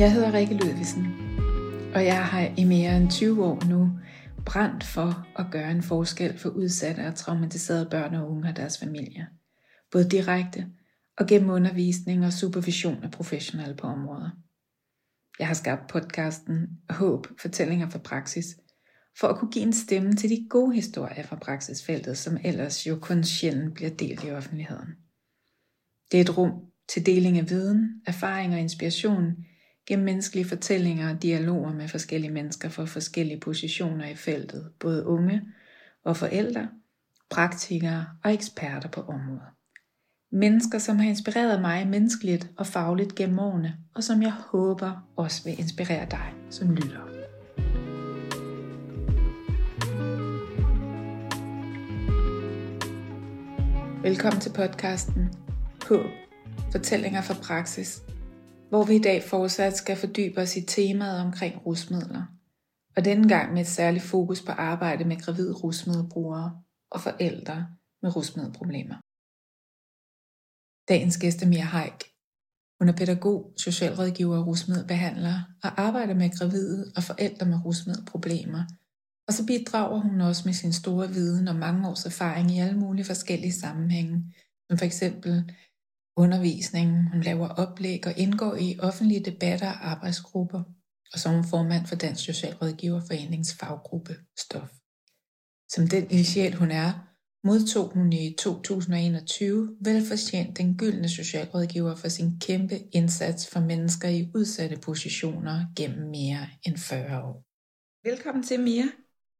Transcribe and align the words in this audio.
Jeg 0.00 0.12
hedder 0.12 0.32
Rikke 0.32 0.54
Ludvigsen, 0.54 1.06
og 1.94 2.04
jeg 2.04 2.26
har 2.26 2.54
i 2.56 2.64
mere 2.64 2.96
end 2.96 3.10
20 3.10 3.44
år 3.44 3.64
nu 3.68 3.90
brændt 4.46 4.84
for 4.84 5.26
at 5.38 5.46
gøre 5.50 5.70
en 5.70 5.82
forskel 5.82 6.38
for 6.38 6.48
udsatte 6.48 7.00
og 7.00 7.14
traumatiserede 7.14 7.88
børn 7.90 8.14
og 8.14 8.30
unge 8.30 8.48
og 8.48 8.56
deres 8.56 8.78
familier. 8.78 9.26
Både 9.92 10.08
direkte 10.08 10.66
og 11.18 11.26
gennem 11.26 11.50
undervisning 11.50 12.26
og 12.26 12.32
supervision 12.32 13.04
af 13.04 13.10
professionelle 13.10 13.74
på 13.74 13.86
områder. 13.86 14.30
Jeg 15.38 15.46
har 15.46 15.54
skabt 15.54 15.88
podcasten 15.88 16.68
Håb, 16.90 17.26
fortællinger 17.40 17.88
fra 17.88 17.98
praksis, 17.98 18.46
for 19.18 19.28
at 19.28 19.38
kunne 19.38 19.50
give 19.50 19.64
en 19.64 19.72
stemme 19.72 20.12
til 20.12 20.30
de 20.30 20.46
gode 20.50 20.74
historier 20.74 21.22
fra 21.22 21.36
praksisfeltet, 21.36 22.18
som 22.18 22.38
ellers 22.44 22.86
jo 22.86 22.98
kun 23.02 23.24
sjældent 23.24 23.74
bliver 23.74 23.90
delt 23.90 24.24
i 24.24 24.30
offentligheden. 24.30 24.88
Det 26.12 26.18
er 26.18 26.24
et 26.24 26.38
rum 26.38 26.52
til 26.88 27.06
deling 27.06 27.38
af 27.38 27.50
viden, 27.50 28.02
erfaring 28.06 28.54
og 28.54 28.60
inspiration 28.60 29.36
gennem 29.90 30.04
menneskelige 30.04 30.48
fortællinger 30.48 31.10
og 31.10 31.22
dialoger 31.22 31.72
med 31.72 31.88
forskellige 31.88 32.32
mennesker 32.32 32.68
fra 32.68 32.84
forskellige 32.84 33.40
positioner 33.40 34.08
i 34.08 34.14
feltet, 34.14 34.70
både 34.80 35.06
unge 35.06 35.42
og 36.04 36.16
forældre, 36.16 36.68
praktikere 37.30 38.06
og 38.24 38.32
eksperter 38.32 38.88
på 38.88 39.00
området. 39.00 39.42
Mennesker, 40.32 40.78
som 40.78 40.98
har 40.98 41.08
inspireret 41.08 41.60
mig 41.60 41.88
menneskeligt 41.88 42.50
og 42.56 42.66
fagligt 42.66 43.14
gennem 43.14 43.38
årene, 43.38 43.76
og 43.94 44.04
som 44.04 44.22
jeg 44.22 44.32
håber 44.32 45.08
også 45.16 45.44
vil 45.44 45.58
inspirere 45.58 46.06
dig 46.10 46.34
som 46.50 46.74
lytter. 46.74 47.06
Velkommen 54.02 54.40
til 54.40 54.52
podcasten 54.52 55.34
På 55.88 56.02
Fortællinger 56.72 57.22
fra 57.22 57.34
praksis, 57.42 58.02
hvor 58.70 58.84
vi 58.84 58.94
i 58.96 58.98
dag 59.08 59.22
fortsat 59.22 59.76
skal 59.76 59.96
fordybe 59.96 60.40
os 60.40 60.56
i 60.56 60.60
temaet 60.66 61.20
omkring 61.20 61.66
rusmidler. 61.66 62.24
Og 62.96 63.04
denne 63.04 63.28
gang 63.28 63.52
med 63.52 63.60
et 63.60 63.66
særligt 63.66 64.04
fokus 64.04 64.42
på 64.42 64.52
arbejde 64.52 65.04
med 65.04 65.20
gravide 65.20 65.54
rusmiddelbrugere 65.54 66.62
og 66.90 67.00
forældre 67.00 67.66
med 68.02 68.16
rusmiddelproblemer. 68.16 68.98
Dagens 70.88 71.18
gæst 71.18 71.42
er 71.42 71.46
Mia 71.46 71.68
Haik. 71.74 72.00
Hun 72.78 72.88
er 72.88 72.96
pædagog, 72.96 73.52
socialrådgiver 73.56 74.38
og 74.38 74.46
rusmiddelbehandler 74.46 75.42
og 75.62 75.80
arbejder 75.80 76.14
med 76.14 76.38
gravide 76.38 76.92
og 76.96 77.02
forældre 77.02 77.46
med 77.46 77.64
rusmiddelproblemer. 77.64 78.64
Og 79.28 79.34
så 79.34 79.46
bidrager 79.46 80.00
hun 80.00 80.20
også 80.20 80.42
med 80.44 80.54
sin 80.54 80.72
store 80.72 81.08
viden 81.08 81.48
og 81.48 81.56
mange 81.56 81.88
års 81.88 82.06
erfaring 82.06 82.50
i 82.50 82.58
alle 82.58 82.78
mulige 82.78 83.04
forskellige 83.04 83.52
sammenhænge, 83.52 84.34
som 84.68 84.78
for 84.78 84.84
eksempel 84.84 85.52
undervisningen. 86.16 87.06
hun 87.12 87.20
laver 87.20 87.48
oplæg 87.48 88.06
og 88.06 88.18
indgår 88.18 88.54
i 88.54 88.78
offentlige 88.78 89.24
debatter 89.24 89.68
og 89.68 89.90
arbejdsgrupper, 89.90 90.62
og 91.12 91.18
som 91.18 91.34
hun 91.34 91.44
formand 91.44 91.86
for 91.86 91.96
Dansk 91.96 92.24
Socialrådgiverforeningens 92.24 93.54
faggruppe 93.60 94.16
Stof. 94.38 94.70
Som 95.68 95.88
den 95.88 96.10
initial 96.10 96.54
hun 96.54 96.70
er, 96.70 96.92
modtog 97.44 97.92
hun 97.92 98.12
i 98.12 98.34
2021 98.38 99.76
velfortjent 99.80 100.58
den 100.58 100.76
gyldne 100.76 101.08
socialrådgiver 101.08 101.94
for 101.94 102.08
sin 102.08 102.40
kæmpe 102.40 102.78
indsats 102.92 103.50
for 103.50 103.60
mennesker 103.60 104.08
i 104.08 104.30
udsatte 104.34 104.76
positioner 104.76 105.66
gennem 105.76 106.10
mere 106.10 106.46
end 106.66 106.76
40 106.76 107.22
år. 107.22 107.44
Velkommen 108.08 108.44
til, 108.44 108.60
Mia, 108.60 108.84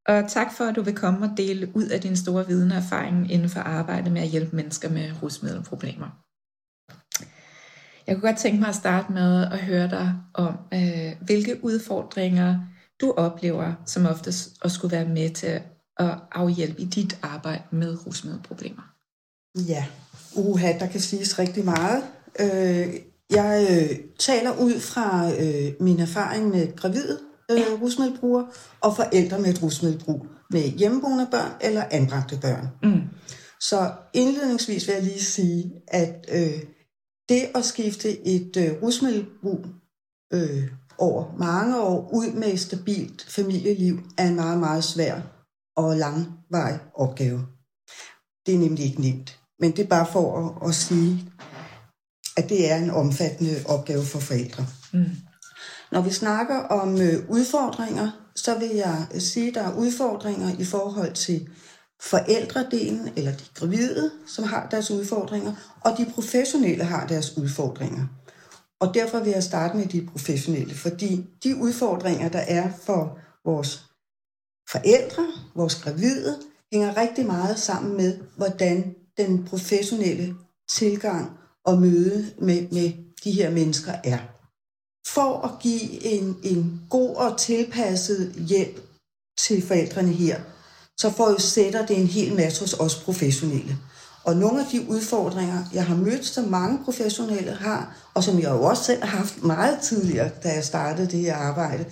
og 0.07 0.31
tak 0.31 0.53
for, 0.53 0.65
at 0.65 0.77
du 0.77 0.83
vil 0.83 0.97
komme 0.97 1.27
og 1.27 1.37
dele 1.37 1.73
ud 1.75 1.87
af 1.87 2.01
din 2.01 2.17
store 2.17 2.47
viden 2.47 2.71
og 2.71 2.77
erfaring 2.77 3.31
inden 3.31 3.49
for 3.49 3.61
arbejde 3.61 4.11
med 4.11 4.23
at 4.23 4.29
hjælpe 4.29 4.57
mennesker 4.57 4.91
med 4.91 5.23
rusmiddelproblemer. 5.23 6.30
Jeg 8.11 8.19
kunne 8.19 8.29
godt 8.29 8.41
tænke 8.41 8.61
mig 8.61 8.69
at 8.69 8.75
starte 8.75 9.13
med 9.13 9.43
at 9.43 9.59
høre 9.59 9.91
dig 9.91 10.15
om, 10.35 10.55
øh, 10.75 11.13
hvilke 11.21 11.65
udfordringer 11.65 12.59
du 13.01 13.15
oplever 13.17 13.73
som 13.87 14.07
oftest 14.07 14.51
at 14.65 14.71
skulle 14.71 14.97
være 14.97 15.09
med 15.09 15.31
til 15.31 15.61
at 15.97 16.15
afhjælpe 16.33 16.81
i 16.81 16.85
dit 16.85 17.19
arbejde 17.23 17.63
med 17.71 18.07
rusmiddelproblemer. 18.07 18.95
Ja, 19.69 19.85
uha, 20.37 20.73
der 20.79 20.87
kan 20.87 21.01
siges 21.01 21.39
rigtig 21.39 21.65
meget. 21.65 22.03
Øh, 22.41 22.95
jeg 23.31 23.67
øh, 23.71 23.99
taler 24.19 24.59
ud 24.61 24.81
fra 24.81 25.31
øh, 25.41 25.73
min 25.81 26.01
erfaring 26.01 26.49
med 26.49 26.77
gravide 26.77 27.19
øh, 27.51 27.83
rusmiddelbrugere 27.83 28.47
og 28.81 28.97
forældre 28.97 29.39
med 29.39 29.51
et 29.51 29.63
rusmiddelbrug 29.63 30.27
med 30.51 30.61
hjemmeboende 30.61 31.29
børn 31.31 31.53
eller 31.61 31.85
anbragte 31.91 32.39
børn. 32.43 32.69
Mm. 32.83 33.03
Så 33.61 33.91
indledningsvis 34.15 34.87
vil 34.87 34.95
jeg 34.95 35.03
lige 35.03 35.25
sige, 35.25 35.73
at 35.89 36.27
øh, 36.33 36.63
det 37.31 37.51
at 37.55 37.65
skifte 37.65 38.27
et 38.27 38.57
øh, 38.57 38.83
rusmiddelbrug 38.83 39.67
øh, 40.33 40.65
over 40.99 41.37
mange 41.39 41.81
år 41.81 42.11
ud 42.13 42.33
med 42.33 42.53
et 42.53 42.61
stabilt 42.61 43.27
familieliv 43.29 44.01
er 44.19 44.29
en 44.29 44.37
meget, 44.37 44.59
meget 44.59 44.85
svær 44.85 45.21
og 45.77 45.97
langvarig 45.97 46.79
opgave. 46.95 47.47
Det 48.47 48.55
er 48.55 48.59
nemlig 48.59 48.85
ikke 48.85 49.01
nemt. 49.01 49.39
Men 49.59 49.71
det 49.71 49.85
er 49.85 49.89
bare 49.89 50.07
for 50.13 50.27
at, 50.39 50.69
at 50.69 50.75
sige, 50.75 51.33
at 52.37 52.49
det 52.49 52.71
er 52.71 52.77
en 52.77 52.91
omfattende 52.91 53.55
opgave 53.67 54.05
for 54.05 54.19
forældre. 54.19 54.67
Mm. 54.93 55.05
Når 55.93 56.01
vi 56.01 56.11
snakker 56.11 56.59
om 56.59 57.01
øh, 57.01 57.31
udfordringer, 57.31 58.11
så 58.37 58.59
vil 58.59 58.69
jeg 58.69 59.07
sige, 59.19 59.49
at 59.49 59.55
der 59.55 59.63
er 59.63 59.77
udfordringer 59.77 60.59
i 60.59 60.65
forhold 60.65 61.13
til 61.13 61.49
forældredelen, 62.03 63.13
eller 63.17 63.33
de 63.33 63.45
gravide, 63.55 64.11
som 64.27 64.45
har 64.45 64.69
deres 64.71 64.91
udfordringer, 64.91 65.55
og 65.81 65.99
de 65.99 66.07
professionelle 66.15 66.85
har 66.85 67.07
deres 67.07 67.37
udfordringer. 67.37 68.07
Og 68.81 68.95
derfor 68.95 69.19
vil 69.19 69.33
jeg 69.33 69.43
starte 69.43 69.77
med 69.77 69.87
de 69.87 70.09
professionelle, 70.13 70.75
fordi 70.75 71.27
de 71.45 71.57
udfordringer, 71.57 72.29
der 72.29 72.39
er 72.39 72.71
for 72.83 73.19
vores 73.45 73.85
forældre, 74.71 75.27
vores 75.55 75.75
gravide, 75.75 76.39
hænger 76.73 76.97
rigtig 76.97 77.27
meget 77.27 77.59
sammen 77.59 77.97
med, 77.97 78.19
hvordan 78.37 78.95
den 79.17 79.45
professionelle 79.45 80.35
tilgang 80.71 81.39
og 81.65 81.79
møde 81.79 82.35
med, 82.39 82.69
med 82.71 82.93
de 83.25 83.33
her 83.33 83.51
mennesker 83.51 83.93
er. 84.05 84.19
For 85.07 85.47
at 85.47 85.63
give 85.63 86.05
en, 86.05 86.37
en 86.43 86.83
god 86.91 87.17
og 87.17 87.39
tilpasset 87.39 88.33
hjælp 88.49 88.81
til 89.39 89.63
forældrene 89.63 90.13
her, 90.13 90.41
så 91.01 91.11
forudsætter 91.11 91.87
det 91.87 91.99
en 91.99 92.07
hel 92.07 92.35
masse 92.35 92.61
hos 92.61 92.73
os 92.73 92.97
professionelle. 92.97 93.79
Og 94.25 94.37
nogle 94.37 94.61
af 94.61 94.67
de 94.73 94.89
udfordringer, 94.89 95.65
jeg 95.73 95.87
har 95.87 95.97
mødt, 95.97 96.27
som 96.27 96.45
mange 96.45 96.85
professionelle 96.85 97.53
har, 97.53 98.11
og 98.15 98.25
som 98.25 98.41
jeg 98.41 98.51
jo 98.51 98.63
også 98.63 98.85
selv 98.85 99.05
har 99.05 99.19
haft 99.19 99.43
meget 99.43 99.81
tidligere, 99.81 100.31
da 100.43 100.53
jeg 100.53 100.65
startede 100.65 101.11
det 101.11 101.21
her 101.21 101.37
arbejde, 101.37 101.85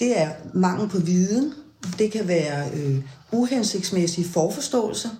det 0.00 0.20
er 0.20 0.30
mangel 0.54 0.88
på 0.88 0.98
viden. 0.98 1.54
Det 1.98 2.12
kan 2.12 2.28
være 2.28 2.70
øh, 2.70 3.04
uhensigtsmæssige 3.32 4.28
forforståelser. 4.28 5.10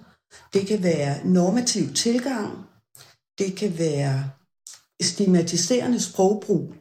Det 0.53 0.67
kan 0.67 0.83
være 0.83 1.27
normativ 1.27 1.95
tilgang. 1.95 2.59
Det 3.39 3.57
kan 3.57 3.79
være 3.79 4.31
stigmatiserende 5.03 6.01
sprogbrug. 6.01 6.75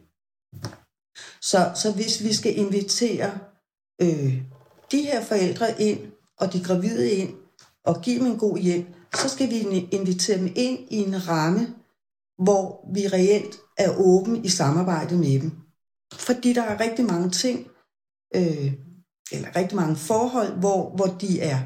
Så, 1.40 1.70
så 1.74 1.92
hvis 1.94 2.24
vi 2.24 2.34
skal 2.34 2.56
invitere 2.56 3.38
øh, 4.02 4.42
de 4.90 5.02
her 5.02 5.24
forældre 5.24 5.82
ind 5.82 5.98
og 6.40 6.52
de 6.52 6.64
gravide 6.64 7.10
ind 7.10 7.34
og 7.84 8.02
give 8.02 8.18
dem 8.18 8.26
en 8.26 8.38
god 8.38 8.58
hjælp, 8.58 8.86
så 9.14 9.28
skal 9.28 9.50
vi 9.50 9.88
invitere 9.90 10.38
dem 10.38 10.52
ind 10.56 10.78
i 10.90 10.96
en 10.96 11.28
ramme, 11.28 11.74
hvor 12.38 12.90
vi 12.94 13.08
reelt 13.08 13.56
er 13.78 13.96
åben 13.98 14.44
i 14.44 14.48
samarbejde 14.48 15.16
med 15.16 15.40
dem. 15.40 15.52
Fordi 16.12 16.52
der 16.52 16.62
er 16.62 16.80
rigtig 16.80 17.04
mange 17.04 17.30
ting, 17.30 17.66
øh, 18.34 18.72
eller 19.32 19.56
rigtig 19.56 19.76
mange 19.76 19.96
forhold, 19.96 20.58
hvor, 20.58 20.90
hvor 20.96 21.06
de 21.06 21.40
er 21.40 21.60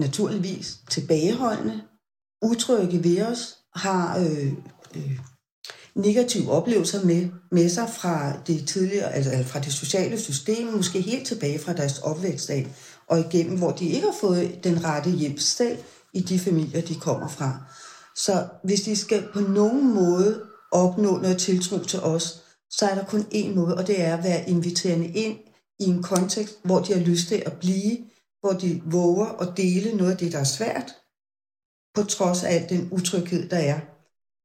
naturligvis 0.00 0.78
tilbageholdende, 0.90 1.82
utrygge 2.42 3.04
ved 3.04 3.22
os, 3.22 3.58
har 3.74 4.18
øh, 4.18 4.52
øh, 4.96 5.20
negative 5.94 6.50
oplevelser 6.50 7.04
med, 7.04 7.28
med 7.52 7.68
sig 7.68 7.88
fra 7.88 8.42
det 8.46 8.68
tidligere, 8.68 9.12
altså 9.12 9.44
fra 9.44 9.60
det 9.60 9.72
sociale 9.72 10.18
system, 10.18 10.66
måske 10.66 11.00
helt 11.00 11.26
tilbage 11.26 11.58
fra 11.58 11.72
deres 11.72 11.98
opvækst 11.98 12.50
af 12.50 12.66
og 13.10 13.20
igennem, 13.20 13.58
hvor 13.58 13.70
de 13.70 13.88
ikke 13.88 14.06
har 14.06 14.16
fået 14.20 14.64
den 14.64 14.84
rette 14.84 15.10
hjælp 15.10 15.40
i 16.12 16.20
de 16.20 16.38
familier, 16.38 16.80
de 16.80 16.94
kommer 16.94 17.28
fra. 17.28 17.62
Så 18.16 18.48
hvis 18.64 18.80
de 18.80 18.96
skal 18.96 19.28
på 19.32 19.40
nogen 19.40 19.94
måde 19.94 20.42
opnå 20.72 21.18
noget 21.18 21.38
tiltro 21.38 21.78
til 21.78 22.00
os, 22.00 22.42
så 22.70 22.86
er 22.86 22.94
der 22.94 23.04
kun 23.04 23.20
én 23.20 23.54
måde, 23.54 23.76
og 23.76 23.86
det 23.86 24.00
er 24.00 24.16
at 24.16 24.24
være 24.24 24.50
inviterende 24.50 25.06
ind 25.06 25.38
i 25.80 25.84
en 25.84 26.02
kontekst, 26.02 26.58
hvor 26.64 26.78
de 26.78 26.92
har 26.92 27.00
lyst 27.00 27.28
til 27.28 27.42
at 27.46 27.52
blive, 27.52 27.98
hvor 28.40 28.52
de 28.52 28.82
våger 28.84 29.26
at 29.26 29.56
dele 29.56 29.96
noget 29.96 30.12
af 30.12 30.18
det, 30.18 30.32
der 30.32 30.38
er 30.38 30.44
svært, 30.44 30.94
på 31.94 32.02
trods 32.02 32.44
af 32.44 32.54
al 32.54 32.68
den 32.68 32.88
utryghed, 32.92 33.48
der 33.48 33.56
er, 33.56 33.80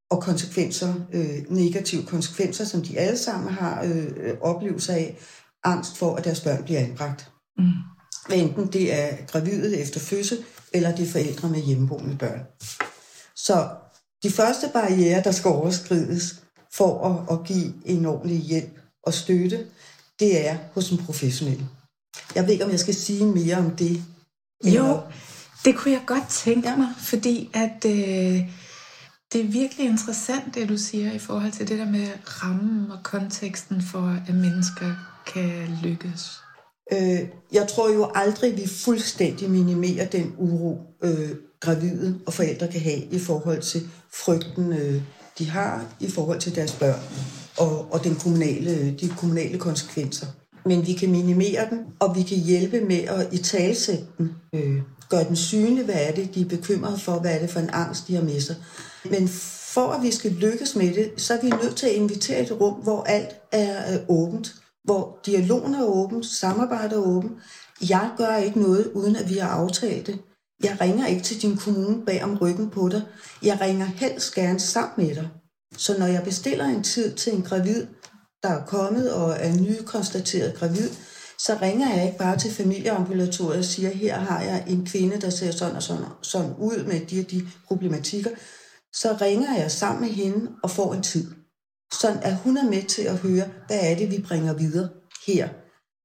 og 0.10 0.21
konsekvenser, 0.21 0.94
øh, 1.13 1.51
negative 1.51 2.06
konsekvenser, 2.06 2.65
som 2.65 2.81
de 2.81 3.00
alle 3.00 3.18
sammen 3.18 3.54
har 3.54 3.83
øh, 3.83 4.07
øh 4.18 4.38
oplevelser 4.42 4.94
af, 4.94 5.18
angst 5.63 5.98
for, 5.98 6.15
at 6.15 6.24
deres 6.24 6.42
børn 6.42 6.63
bliver 6.63 6.80
anbragt. 6.80 7.31
Mm. 7.57 7.65
Hvad 8.27 8.37
enten 8.37 8.67
det 8.67 8.93
er 8.93 9.25
gravide 9.27 9.77
efter 9.77 9.99
fødsel, 9.99 10.43
eller 10.73 10.95
det 10.95 11.07
er 11.07 11.11
forældre 11.11 11.49
med 11.49 11.61
hjemmeboende 11.61 12.17
børn. 12.17 12.41
Så 13.35 13.69
de 14.23 14.31
første 14.31 14.69
barriere, 14.73 15.23
der 15.23 15.31
skal 15.31 15.49
overskrides 15.49 16.35
for 16.73 17.07
at, 17.07 17.37
at 17.37 17.45
give 17.45 17.73
en 17.85 18.05
ordentlig 18.05 18.37
hjælp 18.37 18.79
og 19.03 19.13
støtte, 19.13 19.65
det 20.19 20.47
er 20.47 20.57
hos 20.73 20.89
en 20.91 20.97
professionel. 20.97 21.65
Jeg 22.35 22.43
ved 22.43 22.51
ikke, 22.51 22.65
om 22.65 22.71
jeg 22.71 22.79
skal 22.79 22.95
sige 22.95 23.25
mere 23.25 23.57
om 23.57 23.75
det. 23.75 24.03
Jo, 24.65 25.01
det 25.65 25.75
kunne 25.75 25.91
jeg 25.91 26.03
godt 26.05 26.29
tænke 26.29 26.69
ja. 26.69 26.75
mig, 26.75 26.87
fordi 26.97 27.49
at 27.53 27.85
øh, 27.85 28.49
det 29.33 29.41
er 29.41 29.51
virkelig 29.51 29.85
interessant, 29.85 30.55
det 30.55 30.69
du 30.69 30.77
siger 30.77 31.11
i 31.11 31.19
forhold 31.19 31.51
til 31.51 31.67
det 31.67 31.79
der 31.79 31.85
med 31.85 32.07
rammen 32.25 32.91
og 32.91 32.99
konteksten 33.03 33.81
for, 33.81 34.17
at 34.27 34.35
mennesker 34.35 34.95
kan 35.33 35.79
lykkes. 35.83 36.42
Øh, 36.93 37.27
jeg 37.53 37.67
tror 37.67 37.93
jo 37.93 38.11
aldrig, 38.15 38.57
vi 38.57 38.67
fuldstændig 38.67 39.49
minimerer 39.49 40.05
den 40.05 40.33
uro, 40.37 40.81
øh, 41.03 41.29
gravide 41.59 42.19
og 42.25 42.33
forældre 42.33 42.67
kan 42.67 42.81
have 42.81 43.01
i 43.11 43.19
forhold 43.19 43.61
til 43.61 43.81
frygten, 44.13 44.73
øh, 44.73 45.01
de 45.39 45.49
har 45.49 45.85
i 45.99 46.09
forhold 46.09 46.39
til 46.39 46.55
deres 46.55 46.71
børn 46.71 46.99
og, 47.57 47.93
og 47.93 48.03
den 48.03 48.15
kommunale, 48.15 48.91
de 48.91 49.09
kommunale 49.17 49.59
konsekvenser. 49.59 50.27
Men 50.65 50.87
vi 50.87 50.93
kan 50.93 51.11
minimere 51.11 51.69
den, 51.69 51.79
og 51.99 52.15
vi 52.15 52.23
kan 52.23 52.37
hjælpe 52.37 52.81
med 52.81 53.03
at 53.03 53.27
i 53.31 53.37
talsætte 53.37 54.03
den. 54.17 54.31
Øh, 54.53 54.81
gøre 55.09 55.23
den 55.23 55.35
synlig, 55.35 55.85
hvad 55.85 55.95
er 55.95 56.11
det, 56.11 56.35
de 56.35 56.41
er 56.41 56.45
bekymrede 56.45 56.99
for, 56.99 57.19
hvad 57.19 57.35
er 57.35 57.39
det 57.39 57.49
for 57.49 57.59
en 57.59 57.69
angst, 57.73 58.07
de 58.07 58.15
har 58.15 58.23
med 58.23 58.41
sig. 58.41 58.55
Men 59.05 59.27
for 59.73 59.91
at 59.91 60.03
vi 60.03 60.11
skal 60.11 60.31
lykkes 60.31 60.75
med 60.75 60.93
det, 60.93 61.11
så 61.17 61.33
er 61.33 61.41
vi 61.41 61.49
nødt 61.49 61.75
til 61.75 61.85
at 61.85 61.93
invitere 61.93 62.41
et 62.41 62.51
rum, 62.61 62.73
hvor 62.73 63.03
alt 63.03 63.35
er 63.51 63.93
øh, 63.93 63.99
åbent, 64.07 64.55
hvor 64.83 65.19
dialogen 65.25 65.74
er 65.74 65.83
åben, 65.83 66.24
samarbejdet 66.24 66.97
er 66.97 67.01
åben. 67.01 67.31
Jeg 67.89 68.09
gør 68.18 68.35
ikke 68.35 68.59
noget, 68.59 68.91
uden 68.94 69.15
at 69.15 69.30
vi 69.30 69.38
har 69.38 69.50
aftalt 69.50 70.07
det. 70.07 70.19
Jeg 70.63 70.77
ringer 70.81 71.07
ikke 71.07 71.21
til 71.21 71.41
din 71.41 71.57
kommune 71.57 72.06
bag 72.06 72.24
om 72.24 72.38
ryggen 72.38 72.69
på 72.69 72.89
dig. 72.89 73.01
Jeg 73.44 73.62
ringer 73.62 73.85
helst 73.85 74.35
gerne 74.35 74.59
sammen 74.59 75.07
med 75.07 75.15
dig. 75.15 75.30
Så 75.77 76.00
når 76.00 76.06
jeg 76.06 76.24
bestiller 76.24 76.65
en 76.65 76.83
tid 76.83 77.13
til 77.13 77.33
en 77.33 77.41
gravid, 77.41 77.88
der 78.44 78.50
er 78.50 78.65
kommet 78.65 79.13
og 79.13 79.35
er 79.39 79.56
nykonstateret 79.62 80.56
gravid, 80.56 80.89
så 81.39 81.57
ringer 81.62 81.95
jeg 81.95 82.06
ikke 82.06 82.18
bare 82.18 82.38
til 82.38 82.51
familieambulatoriet 82.51 83.59
og 83.59 83.65
siger, 83.65 83.89
her 83.89 84.19
har 84.19 84.41
jeg 84.41 84.63
en 84.68 84.86
kvinde, 84.86 85.21
der 85.21 85.29
ser 85.29 85.51
sådan 85.51 85.75
og 85.75 85.83
sådan, 85.83 86.06
sådan 86.21 86.53
ud 86.59 86.83
med 86.83 87.06
de 87.06 87.19
og 87.19 87.31
de 87.31 87.47
problematikker. 87.68 88.29
Så 88.94 89.18
ringer 89.21 89.57
jeg 89.57 89.71
sammen 89.71 90.01
med 90.01 90.09
hende 90.09 90.51
og 90.63 90.71
får 90.71 90.94
en 90.94 91.03
tid. 91.03 91.31
Sådan 92.01 92.19
at 92.21 92.35
hun 92.35 92.57
er 92.57 92.69
med 92.69 92.83
til 92.83 93.01
at 93.01 93.17
høre, 93.17 93.45
hvad 93.67 93.79
er 93.81 93.95
det, 93.95 94.11
vi 94.11 94.25
bringer 94.27 94.53
videre 94.53 94.89
her. 95.27 95.49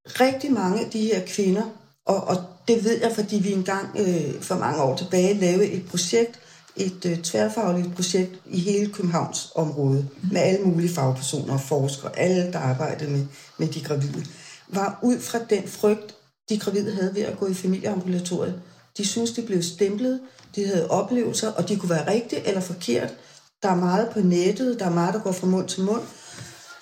Rigtig 0.06 0.52
mange 0.52 0.84
af 0.84 0.90
de 0.90 1.00
her 1.00 1.26
kvinder, 1.26 1.62
og, 2.06 2.24
og 2.24 2.36
det 2.68 2.84
ved 2.84 3.00
jeg, 3.00 3.12
fordi 3.12 3.36
vi 3.36 3.52
engang 3.52 3.88
øh, 3.98 4.42
for 4.42 4.54
mange 4.54 4.82
år 4.82 4.96
tilbage 4.96 5.34
lavede 5.34 5.70
et 5.70 5.86
projekt, 5.86 6.40
et 6.76 7.04
øh, 7.06 7.22
tværfagligt 7.22 7.94
projekt 7.94 8.30
i 8.46 8.60
hele 8.60 8.92
Københavns 8.92 9.52
område, 9.54 10.08
med 10.32 10.40
alle 10.40 10.64
mulige 10.64 10.94
fagpersoner 10.94 11.52
og 11.52 11.60
forskere, 11.60 12.18
alle 12.18 12.52
der 12.52 12.58
arbejdede 12.58 13.10
med, 13.10 13.26
med 13.58 13.68
de 13.68 13.84
gravide, 13.84 14.26
var 14.68 14.98
ud 15.02 15.20
fra 15.20 15.38
den 15.50 15.68
frygt, 15.68 16.14
de 16.48 16.58
gravide 16.58 16.94
havde 16.94 17.14
ved 17.14 17.22
at 17.22 17.38
gå 17.38 17.46
i 17.46 17.54
familieambulatoriet. 17.54 18.60
De 18.98 19.06
synes, 19.06 19.30
de 19.32 19.42
blev 19.42 19.62
stemplet, 19.62 20.20
de 20.54 20.66
havde 20.66 20.90
oplevelser, 20.90 21.52
og 21.52 21.68
de 21.68 21.76
kunne 21.76 21.90
være 21.90 22.10
rigtige 22.12 22.48
eller 22.48 22.60
forkert. 22.60 23.14
Der 23.62 23.68
er 23.68 23.74
meget 23.74 24.08
på 24.12 24.20
nettet, 24.20 24.78
der 24.80 24.86
er 24.86 24.90
meget, 24.90 25.14
der 25.14 25.20
går 25.20 25.32
fra 25.32 25.46
mund 25.46 25.68
til 25.68 25.82
mund. 25.82 26.02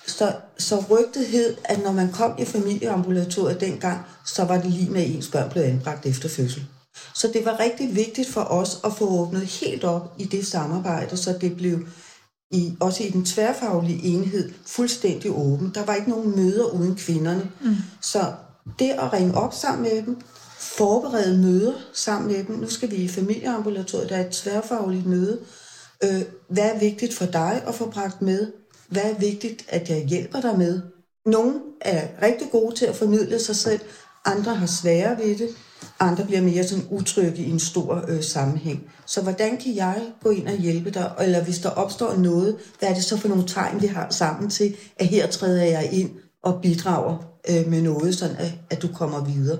Så, 0.07 0.33
så 0.57 0.83
rygtet 0.89 1.27
hed, 1.27 1.57
at 1.63 1.83
når 1.83 1.91
man 1.91 2.11
kom 2.11 2.31
i 2.39 2.45
familieambulatoriet 2.45 3.61
dengang, 3.61 3.99
så 4.25 4.43
var 4.43 4.57
det 4.57 4.71
lige 4.71 4.91
med, 4.91 5.01
at 5.01 5.07
ens 5.07 5.27
børn 5.27 5.49
blev 5.49 5.63
anbragt 5.63 6.05
efter 6.05 6.29
fødsel. 6.29 6.65
Så 7.15 7.27
det 7.33 7.45
var 7.45 7.59
rigtig 7.59 7.95
vigtigt 7.95 8.29
for 8.29 8.41
os 8.41 8.79
at 8.83 8.93
få 8.93 9.09
åbnet 9.09 9.41
helt 9.41 9.83
op 9.83 10.13
i 10.17 10.25
det 10.25 10.47
samarbejde, 10.47 11.17
så 11.17 11.37
det 11.41 11.57
blev 11.57 11.79
i, 12.51 12.77
også 12.79 13.03
i 13.03 13.09
den 13.09 13.25
tværfaglige 13.25 14.03
enhed 14.03 14.51
fuldstændig 14.65 15.31
åben. 15.31 15.71
Der 15.75 15.85
var 15.85 15.95
ikke 15.95 16.09
nogen 16.09 16.35
møder 16.35 16.65
uden 16.65 16.95
kvinderne. 16.95 17.51
Mm. 17.61 17.75
Så 18.01 18.33
det 18.79 18.89
at 18.89 19.13
ringe 19.13 19.35
op 19.35 19.53
sammen 19.53 19.83
med 19.83 20.03
dem, 20.05 20.21
forberede 20.59 21.37
møder 21.37 21.73
sammen 21.93 22.31
med 22.31 22.43
dem. 22.43 22.55
Nu 22.55 22.69
skal 22.69 22.91
vi 22.91 22.95
i 22.95 23.07
familieambulatoriet, 23.07 24.09
der 24.09 24.15
er 24.15 24.25
et 24.25 24.31
tværfagligt 24.31 25.05
møde. 25.05 25.39
Øh, 26.03 26.21
hvad 26.49 26.69
er 26.69 26.79
vigtigt 26.79 27.13
for 27.13 27.25
dig 27.25 27.63
at 27.67 27.75
få 27.75 27.89
bragt 27.89 28.21
med? 28.21 28.51
Hvad 28.89 29.03
er 29.03 29.19
vigtigt, 29.19 29.65
at 29.69 29.89
jeg 29.89 30.05
hjælper 30.05 30.41
dig 30.41 30.57
med? 30.57 30.81
Nogle 31.25 31.53
er 31.81 32.07
rigtig 32.21 32.47
gode 32.51 32.75
til 32.75 32.85
at 32.85 32.95
formidle 32.95 33.39
sig 33.39 33.55
selv, 33.55 33.79
andre 34.25 34.55
har 34.55 34.65
sværere 34.65 35.17
ved 35.17 35.35
det. 35.37 35.49
Andre 35.99 36.25
bliver 36.25 36.41
mere 36.41 36.63
sådan 36.63 36.87
utrygge 36.91 37.37
i 37.37 37.49
en 37.49 37.59
stor 37.59 38.05
øh, 38.07 38.23
sammenhæng. 38.23 38.91
Så 39.05 39.21
hvordan 39.21 39.57
kan 39.57 39.75
jeg 39.75 40.01
gå 40.23 40.29
ind 40.29 40.47
og 40.47 40.57
hjælpe 40.57 40.91
dig? 40.91 41.11
Eller 41.19 41.43
hvis 41.43 41.59
der 41.59 41.69
opstår 41.69 42.15
noget, 42.15 42.55
hvad 42.79 42.89
er 42.89 42.93
det 42.93 43.03
så 43.03 43.17
for 43.17 43.27
nogle 43.27 43.47
tegn, 43.47 43.81
vi 43.81 43.87
har 43.87 44.09
sammen 44.09 44.49
til, 44.49 44.75
at 44.95 45.07
her 45.07 45.27
træder 45.27 45.63
jeg 45.63 45.89
ind 45.93 46.09
og 46.43 46.61
bidrager 46.61 47.17
øh, 47.49 47.67
med 47.67 47.81
noget, 47.81 48.15
sådan 48.15 48.35
at, 48.35 48.51
at 48.69 48.81
du 48.81 48.87
kommer 48.87 49.23
videre. 49.23 49.57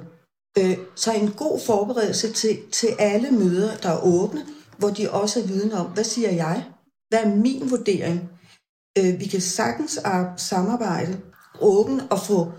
Øh, 0.57 0.78
så 0.95 1.13
en 1.13 1.31
god 1.31 1.60
forberedelse 1.60 2.33
til, 2.33 2.57
til 2.72 2.90
alle 3.00 3.31
møder, 3.31 3.75
der 3.83 3.90
er 3.90 4.04
åbne, 4.04 4.42
hvor 4.77 4.89
de 4.89 5.12
også 5.12 5.39
er 5.39 5.44
viden 5.44 5.71
om, 5.71 5.85
hvad 5.85 6.03
siger 6.03 6.31
jeg? 6.31 6.63
Hvad 7.09 7.19
er 7.19 7.35
min 7.35 7.69
vurdering? 7.69 8.29
Øh, 8.97 9.19
vi 9.19 9.25
kan 9.25 9.41
sagtens 9.41 10.00
samarbejde 10.38 11.18
åben 11.62 12.01
og 12.09 12.19
få 12.19 12.51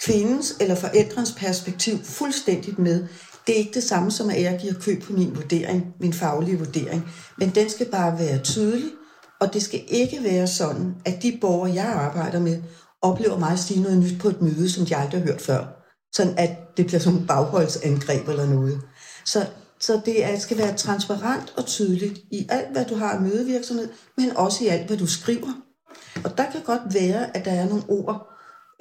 kvindens 0.00 0.56
eller 0.60 0.74
forældrens 0.74 1.34
perspektiv 1.36 1.98
fuldstændigt 2.04 2.78
med. 2.78 3.06
Det 3.46 3.54
er 3.54 3.58
ikke 3.58 3.74
det 3.74 3.82
samme 3.82 4.10
som, 4.10 4.30
at 4.30 4.42
jeg 4.42 4.58
giver 4.60 4.74
køb 4.74 5.02
på 5.02 5.12
min 5.12 5.36
vurdering, 5.36 5.94
min 6.00 6.12
faglige 6.12 6.58
vurdering, 6.58 7.08
men 7.38 7.50
den 7.50 7.70
skal 7.70 7.90
bare 7.90 8.18
være 8.18 8.38
tydelig, 8.38 8.90
og 9.40 9.54
det 9.54 9.62
skal 9.62 9.82
ikke 9.88 10.22
være 10.22 10.46
sådan, 10.46 10.94
at 11.04 11.22
de 11.22 11.38
borgere, 11.40 11.74
jeg 11.74 11.86
arbejder 11.86 12.40
med, 12.40 12.62
oplever 13.02 13.38
mig 13.38 13.50
at 13.50 13.58
sige 13.58 13.82
noget 13.82 13.98
nyt 13.98 14.20
på 14.20 14.28
et 14.28 14.42
møde, 14.42 14.70
som 14.70 14.86
de 14.86 14.96
aldrig 14.96 15.20
har 15.20 15.26
hørt 15.26 15.40
før. 15.40 15.64
Sådan 16.12 16.34
at 16.38 16.76
det 16.76 16.86
bliver 16.86 17.00
som 17.00 17.16
et 17.16 17.26
bagholdsangreb 17.26 18.28
eller 18.28 18.46
noget. 18.46 18.80
Så, 19.26 19.46
så 19.86 20.00
det 20.04 20.24
er, 20.24 20.38
skal 20.38 20.58
være 20.58 20.76
transparent 20.76 21.54
og 21.56 21.66
tydeligt 21.66 22.20
i 22.30 22.46
alt, 22.50 22.72
hvad 22.72 22.84
du 22.84 22.94
har 22.94 23.12
af 23.12 23.20
mødevirksomhed, 23.20 23.88
men 24.16 24.36
også 24.36 24.64
i 24.64 24.66
alt, 24.66 24.86
hvad 24.86 24.96
du 24.96 25.06
skriver. 25.06 25.62
Og 26.24 26.38
der 26.38 26.50
kan 26.52 26.60
godt 26.64 26.94
være, 26.94 27.36
at 27.36 27.44
der 27.44 27.50
er 27.50 27.68
nogle 27.68 27.84
ord, 27.88 28.26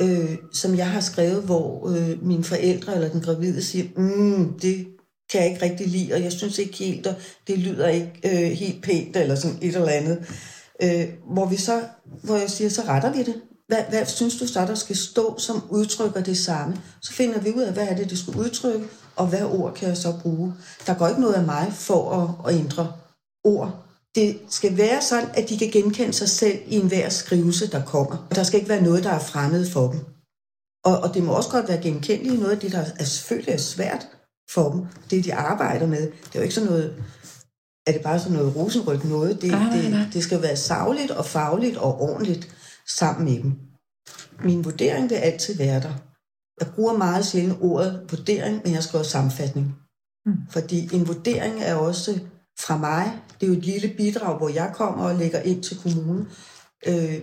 øh, 0.01 0.37
som 0.53 0.77
jeg 0.77 0.89
har 0.89 0.99
skrevet, 0.99 1.43
hvor 1.43 1.89
øh, 1.89 2.25
mine 2.25 2.43
forældre 2.43 2.95
eller 2.95 3.09
den 3.09 3.21
gravide 3.21 3.63
siger, 3.63 3.85
mm, 3.97 4.59
det 4.59 4.87
kan 5.31 5.41
jeg 5.41 5.49
ikke 5.49 5.65
rigtig 5.65 5.87
lide, 5.87 6.13
og 6.13 6.23
jeg 6.23 6.31
synes 6.31 6.57
ikke 6.57 6.77
helt, 6.77 7.07
og 7.07 7.15
det 7.47 7.59
lyder 7.59 7.87
ikke 7.87 8.11
øh, 8.25 8.51
helt 8.51 8.83
pænt, 8.83 9.17
eller 9.17 9.35
sådan 9.35 9.57
et 9.61 9.75
eller 9.75 9.89
andet. 9.89 10.25
Øh, 10.83 11.05
hvor, 11.33 11.45
vi 11.45 11.57
så, 11.57 11.81
hvor 12.23 12.37
jeg 12.37 12.49
siger, 12.49 12.69
så 12.69 12.81
retter 12.81 13.13
vi 13.13 13.23
det. 13.23 13.35
Hvad, 13.67 13.83
hvad 13.89 14.05
synes 14.05 14.39
du 14.39 14.47
så, 14.47 14.65
der 14.65 14.75
skal 14.75 14.95
stå, 14.95 15.35
som 15.37 15.63
udtrykker 15.69 16.21
det 16.21 16.37
samme? 16.37 16.75
Så 17.01 17.13
finder 17.13 17.39
vi 17.39 17.51
ud 17.51 17.61
af, 17.61 17.73
hvad 17.73 17.87
er 17.87 17.95
det, 17.95 18.09
det 18.09 18.17
skal 18.17 18.35
udtrykke, 18.35 18.85
og 19.15 19.27
hvad 19.27 19.43
ord 19.43 19.73
kan 19.73 19.87
jeg 19.87 19.97
så 19.97 20.13
bruge? 20.21 20.53
Der 20.87 20.93
går 20.93 21.07
ikke 21.07 21.21
noget 21.21 21.33
af 21.33 21.43
mig 21.43 21.73
for 21.73 22.11
at, 22.11 22.53
at 22.53 22.59
ændre 22.59 22.93
ord 23.43 23.83
det 24.15 24.39
skal 24.49 24.77
være 24.77 25.01
sådan, 25.01 25.29
at 25.33 25.49
de 25.49 25.57
kan 25.57 25.69
genkende 25.71 26.13
sig 26.13 26.29
selv 26.29 26.59
i 26.65 26.75
enhver 26.75 27.09
skrivelse, 27.09 27.71
der 27.71 27.85
kommer. 27.85 28.27
Der 28.35 28.43
skal 28.43 28.59
ikke 28.59 28.69
være 28.69 28.83
noget, 28.83 29.03
der 29.03 29.09
er 29.09 29.19
fremmed 29.19 29.69
for 29.69 29.91
dem. 29.91 29.99
Og, 30.85 30.97
og 30.99 31.13
det 31.13 31.23
må 31.23 31.33
også 31.33 31.49
godt 31.49 31.67
være 31.67 31.81
genkendeligt 31.81 32.39
noget 32.39 32.53
af 32.53 32.59
det, 32.59 32.71
der 32.71 32.85
er, 32.99 33.03
selvfølgelig 33.03 33.53
er 33.53 33.57
svært 33.57 34.07
for 34.49 34.71
dem. 34.71 34.85
Det, 35.09 35.25
de 35.25 35.33
arbejder 35.33 35.87
med. 35.87 36.01
Det 36.01 36.35
er 36.35 36.39
jo 36.39 36.41
ikke 36.41 36.55
sådan 36.55 36.69
noget, 36.69 37.03
er 37.87 37.91
det 37.91 38.01
bare 38.01 38.19
sådan 38.19 38.37
noget 38.37 38.55
rosenryg 38.55 39.05
noget. 39.05 39.41
Det, 39.41 39.53
ah, 39.53 39.73
det, 39.73 40.09
det 40.13 40.23
skal 40.23 40.41
være 40.41 40.55
savligt 40.55 41.11
og 41.11 41.25
fagligt 41.25 41.77
og 41.77 42.01
ordentligt 42.01 42.55
sammen 42.87 43.25
med 43.25 43.43
dem. 43.43 43.59
Min 44.43 44.65
vurdering 44.65 45.09
vil 45.09 45.15
altid 45.15 45.57
være 45.57 45.81
der. 45.81 45.93
Jeg 46.63 46.71
bruger 46.75 46.97
meget 46.97 47.25
sjældent 47.25 47.57
ordet 47.61 48.05
vurdering, 48.09 48.61
men 48.63 48.73
jeg 48.73 48.83
skriver 48.83 49.03
sammenfatning. 49.03 49.75
Mm. 50.25 50.37
Fordi 50.49 50.95
en 50.95 51.07
vurdering 51.07 51.63
er 51.63 51.75
også 51.75 52.19
fra 52.59 52.77
mig. 52.77 53.21
Det 53.39 53.45
er 53.45 53.51
jo 53.51 53.57
et 53.57 53.65
lille 53.65 53.93
bidrag, 53.97 54.37
hvor 54.37 54.49
jeg 54.49 54.71
kommer 54.75 55.03
og 55.03 55.15
lægger 55.15 55.41
ind 55.41 55.63
til 55.63 55.77
kommunen. 55.81 56.27
Øh, 56.87 57.21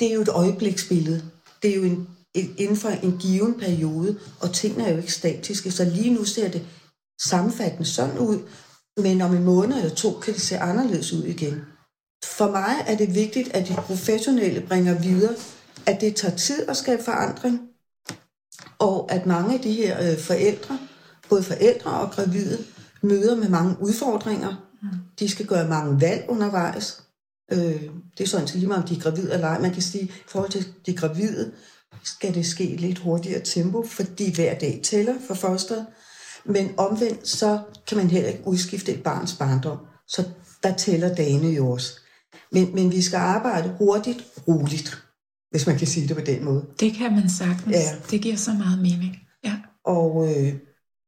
det 0.00 0.10
er 0.10 0.14
jo 0.14 0.20
et 0.20 0.28
øjebliksbillede. 0.28 1.22
Det 1.62 1.70
er 1.70 1.76
jo 1.76 1.82
en, 1.82 2.08
et, 2.34 2.50
inden 2.58 2.76
for 2.76 2.88
en 2.88 3.18
given 3.18 3.54
periode, 3.58 4.18
og 4.40 4.54
tingene 4.54 4.84
er 4.84 4.90
jo 4.92 4.96
ikke 4.96 5.12
statiske, 5.12 5.70
så 5.70 5.84
lige 5.84 6.14
nu 6.14 6.24
ser 6.24 6.48
det 6.50 6.66
sammenfattende 7.20 7.84
sådan 7.84 8.18
ud, 8.18 8.38
men 8.96 9.20
om 9.20 9.36
en 9.36 9.44
måned 9.44 9.76
eller 9.76 9.94
to 9.94 10.12
kan 10.12 10.34
det 10.34 10.42
se 10.42 10.58
anderledes 10.58 11.12
ud 11.12 11.24
igen. 11.24 11.62
For 12.24 12.50
mig 12.50 12.84
er 12.86 12.96
det 12.96 13.14
vigtigt, 13.14 13.48
at 13.48 13.68
de 13.68 13.74
professionelle 13.74 14.60
bringer 14.60 14.98
videre, 14.98 15.34
at 15.88 16.00
det 16.00 16.16
tager 16.16 16.36
tid 16.36 16.68
at 16.68 16.76
skabe 16.76 17.02
forandring, 17.02 17.60
og 18.78 19.12
at 19.12 19.26
mange 19.26 19.54
af 19.54 19.60
de 19.60 19.72
her 19.72 20.10
øh, 20.10 20.18
forældre, 20.18 20.78
både 21.28 21.42
forældre 21.42 21.90
og 21.90 22.10
gravide, 22.10 22.58
møder 23.02 23.36
med 23.36 23.48
mange 23.48 23.76
udfordringer. 23.80 24.68
De 25.18 25.28
skal 25.28 25.46
gøre 25.46 25.68
mange 25.68 26.00
valg 26.00 26.24
undervejs. 26.28 27.02
Øh, 27.52 27.82
det 28.18 28.24
er 28.24 28.28
sådan 28.28 28.46
til 28.46 28.58
lige 28.58 28.68
meget, 28.68 28.82
om 28.82 28.88
de 28.88 28.96
er 28.96 29.00
gravide 29.00 29.32
eller 29.32 29.46
ej. 29.46 29.60
Man 29.60 29.72
kan 29.72 29.82
sige, 29.82 30.02
at 30.02 30.08
i 30.08 30.28
forhold 30.28 30.50
til 30.50 30.74
de 30.86 30.96
gravide, 30.96 31.52
skal 32.04 32.34
det 32.34 32.46
ske 32.46 32.64
i 32.64 32.76
lidt 32.76 32.98
hurtigere 32.98 33.40
tempo, 33.44 33.82
fordi 33.82 34.34
hver 34.34 34.58
dag 34.58 34.80
tæller 34.84 35.14
for 35.26 35.34
fosteret. 35.34 35.86
Men 36.44 36.74
omvendt, 36.76 37.28
så 37.28 37.60
kan 37.86 37.96
man 37.96 38.10
heller 38.10 38.28
ikke 38.28 38.46
udskifte 38.46 38.92
et 38.92 39.02
barns 39.02 39.34
barndom. 39.34 39.78
Så 40.08 40.24
der 40.62 40.76
tæller 40.76 41.14
dagene 41.14 41.48
jo 41.48 41.70
også. 41.70 42.00
Men, 42.52 42.74
men 42.74 42.92
vi 42.92 43.02
skal 43.02 43.16
arbejde 43.16 43.74
hurtigt, 43.78 44.24
roligt 44.48 45.07
hvis 45.50 45.66
man 45.66 45.78
kan 45.78 45.86
sige 45.86 46.08
det 46.08 46.16
på 46.16 46.22
den 46.22 46.44
måde. 46.44 46.64
Det 46.80 46.94
kan 46.94 47.12
man 47.12 47.30
sagtens. 47.30 47.76
Ja. 47.76 47.94
Det 48.10 48.20
giver 48.20 48.36
så 48.36 48.52
meget 48.52 48.78
mening. 48.78 49.16
Ja. 49.44 49.54
Og 49.84 50.28
øh, 50.30 50.54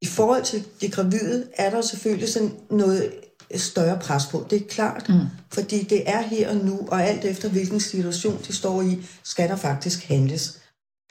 i 0.01 0.05
forhold 0.05 0.43
til 0.43 0.63
de 0.81 0.89
gravide, 0.89 1.47
er 1.57 1.69
der 1.69 1.81
selvfølgelig 1.81 2.29
sådan 2.29 2.51
noget 2.71 3.11
større 3.55 3.99
pres 3.99 4.25
på. 4.25 4.47
Det 4.49 4.61
er 4.61 4.67
klart, 4.69 5.09
mm. 5.09 5.15
fordi 5.53 5.83
det 5.83 6.09
er 6.09 6.21
her 6.21 6.49
og 6.49 6.55
nu, 6.55 6.79
og 6.87 7.03
alt 7.03 7.25
efter 7.25 7.49
hvilken 7.49 7.79
situation 7.79 8.37
de 8.47 8.53
står 8.53 8.81
i, 8.81 9.05
skal 9.23 9.49
der 9.49 9.55
faktisk 9.55 10.07
handles 10.07 10.59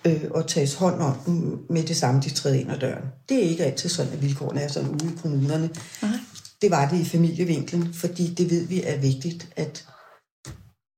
øh, 0.05 0.25
og 0.31 0.47
tages 0.47 0.75
hånd 0.75 1.01
om 1.01 1.15
dem 1.27 1.59
med 1.71 1.83
det 1.83 1.97
samme, 1.97 2.21
de 2.21 2.31
træder 2.31 2.57
ind 2.57 2.71
ad 2.71 2.79
døren. 2.79 3.05
Det 3.29 3.45
er 3.45 3.49
ikke 3.49 3.65
altid 3.65 3.89
sådan, 3.89 4.13
at 4.13 4.23
vilkårene 4.23 4.61
er 4.61 4.69
sådan 4.69 4.89
ude 4.89 5.13
i 5.13 5.19
kommunerne. 5.23 5.71
Nej. 6.03 6.11
Det 6.63 6.71
var 6.71 6.89
det 6.89 7.01
i 7.01 7.05
familievinklen, 7.05 7.95
fordi 7.95 8.35
det 8.35 8.51
ved 8.51 8.67
vi 8.67 8.83
er 8.83 8.99
vigtigt, 8.99 9.49
at 9.57 9.87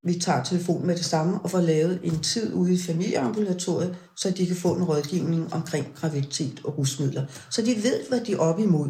vi 0.05 0.19
tager 0.19 0.45
telefonen 0.45 0.87
med 0.87 0.97
det 0.97 1.05
samme 1.05 1.41
og 1.41 1.51
får 1.51 1.61
lavet 1.61 2.01
en 2.03 2.21
tid 2.21 2.55
ude 2.55 2.75
i 2.75 2.79
familieambulatoriet, 2.79 3.97
så 4.17 4.31
de 4.31 4.47
kan 4.47 4.57
få 4.57 4.75
en 4.75 4.85
rådgivning 4.85 5.55
omkring 5.55 5.87
graviditet 5.95 6.61
og 6.65 6.79
rusmidler. 6.79 7.27
Så 7.51 7.63
de 7.63 7.83
ved, 7.83 8.09
hvad 8.09 8.21
de 8.21 8.33
er 8.33 8.39
op 8.39 8.59
imod. 8.59 8.89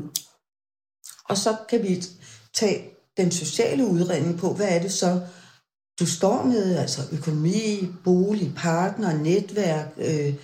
Og 1.28 1.38
så 1.38 1.56
kan 1.68 1.82
vi 1.82 2.04
tage 2.54 2.84
den 3.16 3.30
sociale 3.30 3.86
udredning 3.86 4.38
på, 4.38 4.52
hvad 4.52 4.68
er 4.68 4.82
det 4.82 4.92
så, 4.92 5.20
du 6.00 6.06
står 6.06 6.44
med, 6.44 6.76
altså 6.76 7.02
økonomi, 7.12 7.88
bolig, 8.04 8.52
partner, 8.56 9.16
netværk, 9.16 9.86
øh, 9.96 10.34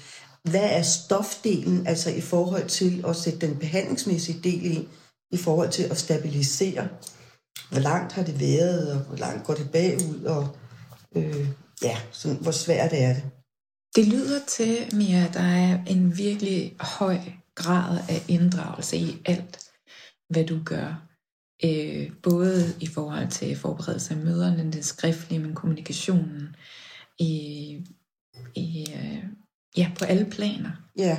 hvad 0.42 0.68
er 0.70 0.82
stofdelen, 0.82 1.86
altså 1.86 2.10
i 2.10 2.20
forhold 2.20 2.68
til 2.68 3.04
at 3.08 3.16
sætte 3.16 3.46
den 3.46 3.56
behandlingsmæssige 3.56 4.40
del 4.44 4.64
ind, 4.64 4.86
i 5.30 5.36
forhold 5.36 5.70
til 5.70 5.82
at 5.82 5.98
stabilisere, 5.98 6.88
hvor 7.70 7.78
langt 7.80 8.12
har 8.12 8.22
det 8.22 8.40
været, 8.40 8.92
og 8.92 9.00
hvor 9.00 9.16
langt 9.16 9.46
går 9.46 9.54
det 9.54 9.70
bagud, 9.72 10.22
og 10.24 10.56
øh, 11.16 11.48
ja, 11.82 11.96
sådan, 12.12 12.36
hvor 12.36 12.50
svært 12.50 12.90
er 12.92 13.12
det. 13.14 13.22
Det 13.96 14.06
lyder 14.06 14.40
til, 14.48 14.96
Mia, 14.96 15.24
at 15.26 15.34
der 15.34 15.40
er 15.40 15.84
en 15.86 16.16
virkelig 16.16 16.76
høj 16.80 17.18
grad 17.54 17.98
af 18.08 18.24
inddragelse 18.28 18.96
i 18.96 19.22
alt, 19.26 19.70
hvad 20.30 20.44
du 20.46 20.60
gør. 20.64 21.08
Øh, 21.64 22.12
både 22.22 22.74
i 22.80 22.86
forhold 22.86 23.30
til 23.30 23.56
forberedelse 23.56 24.14
af 24.14 24.20
møderne, 24.20 24.72
det 24.72 24.84
skriftlige, 24.84 25.38
men 25.38 25.54
kommunikationen, 25.54 26.56
i, 27.18 27.32
i, 28.54 28.86
øh, 28.94 29.24
ja, 29.76 29.92
på 29.98 30.04
alle 30.04 30.30
planer. 30.30 30.70
Ja, 30.98 31.18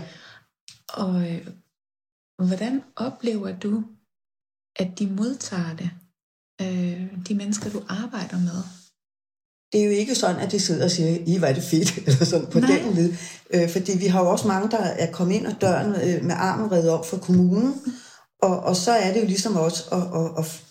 Og 0.93 1.31
øh, 1.31 1.47
hvordan 2.47 2.83
oplever 2.95 3.59
du, 3.59 3.83
at 4.75 4.99
de 4.99 5.07
modtager 5.07 5.75
det? 5.75 5.91
Øh, 6.61 7.01
de 7.27 7.35
mennesker, 7.35 7.69
du 7.69 7.81
arbejder 7.89 8.39
med? 8.39 8.63
det 9.73 9.81
er 9.81 9.85
jo 9.85 9.91
ikke 9.91 10.15
sådan, 10.15 10.41
at 10.41 10.51
de 10.51 10.59
sidder 10.59 10.85
og 10.85 10.91
siger, 10.91 11.17
I, 11.25 11.35
er 11.35 11.53
det 11.53 11.63
fedt, 11.63 11.97
eller 12.07 12.25
sådan 12.25 12.47
på 12.47 12.59
Nej. 12.59 12.69
den 12.83 12.93
led. 12.93 13.13
Øh, 13.53 13.69
fordi 13.69 13.97
vi 13.97 14.07
har 14.07 14.21
jo 14.21 14.29
også 14.29 14.47
mange, 14.47 14.71
der 14.71 14.77
er 14.77 15.11
kommet 15.11 15.35
ind 15.35 15.47
ad 15.47 15.55
døren 15.61 15.95
øh, 15.95 16.25
med 16.25 16.35
armen 16.37 16.71
reddet 16.71 16.91
op 16.91 17.05
for 17.05 17.17
kommunen, 17.17 17.75
og, 18.41 18.59
og 18.59 18.75
så 18.75 18.91
er 18.91 19.13
det 19.13 19.21
jo 19.21 19.25
ligesom 19.25 19.55
også 19.55 19.83
at, 19.91 20.21
at, 20.21 20.31
at 20.37 20.63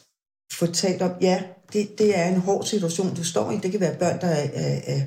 få 0.52 0.66
talt 0.66 1.02
om, 1.02 1.10
ja, 1.20 1.42
det, 1.72 1.98
det 1.98 2.18
er 2.18 2.28
en 2.28 2.40
hård 2.40 2.64
situation, 2.64 3.14
du 3.14 3.24
står 3.24 3.50
i. 3.50 3.56
Det 3.56 3.70
kan 3.70 3.80
være 3.80 3.98
børn, 3.98 4.20
der 4.20 4.26
er, 4.26 4.48
er, 4.54 4.80
er, 4.86 5.00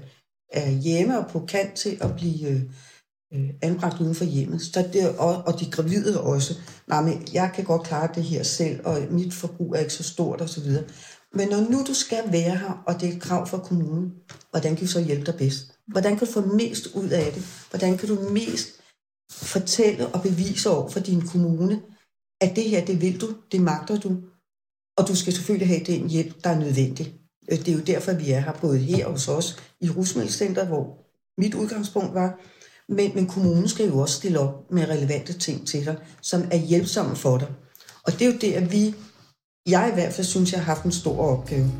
er 0.51 0.69
hjemme 0.69 1.19
og 1.19 1.27
på 1.27 1.45
kant 1.47 1.73
til 1.73 1.97
at 2.01 2.15
blive 2.15 2.47
øh, 2.47 2.61
øh, 3.33 3.49
anbragt 3.61 4.01
uden 4.01 4.15
for 4.15 4.25
hjemmet. 4.25 4.61
Så 4.61 4.89
det, 4.93 5.17
og, 5.17 5.43
og 5.45 5.59
de 5.59 5.71
gravide 5.71 6.21
også. 6.21 6.53
Nej, 6.87 7.01
men 7.01 7.27
jeg 7.33 7.51
kan 7.55 7.63
godt 7.63 7.83
klare 7.83 8.09
det 8.15 8.23
her 8.23 8.43
selv, 8.43 8.79
og 8.85 9.01
mit 9.09 9.33
forbrug 9.33 9.75
er 9.75 9.79
ikke 9.79 9.93
så 9.93 10.03
stort 10.03 10.41
osv. 10.41 10.71
Men 11.33 11.49
når 11.49 11.69
nu 11.69 11.83
du 11.87 11.93
skal 11.93 12.23
være 12.31 12.57
her, 12.57 12.83
og 12.87 13.01
det 13.01 13.09
er 13.09 13.13
et 13.13 13.21
krav 13.21 13.47
fra 13.47 13.57
kommunen, 13.57 14.13
hvordan 14.49 14.75
kan 14.75 14.81
vi 14.81 14.87
så 14.87 15.01
hjælpe 15.01 15.25
dig 15.25 15.35
bedst? 15.35 15.73
Hvordan 15.87 16.17
kan 16.17 16.27
du 16.27 16.33
få 16.33 16.41
mest 16.41 16.87
ud 16.87 17.09
af 17.09 17.31
det? 17.33 17.43
Hvordan 17.69 17.97
kan 17.97 18.09
du 18.09 18.29
mest 18.29 18.67
fortælle 19.31 20.07
og 20.07 20.21
bevise 20.21 20.69
over 20.69 20.89
for 20.89 20.99
din 20.99 21.21
kommune, 21.21 21.81
at 22.41 22.55
det 22.55 22.63
her, 22.63 22.85
det 22.85 23.01
vil 23.01 23.21
du, 23.21 23.35
det 23.51 23.61
magter 23.61 23.99
du, 23.99 24.17
og 24.97 25.07
du 25.07 25.15
skal 25.15 25.33
selvfølgelig 25.33 25.67
have 25.67 25.83
den 25.83 26.09
hjælp, 26.09 26.43
der 26.43 26.49
er 26.49 26.59
nødvendig. 26.59 27.13
Øh, 27.51 27.59
det 27.59 27.67
er 27.67 27.73
jo 27.73 27.79
derfor, 27.79 28.13
vi 28.13 28.31
er 28.31 28.39
her, 28.39 28.53
både 28.61 28.77
her 28.77 29.09
hos 29.09 29.27
os 29.27 29.59
i 29.81 29.89
Rusmiddelcenter, 29.89 30.65
hvor 30.65 30.97
mit 31.37 31.53
udgangspunkt 31.53 32.13
var, 32.13 32.39
men, 32.91 33.11
men 33.15 33.27
kommunen 33.27 33.67
skal 33.67 33.87
jo 33.87 33.99
også 33.99 34.15
stille 34.15 34.39
op 34.39 34.71
med 34.71 34.89
relevante 34.89 35.33
ting 35.33 35.67
til 35.67 35.85
dig, 35.85 35.95
som 36.21 36.43
er 36.51 36.57
hjælpsomme 36.57 37.15
for 37.15 37.37
dig. 37.37 37.47
Og 38.03 38.13
det 38.13 38.21
er 38.21 38.25
jo 38.25 38.37
det, 38.41 38.53
at 38.53 38.71
vi, 38.71 38.95
jeg 39.67 39.89
i 39.91 39.93
hvert 39.93 40.13
fald 40.13 40.27
synes, 40.27 40.51
jeg 40.51 40.59
har 40.59 40.65
haft 40.65 40.85
en 40.85 40.91
stor 40.91 41.17
opgave. 41.17 41.71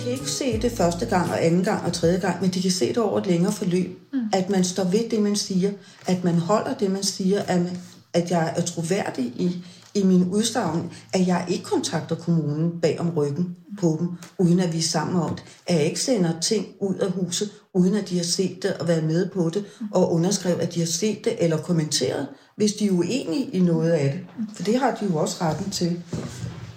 Kan 0.00 0.12
ikke 0.12 0.30
se 0.30 0.62
det 0.62 0.72
første 0.72 1.06
gang 1.06 1.30
og 1.30 1.44
anden 1.44 1.64
gang 1.64 1.86
og 1.86 1.92
tredje 1.92 2.18
gang, 2.18 2.40
men 2.40 2.50
de 2.50 2.62
kan 2.62 2.70
se 2.70 2.88
det 2.88 2.98
over 2.98 3.18
et 3.18 3.26
længere 3.26 3.52
forløb. 3.52 3.98
Mm. 4.12 4.20
At 4.32 4.50
man 4.50 4.64
står 4.64 4.84
ved 4.84 5.10
det, 5.10 5.22
man 5.22 5.36
siger. 5.36 5.72
At 6.06 6.24
man 6.24 6.34
holder 6.34 6.74
det, 6.74 6.90
man 6.90 7.02
siger. 7.02 7.42
At, 7.42 7.62
man, 7.62 7.78
at 8.12 8.30
jeg 8.30 8.54
er 8.56 8.62
troværdig 8.62 9.24
i, 9.24 9.64
i 9.96 10.02
min 10.02 10.28
udstavn, 10.32 10.92
At 11.12 11.26
jeg 11.26 11.46
ikke 11.48 11.64
kontakter 11.64 12.16
kommunen 12.16 12.80
bag 12.80 13.00
om 13.00 13.10
ryggen 13.10 13.56
på 13.80 13.96
dem, 14.00 14.08
uden 14.38 14.60
at 14.60 14.72
vi 14.72 14.78
er 14.78 14.82
sammen 14.82 15.22
om 15.22 15.34
det. 15.34 15.44
At 15.66 15.76
jeg 15.76 15.84
ikke 15.84 16.00
sender 16.00 16.40
ting 16.40 16.66
ud 16.80 16.94
af 16.94 17.10
huset, 17.10 17.50
uden 17.74 17.94
at 17.94 18.08
de 18.08 18.16
har 18.16 18.24
set 18.24 18.62
det 18.62 18.74
og 18.74 18.88
været 18.88 19.04
med 19.04 19.30
på 19.30 19.50
det, 19.50 19.64
og 19.92 20.12
underskrevet, 20.12 20.60
at 20.60 20.74
de 20.74 20.78
har 20.78 20.86
set 20.86 21.24
det 21.24 21.44
eller 21.44 21.56
kommenteret, 21.56 22.26
hvis 22.56 22.72
de 22.72 22.86
er 22.86 22.90
uenige 22.90 23.50
i 23.52 23.60
noget 23.60 23.90
af 23.90 24.12
det. 24.12 24.20
For 24.56 24.62
det 24.62 24.78
har 24.78 24.94
de 25.00 25.06
jo 25.06 25.16
også 25.16 25.36
retten 25.40 25.70
til. 25.70 26.02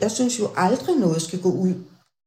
Jeg 0.02 0.12
synes 0.12 0.40
jo 0.40 0.48
aldrig 0.58 0.96
noget 0.96 1.22
skal 1.22 1.42
gå 1.42 1.52
ud 1.52 1.74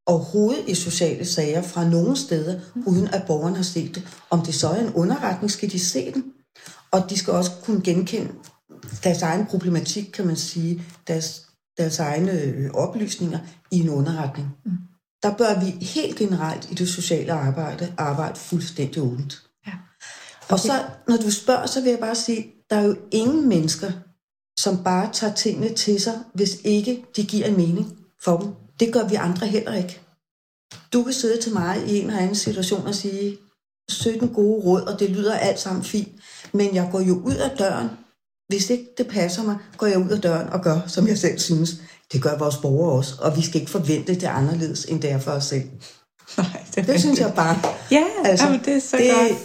overhovedet 0.05 0.63
i 0.67 0.75
sociale 0.75 1.25
sager 1.25 1.61
fra 1.61 1.89
nogen 1.89 2.15
steder, 2.15 2.59
uden 2.85 3.07
at 3.07 3.23
borgeren 3.27 3.55
har 3.55 3.63
set 3.63 3.95
det. 3.95 4.07
Om 4.29 4.41
det 4.41 4.55
så 4.55 4.67
er 4.67 4.81
en 4.81 4.93
underretning, 4.93 5.51
skal 5.51 5.71
de 5.71 5.79
se 5.79 6.11
den. 6.13 6.23
Og 6.91 7.09
de 7.09 7.17
skal 7.17 7.33
også 7.33 7.51
kunne 7.63 7.81
genkende 7.81 8.29
deres 9.03 9.21
egen 9.21 9.45
problematik, 9.45 10.09
kan 10.13 10.27
man 10.27 10.35
sige, 10.35 10.83
deres, 11.07 11.45
deres 11.77 11.99
egne 11.99 12.31
øh, 12.31 12.71
oplysninger 12.73 13.39
i 13.71 13.79
en 13.79 13.89
underretning. 13.89 14.47
Mm. 14.65 14.71
Der 15.23 15.37
bør 15.37 15.59
vi 15.59 15.85
helt 15.85 16.17
generelt 16.17 16.71
i 16.71 16.73
det 16.73 16.89
sociale 16.89 17.33
arbejde 17.33 17.93
arbejde 17.97 18.39
fuldstændig 18.39 19.01
åbent. 19.01 19.43
Ja. 19.67 19.71
Og 20.49 20.59
så, 20.59 20.83
når 21.07 21.17
du 21.17 21.31
spørger, 21.31 21.65
så 21.65 21.81
vil 21.81 21.89
jeg 21.89 21.99
bare 21.99 22.15
sige, 22.15 22.53
der 22.69 22.75
er 22.75 22.83
jo 22.83 22.95
ingen 23.11 23.49
mennesker, 23.49 23.91
som 24.59 24.83
bare 24.83 25.09
tager 25.13 25.33
tingene 25.33 25.73
til 25.73 26.01
sig, 26.01 26.19
hvis 26.33 26.57
ikke 26.63 27.05
de 27.15 27.25
giver 27.25 27.47
en 27.47 27.57
mening 27.57 27.97
for 28.23 28.37
dem. 28.37 28.51
Det 28.79 28.93
gør 28.93 29.07
vi 29.07 29.15
andre 29.15 29.47
heller 29.47 29.73
ikke. 29.73 30.01
Du 30.93 31.03
kan 31.03 31.13
sidde 31.13 31.41
til 31.41 31.53
mig 31.53 31.83
i 31.87 31.99
en 31.99 32.05
eller 32.05 32.19
anden 32.19 32.35
situation 32.35 32.87
og 32.87 32.95
sige 32.95 33.37
17 33.89 34.33
gode 34.33 34.63
råd, 34.63 34.81
og 34.81 34.99
det 34.99 35.09
lyder 35.09 35.33
alt 35.33 35.59
sammen 35.59 35.83
fint, 35.83 36.11
men 36.51 36.75
jeg 36.75 36.89
går 36.91 36.99
jo 36.99 37.13
ud 37.13 37.35
af 37.35 37.57
døren. 37.57 37.89
Hvis 38.53 38.69
ikke 38.69 38.85
det 38.97 39.07
passer 39.07 39.43
mig, 39.43 39.55
går 39.77 39.87
jeg 39.87 39.97
ud 39.97 40.09
af 40.09 40.21
døren 40.21 40.49
og 40.49 40.61
gør, 40.61 40.79
som 40.87 41.07
jeg 41.07 41.17
selv 41.17 41.39
synes. 41.39 41.69
Det 42.13 42.21
gør 42.21 42.37
vores 42.37 42.55
borgere 42.57 42.91
også, 42.97 43.13
og 43.19 43.37
vi 43.37 43.41
skal 43.41 43.59
ikke 43.61 43.71
forvente 43.71 44.15
det 44.15 44.23
anderledes, 44.23 44.85
end 44.85 45.01
det 45.01 45.11
er 45.11 45.19
for 45.19 45.31
os 45.31 45.45
selv. 45.45 45.63
Nej, 46.37 46.45
Det 46.75 46.99
synes 46.99 47.19
jeg 47.19 47.33
bare. 47.35 47.59
Ja, 47.91 48.03
altså, 48.25 48.45
jamen, 48.45 48.61
det 48.65 48.75
er 48.75 48.79
så 48.79 48.97
det, 48.97 49.11
godt. 49.13 49.37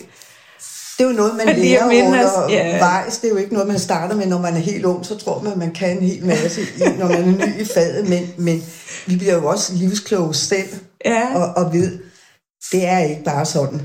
det 0.98 1.04
er 1.04 1.08
jo 1.08 1.16
noget, 1.16 1.36
man 1.36 1.56
lærer 1.56 1.84
undervejs. 1.84 2.52
ja. 2.52 3.02
Det 3.22 3.24
er 3.24 3.28
jo 3.28 3.36
ikke 3.36 3.52
noget, 3.52 3.68
man 3.68 3.78
starter 3.78 4.16
med, 4.16 4.26
når 4.26 4.38
man 4.40 4.54
er 4.54 4.58
helt 4.58 4.84
ung. 4.84 5.06
Så 5.06 5.16
tror 5.16 5.42
man, 5.42 5.52
at 5.52 5.58
man 5.58 5.72
kan 5.74 5.98
en 5.98 6.02
hel 6.08 6.24
masse, 6.26 6.60
når 6.98 7.06
man 7.08 7.22
er 7.40 7.46
ny 7.46 7.60
i 7.60 7.64
faget. 7.64 8.08
Men, 8.08 8.34
men 8.38 8.62
vi 9.06 9.16
bliver 9.16 9.34
jo 9.34 9.46
også 9.46 9.74
livskloge 9.74 10.34
selv 10.34 10.68
Ja. 11.04 11.34
og, 11.34 11.64
og 11.64 11.72
ved, 11.72 11.98
det 12.72 12.86
er 12.86 12.98
ikke 12.98 13.24
bare 13.24 13.44
sådan. 13.46 13.80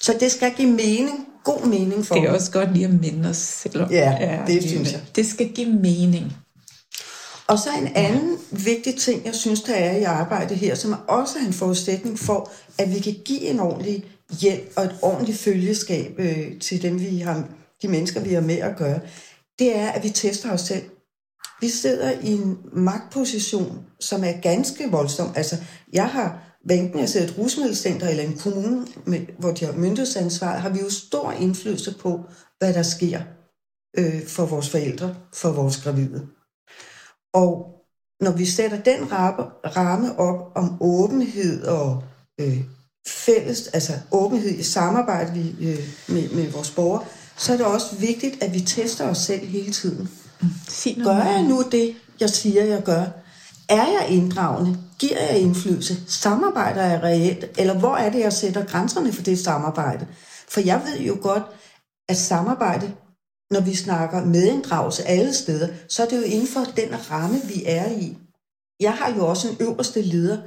Så 0.00 0.14
det 0.20 0.32
skal 0.32 0.52
give 0.56 0.70
mening, 0.70 1.26
god 1.44 1.66
mening 1.66 2.06
for 2.06 2.14
Det 2.14 2.22
er 2.22 2.26
dem. 2.26 2.34
også 2.34 2.50
godt 2.50 2.72
lige 2.72 2.84
at 2.84 3.00
minde 3.00 3.28
os 3.28 3.36
selv 3.36 3.82
om. 3.82 3.90
Ja, 3.90 4.38
det 4.46 4.62
synes 4.62 4.92
jeg. 4.92 5.00
Det 5.16 5.26
skal 5.26 5.48
give 5.48 5.68
mening. 5.72 6.32
Og 7.46 7.58
så 7.58 7.70
en 7.80 7.88
anden 7.94 8.36
vigtig 8.50 8.94
ting, 8.96 9.24
jeg 9.26 9.34
synes, 9.34 9.62
der 9.62 9.74
er 9.74 9.96
i 9.96 10.02
arbejdet 10.02 10.56
her, 10.56 10.74
som 10.74 10.94
også 11.08 11.38
er 11.42 11.46
en 11.46 11.52
forudsætning 11.52 12.18
for, 12.18 12.50
at 12.78 12.94
vi 12.94 12.98
kan 12.98 13.14
give 13.24 13.40
en 13.40 13.60
ordentlig 13.60 14.04
hjælp 14.40 14.72
og 14.76 14.84
et 14.84 14.94
ordentligt 15.02 15.38
følgeskab 15.38 16.14
øh, 16.18 16.58
til 16.60 16.82
dem, 16.82 17.00
vi 17.00 17.18
har, 17.18 17.44
de 17.82 17.88
mennesker, 17.88 18.20
vi 18.20 18.34
har 18.34 18.40
med 18.40 18.58
at 18.58 18.76
gøre, 18.76 19.00
det 19.58 19.76
er, 19.76 19.88
at 19.88 20.02
vi 20.04 20.08
tester 20.10 20.52
os 20.52 20.60
selv. 20.60 20.82
Vi 21.60 21.68
sidder 21.68 22.10
i 22.22 22.32
en 22.32 22.58
magtposition, 22.72 23.78
som 24.00 24.24
er 24.24 24.32
ganske 24.32 24.90
voldsom. 24.90 25.32
Altså, 25.36 25.56
jeg 25.92 26.06
har, 26.08 26.38
sidder 26.68 27.26
i 27.26 27.30
et 27.30 27.38
rusmiddelcenter 27.38 28.08
eller 28.08 28.22
en 28.22 28.38
kommune, 28.38 28.86
med, 29.04 29.20
hvor 29.38 29.50
de 29.50 29.64
har 29.64 29.72
myndighedsansvar, 29.72 30.58
har 30.58 30.68
vi 30.68 30.80
jo 30.80 30.90
stor 30.90 31.32
indflydelse 31.32 31.94
på, 31.98 32.24
hvad 32.58 32.74
der 32.74 32.82
sker 32.82 33.20
øh, 33.98 34.26
for 34.26 34.46
vores 34.46 34.70
forældre, 34.70 35.14
for 35.32 35.52
vores 35.52 35.76
gravide. 35.76 36.26
Og 37.34 37.66
når 38.20 38.32
vi 38.32 38.46
sætter 38.46 38.82
den 38.82 39.12
ramme, 39.12 40.18
op 40.18 40.52
om 40.54 40.76
åbenhed 40.80 41.64
og 41.64 42.02
øh, 42.40 42.60
fælles, 43.06 43.68
altså 43.68 43.92
åbenhed 44.12 44.50
i 44.50 44.62
samarbejde 44.62 45.32
vi, 45.32 45.68
øh, 45.68 45.88
med, 46.08 46.30
med 46.30 46.50
vores 46.50 46.70
borgere, 46.70 47.04
så 47.36 47.52
er 47.52 47.56
det 47.56 47.66
også 47.66 47.96
vigtigt, 47.96 48.42
at 48.42 48.54
vi 48.54 48.60
tester 48.60 49.08
os 49.08 49.18
selv 49.18 49.46
hele 49.46 49.72
tiden. 49.72 50.08
Sig 50.68 50.96
noget 50.98 51.24
Gør 51.24 51.30
jeg 51.30 51.42
nu 51.42 51.62
det, 51.72 51.96
jeg 52.20 52.30
siger, 52.30 52.64
jeg 52.64 52.82
gør? 52.82 53.04
Er 53.70 53.86
jeg 53.86 54.06
inddragende? 54.10 54.78
Giver 54.98 55.20
jeg 55.20 55.38
indflydelse? 55.38 55.94
Samarbejder 56.06 56.82
jeg 56.82 57.02
reelt? 57.02 57.44
Eller 57.58 57.78
hvor 57.78 57.96
er 57.96 58.10
det, 58.10 58.20
jeg 58.20 58.32
sætter 58.32 58.66
grænserne 58.66 59.12
for 59.12 59.22
det 59.22 59.38
samarbejde? 59.38 60.06
For 60.48 60.60
jeg 60.60 60.82
ved 60.86 61.00
jo 61.00 61.18
godt, 61.22 61.42
at 62.08 62.16
samarbejde, 62.16 62.92
når 63.50 63.60
vi 63.60 63.74
snakker 63.74 64.24
medinddragelse 64.24 65.04
alle 65.04 65.34
steder, 65.34 65.68
så 65.88 66.02
er 66.02 66.08
det 66.08 66.16
jo 66.16 66.22
inden 66.22 66.46
for 66.46 66.60
den 66.60 67.10
ramme, 67.10 67.40
vi 67.44 67.62
er 67.66 67.90
i. 67.90 68.18
Jeg 68.80 68.92
har 68.92 69.14
jo 69.16 69.26
også 69.26 69.48
en 69.48 69.56
øverste 69.60 70.02
leder, 70.02 70.38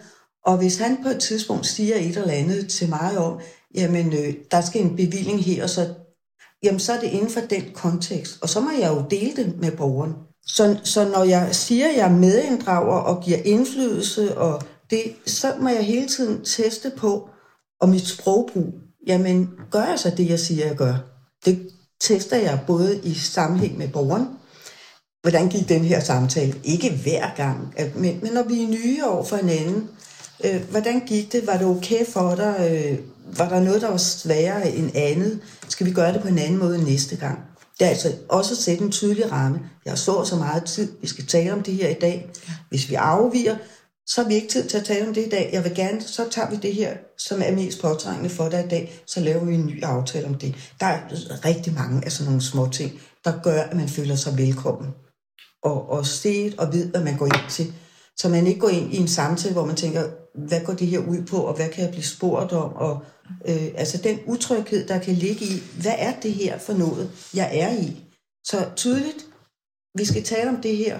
og 0.46 0.58
hvis 0.58 0.78
han 0.78 1.04
på 1.04 1.10
et 1.10 1.20
tidspunkt 1.20 1.66
siger 1.66 1.96
et 1.96 2.18
eller 2.18 2.34
andet 2.34 2.70
til 2.70 2.90
mig 2.90 3.18
om, 3.18 3.40
jamen, 3.76 4.14
øh, 4.14 4.34
der 4.52 4.62
skal 4.62 4.82
en 4.82 4.96
bevilling 4.96 5.44
her, 5.44 5.64
og 5.64 5.70
så, 5.70 5.94
jamen, 6.64 6.80
så 6.80 6.94
er 6.94 7.00
det 7.00 7.08
inden 7.08 7.30
for 7.30 7.40
den 7.40 7.64
kontekst. 7.74 8.38
Og 8.42 8.50
så 8.50 8.60
må 8.60 8.70
jeg 8.80 8.90
jo 8.90 9.06
dele 9.10 9.36
det 9.36 9.58
med 9.58 9.72
borgeren. 9.72 10.14
Så, 10.48 10.78
så 10.84 11.10
når 11.10 11.24
jeg 11.24 11.56
siger, 11.56 11.90
at 11.90 11.98
jeg 11.98 12.12
medinddrager 12.12 12.98
og 12.98 13.24
giver 13.24 13.38
indflydelse, 13.38 14.38
og 14.38 14.62
det, 14.90 15.16
så 15.26 15.54
må 15.60 15.70
jeg 15.70 15.84
hele 15.84 16.08
tiden 16.08 16.46
teste 16.46 16.92
på, 16.98 17.30
og 17.82 17.90
mit 17.90 18.08
sprogbrug, 18.08 18.74
jamen, 19.08 19.50
gør 19.72 19.84
jeg 19.84 20.00
så 20.00 20.10
det, 20.18 20.30
jeg 20.30 20.40
siger, 20.40 20.68
jeg 20.68 20.76
gør? 20.76 20.96
Det 21.46 21.70
tester 22.02 22.38
jeg 22.38 22.60
både 22.68 23.02
i 23.04 23.14
sammenhæng 23.14 23.78
med 23.78 23.88
borgeren, 23.88 24.28
hvordan 25.22 25.50
gik 25.50 25.70
den 25.70 25.82
her 25.82 26.00
samtale? 26.00 26.56
Ikke 26.64 26.90
hver 27.04 27.30
gang, 27.36 27.74
men, 27.96 28.20
men 28.22 28.34
når 28.34 28.44
vi 28.44 28.64
er 28.64 28.68
nye 28.68 29.06
over 29.06 29.24
for 29.24 29.36
hinanden, 29.36 29.90
øh, 30.44 30.62
hvordan 30.70 31.00
gik 31.00 31.32
det? 31.32 31.48
Var 31.48 31.58
det 31.58 31.68
okay 31.68 32.06
for 32.06 32.36
dig? 32.36 32.56
Øh, 32.72 33.00
var 33.38 33.50
der 33.50 33.60
noget, 33.60 33.82
der 33.82 33.90
var 33.90 33.98
sværere 33.98 34.72
end 34.72 34.92
andet? 34.96 35.40
Skal 35.70 35.88
vi 35.88 35.92
gøre 35.92 36.14
det 36.14 36.22
på 36.22 36.28
en 36.28 36.40
anden 36.40 36.60
måde 36.60 36.84
næste 36.84 37.16
gang? 37.16 37.40
Det 37.80 37.86
er 37.86 37.90
altså 37.90 38.12
også 38.30 38.54
at 38.54 38.58
sætte 38.58 38.84
en 38.84 38.92
tydelig 38.92 39.32
ramme. 39.32 39.60
Jeg 39.86 39.98
så 39.98 40.26
så 40.26 40.36
meget 40.36 40.64
tid. 40.64 40.92
Vi 41.02 41.08
skal 41.08 41.26
tale 41.26 41.54
om 41.54 41.64
det 41.64 41.74
her 41.74 41.90
i 41.90 41.94
dag. 42.02 42.30
Hvis 42.70 42.90
vi 42.90 42.96
afviger, 42.96 43.58
så 44.06 44.22
har 44.22 44.28
vi 44.28 44.36
ikke 44.36 44.48
tid 44.48 44.70
til 44.70 44.78
at 44.78 44.86
tale 44.86 45.08
om 45.08 45.14
det 45.14 45.26
i 45.26 45.30
dag. 45.30 45.50
Jeg 45.54 45.64
vil 45.64 45.76
gerne, 45.76 46.02
så 46.02 46.30
tager 46.32 46.50
vi 46.50 46.56
det 46.56 46.74
her, 46.74 46.98
som 47.18 47.42
er 47.42 47.52
mest 47.52 47.82
påtrængende 47.82 48.30
for 48.30 48.50
dig 48.50 48.66
i 48.66 48.68
dag, 48.68 49.02
så 49.08 49.20
laver 49.20 49.46
vi 49.46 49.56
en 49.56 49.66
ny 49.66 49.84
aftale 49.84 50.28
om 50.28 50.36
det. 50.36 50.56
Der 50.80 50.86
er 50.86 51.00
rigtig 51.46 51.74
mange 51.74 52.06
af 52.06 52.12
sådan 52.12 52.26
nogle 52.26 52.42
små 52.42 52.70
ting, 52.70 52.92
der 53.26 53.34
gør, 53.44 53.62
at 53.62 53.78
man 53.78 53.90
føler 53.90 54.16
sig 54.16 54.38
velkommen. 54.38 54.90
Og, 55.64 55.90
og 55.90 56.06
set 56.06 56.60
og 56.60 56.74
ved, 56.74 56.88
hvad 56.88 57.04
man 57.04 57.18
går 57.18 57.26
ind 57.26 57.50
til. 57.50 57.74
Så 58.18 58.30
man 58.30 58.48
ikke 58.48 58.60
går 58.60 58.70
ind 58.70 58.94
i 58.94 58.98
en 58.98 59.08
samtale, 59.08 59.54
hvor 59.54 59.66
man 59.66 59.76
tænker, 59.76 60.04
hvad 60.36 60.62
går 60.66 60.74
det 60.74 60.88
her 60.88 61.00
ud 61.00 61.26
på, 61.26 61.38
og 61.38 61.56
hvad 61.56 61.70
kan 61.70 61.84
jeg 61.84 61.92
blive 61.92 62.04
spurgt 62.04 62.52
om? 62.52 62.74
Og, 62.74 63.06
øh, 63.48 63.68
altså 63.76 63.98
den 63.98 64.20
utryghed, 64.26 64.88
der 64.88 65.00
kan 65.00 65.14
ligge 65.14 65.46
i, 65.46 65.64
hvad 65.82 65.96
er 65.98 66.20
det 66.20 66.34
her 66.34 66.58
for 66.58 66.74
noget, 66.74 67.12
jeg 67.34 67.58
er 67.60 67.74
i? 67.74 68.04
Så 68.46 68.70
tydeligt, 68.76 69.26
vi 69.98 70.06
skal 70.06 70.24
tale 70.24 70.50
om 70.50 70.62
det 70.62 70.78
her. 70.78 71.00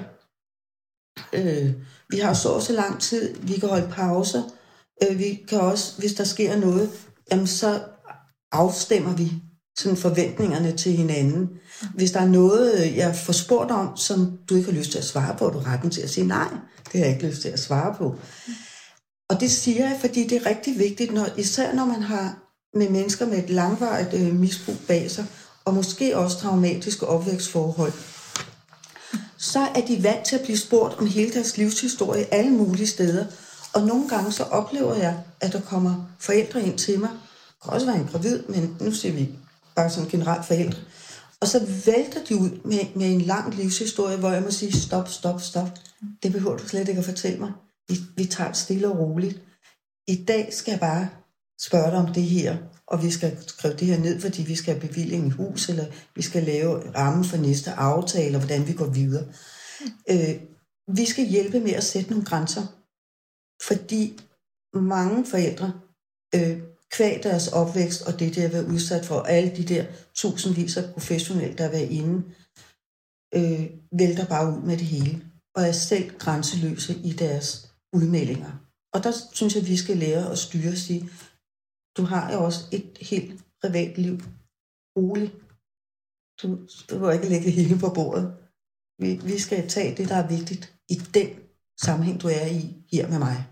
Øh, 1.34 1.74
vi 2.10 2.18
har 2.18 2.34
så 2.34 2.60
så 2.60 2.74
lang 2.74 3.02
tid, 3.02 3.36
vi 3.36 3.54
kan 3.54 3.70
holde 3.70 3.90
pauser. 3.92 4.44
Øh, 5.04 5.20
vi 5.20 5.46
kan 5.48 5.60
også, 5.60 6.00
hvis 6.00 6.14
der 6.14 6.24
sker 6.24 6.58
noget, 6.58 6.90
jamen 7.32 7.48
så 7.48 7.82
afstemmer 8.52 9.16
vi 9.16 9.32
sådan 9.78 9.98
forventningerne 9.98 10.78
til 10.78 10.92
hinanden. 10.92 11.50
Hvis 11.96 12.12
der 12.12 12.20
er 12.20 12.28
noget, 12.28 12.96
jeg 12.96 13.16
får 13.16 13.34
spurgt 13.34 13.72
om, 13.72 13.98
som 13.98 14.40
du 14.50 14.56
ikke 14.56 14.72
har 14.72 14.78
lyst 14.78 14.92
til 14.92 14.98
at 14.98 15.06
svare 15.06 15.36
på, 15.38 15.50
du 15.50 15.60
har 15.60 15.74
retten 15.74 15.90
til 15.90 16.02
at 16.02 16.10
sige 16.10 16.28
nej. 16.28 16.50
Det 16.92 17.00
har 17.00 17.08
jeg 17.08 17.16
ikke 17.16 17.28
lyst 17.28 17.42
til 17.42 17.50
at 17.50 17.60
svare 17.60 17.96
på. 17.98 18.16
Og 19.34 19.40
det 19.40 19.52
siger 19.52 19.88
jeg, 19.88 19.98
fordi 20.02 20.28
det 20.28 20.42
er 20.42 20.46
rigtig 20.46 20.80
vigtigt, 20.80 21.14
når, 21.14 21.28
især 21.38 21.74
når 21.74 21.86
man 21.86 22.02
har 22.02 22.36
med 22.74 22.90
mennesker 22.90 23.26
med 23.26 23.38
et 23.38 23.50
langvarigt 23.50 24.14
øh, 24.14 24.36
misbrug 24.36 24.76
bag 24.88 25.12
sig, 25.12 25.26
og 25.66 25.74
måske 25.74 26.18
også 26.18 26.40
traumatiske 26.40 27.08
opvækstforhold, 27.08 27.94
så 29.38 29.60
er 29.60 29.82
de 29.88 30.04
vant 30.04 30.26
til 30.26 30.36
at 30.36 30.42
blive 30.42 30.58
spurgt 30.58 31.00
om 31.00 31.08
hele 31.08 31.34
deres 31.34 31.58
livshistorie 31.58 32.34
alle 32.34 32.52
mulige 32.52 32.88
steder. 32.88 33.26
Og 33.74 33.82
nogle 33.82 34.10
gange 34.10 34.32
så 34.32 34.44
oplever 34.44 34.96
jeg, 34.96 35.18
at 35.40 35.54
der 35.54 35.62
kommer 35.62 36.10
forældre 36.20 36.64
ind 36.64 36.78
til 36.78 37.00
mig. 37.00 37.10
Det 37.10 37.64
kan 37.64 37.74
også 37.74 37.86
være 37.86 38.00
en 38.00 38.10
gravid, 38.12 38.44
men 38.50 38.78
nu 38.80 38.92
siger 38.92 39.14
vi 39.14 39.30
bare 39.76 39.90
som 39.90 40.10
generelt 40.10 40.46
forældre. 40.46 40.80
Og 41.40 41.48
så 41.48 41.60
vælter 41.86 42.24
de 42.30 42.36
ud 42.36 42.50
med, 42.66 42.80
med 42.96 43.14
en 43.14 43.22
lang 43.22 43.56
livshistorie, 43.56 44.18
hvor 44.18 44.32
jeg 44.32 44.42
må 44.42 44.52
sige, 44.52 44.82
stop, 44.82 45.10
stop, 45.10 45.42
stop. 45.42 45.70
Det 46.24 46.32
behøver 46.32 46.58
du 46.58 46.68
slet 46.68 46.88
ikke 46.88 47.00
at 47.00 47.06
fortælle 47.06 47.40
mig. 47.40 47.52
Vi, 47.88 47.96
vi 48.16 48.26
tager 48.26 48.48
det 48.48 48.58
stille 48.58 48.88
og 48.88 49.00
roligt. 49.00 49.42
I 50.08 50.26
dag 50.26 50.54
skal 50.54 50.72
jeg 50.72 50.80
bare 50.80 51.10
spørge 51.60 51.92
dig 51.92 52.00
om 52.00 52.14
det 52.14 52.24
her, 52.24 52.58
og 52.88 53.04
vi 53.04 53.12
skal 53.12 53.38
skrive 53.48 53.74
det 53.74 53.88
her 53.88 54.00
ned, 54.00 54.22
fordi 54.22 54.44
vi 54.44 54.56
skal 54.56 54.74
have 54.74 54.88
bevilling 54.88 55.28
i 55.28 55.30
hus, 55.30 55.70
eller 55.70 55.86
vi 56.16 56.22
skal 56.22 56.44
lave 56.44 56.96
rammen 56.96 57.26
for 57.26 57.38
næste 57.38 57.72
aftale, 57.72 58.38
og 58.38 58.42
hvordan 58.42 58.68
vi 58.68 58.74
går 58.74 58.86
videre. 58.86 59.26
Øh, 60.10 60.36
vi 60.96 61.06
skal 61.06 61.26
hjælpe 61.26 61.60
med 61.60 61.72
at 61.72 61.84
sætte 61.84 62.10
nogle 62.10 62.26
grænser, 62.26 62.66
fordi 63.68 64.20
mange 64.74 65.26
forældre, 65.26 65.74
øh, 66.36 66.62
kvæg 66.92 67.24
deres 67.24 67.48
opvækst 67.48 68.02
og 68.02 68.20
det, 68.20 68.36
de 68.36 68.42
har 68.42 68.50
været 68.50 68.72
udsat 68.74 69.06
for, 69.06 69.22
alle 69.22 69.56
de 69.56 69.64
der 69.64 69.86
tusindvis 70.16 70.78
af 70.78 70.94
professionelle, 70.94 71.58
der 71.58 71.64
har 71.64 71.72
været 71.72 71.90
inde, 71.90 72.24
øh, 73.36 73.70
vælter 74.00 74.26
bare 74.26 74.54
ud 74.54 74.62
med 74.62 74.78
det 74.78 74.86
hele, 74.86 75.24
og 75.56 75.64
er 75.64 75.72
selv 75.72 76.18
grænseløse 76.18 76.94
i 77.04 77.12
deres 77.12 77.73
udmeldinger. 77.94 78.52
Og 78.94 79.04
der 79.04 79.12
synes 79.34 79.56
jeg, 79.56 79.68
vi 79.68 79.78
skal 79.78 79.98
lære 79.98 80.32
at 80.32 80.38
styre 80.38 80.72
og 80.72 80.78
sige, 80.78 81.10
du 81.98 82.04
har 82.04 82.34
jo 82.34 82.44
også 82.44 82.60
et 82.72 82.98
helt 83.02 83.42
privat 83.62 83.98
liv. 83.98 84.20
Rolig. 84.98 85.34
Du, 86.42 86.60
du 86.90 87.00
må 87.00 87.10
ikke 87.10 87.30
lægge 87.30 87.50
hele 87.50 87.80
på 87.80 87.90
bordet. 87.90 88.34
Vi, 89.00 89.20
vi 89.24 89.40
skal 89.40 89.70
tage 89.70 89.98
det, 89.98 90.10
der 90.10 90.16
er 90.16 90.28
vigtigt 90.28 90.74
i 90.90 90.96
den 91.14 91.30
sammenhæng, 91.82 92.22
du 92.22 92.28
er 92.28 92.46
i 92.46 92.76
her 92.92 93.10
med 93.10 93.20
mig. 93.20 93.48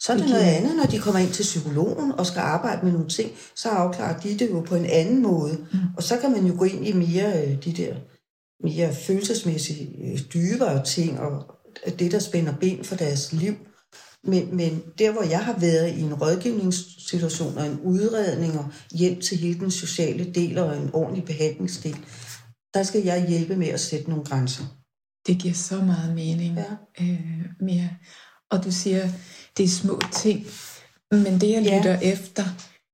Så 0.00 0.12
er 0.12 0.16
det 0.16 0.28
noget 0.28 0.42
andet, 0.42 0.76
når 0.76 0.84
de 0.84 0.98
kommer 0.98 1.20
ind 1.20 1.32
til 1.32 1.42
psykologen 1.42 2.12
og 2.12 2.26
skal 2.26 2.40
arbejde 2.40 2.84
med 2.84 2.92
nogle 2.92 3.08
ting, 3.08 3.32
så 3.56 3.68
afklarer 3.68 4.20
de 4.20 4.38
det 4.38 4.50
jo 4.50 4.60
på 4.60 4.74
en 4.74 4.86
anden 4.86 5.22
måde. 5.22 5.66
Mm. 5.72 5.78
Og 5.96 6.02
så 6.02 6.18
kan 6.18 6.32
man 6.32 6.46
jo 6.46 6.54
gå 6.58 6.64
ind 6.64 6.86
i 6.86 6.92
mere 6.92 7.42
øh, 7.42 7.64
de 7.64 7.72
der 7.72 7.94
mere 8.62 8.94
følelsesmæssige, 8.94 10.12
øh, 10.12 10.20
dybere 10.34 10.84
ting, 10.84 11.20
og 11.20 11.56
det, 11.98 12.12
der 12.12 12.18
spænder 12.18 12.56
ben 12.60 12.84
for 12.84 12.96
deres 12.96 13.32
liv. 13.32 13.54
Men, 14.24 14.56
men 14.56 14.82
der, 14.98 15.12
hvor 15.12 15.22
jeg 15.22 15.44
har 15.44 15.58
været 15.58 15.88
i 15.88 16.00
en 16.00 16.14
rådgivningssituation 16.14 17.58
og 17.58 17.66
en 17.66 17.80
udredning 17.80 18.58
og 18.58 18.66
hjælp 18.92 19.20
til 19.20 19.38
hele 19.38 19.60
den 19.60 19.70
sociale 19.70 20.32
del 20.32 20.58
og 20.58 20.76
en 20.76 20.90
ordentlig 20.92 21.24
behandlingsdel, 21.24 21.96
der 22.74 22.82
skal 22.82 23.02
jeg 23.02 23.28
hjælpe 23.28 23.56
med 23.56 23.68
at 23.68 23.80
sætte 23.80 24.10
nogle 24.10 24.24
grænser. 24.24 24.64
Det 25.26 25.38
giver 25.38 25.54
så 25.54 25.76
meget 25.76 26.14
mening, 26.14 26.56
ja. 26.56 27.04
øh, 27.04 27.44
mere. 27.60 27.90
Og 28.50 28.64
du 28.64 28.72
siger, 28.72 29.08
det 29.56 29.64
er 29.64 29.68
små 29.68 30.00
ting, 30.12 30.46
men 31.10 31.40
det 31.40 31.50
jeg 31.50 31.62
lytter 31.62 31.98
ja. 32.02 32.12
efter, 32.12 32.44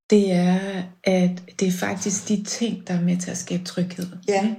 det 0.09 0.31
er, 0.31 0.83
at 1.03 1.43
det 1.59 1.67
er 1.67 1.71
faktisk 1.71 2.27
de 2.27 2.43
ting, 2.43 2.87
der 2.87 2.93
er 2.93 3.01
med 3.01 3.17
til 3.17 3.31
at 3.31 3.37
skabe 3.37 3.63
tryghed. 3.63 4.07
Ja. 4.27 4.55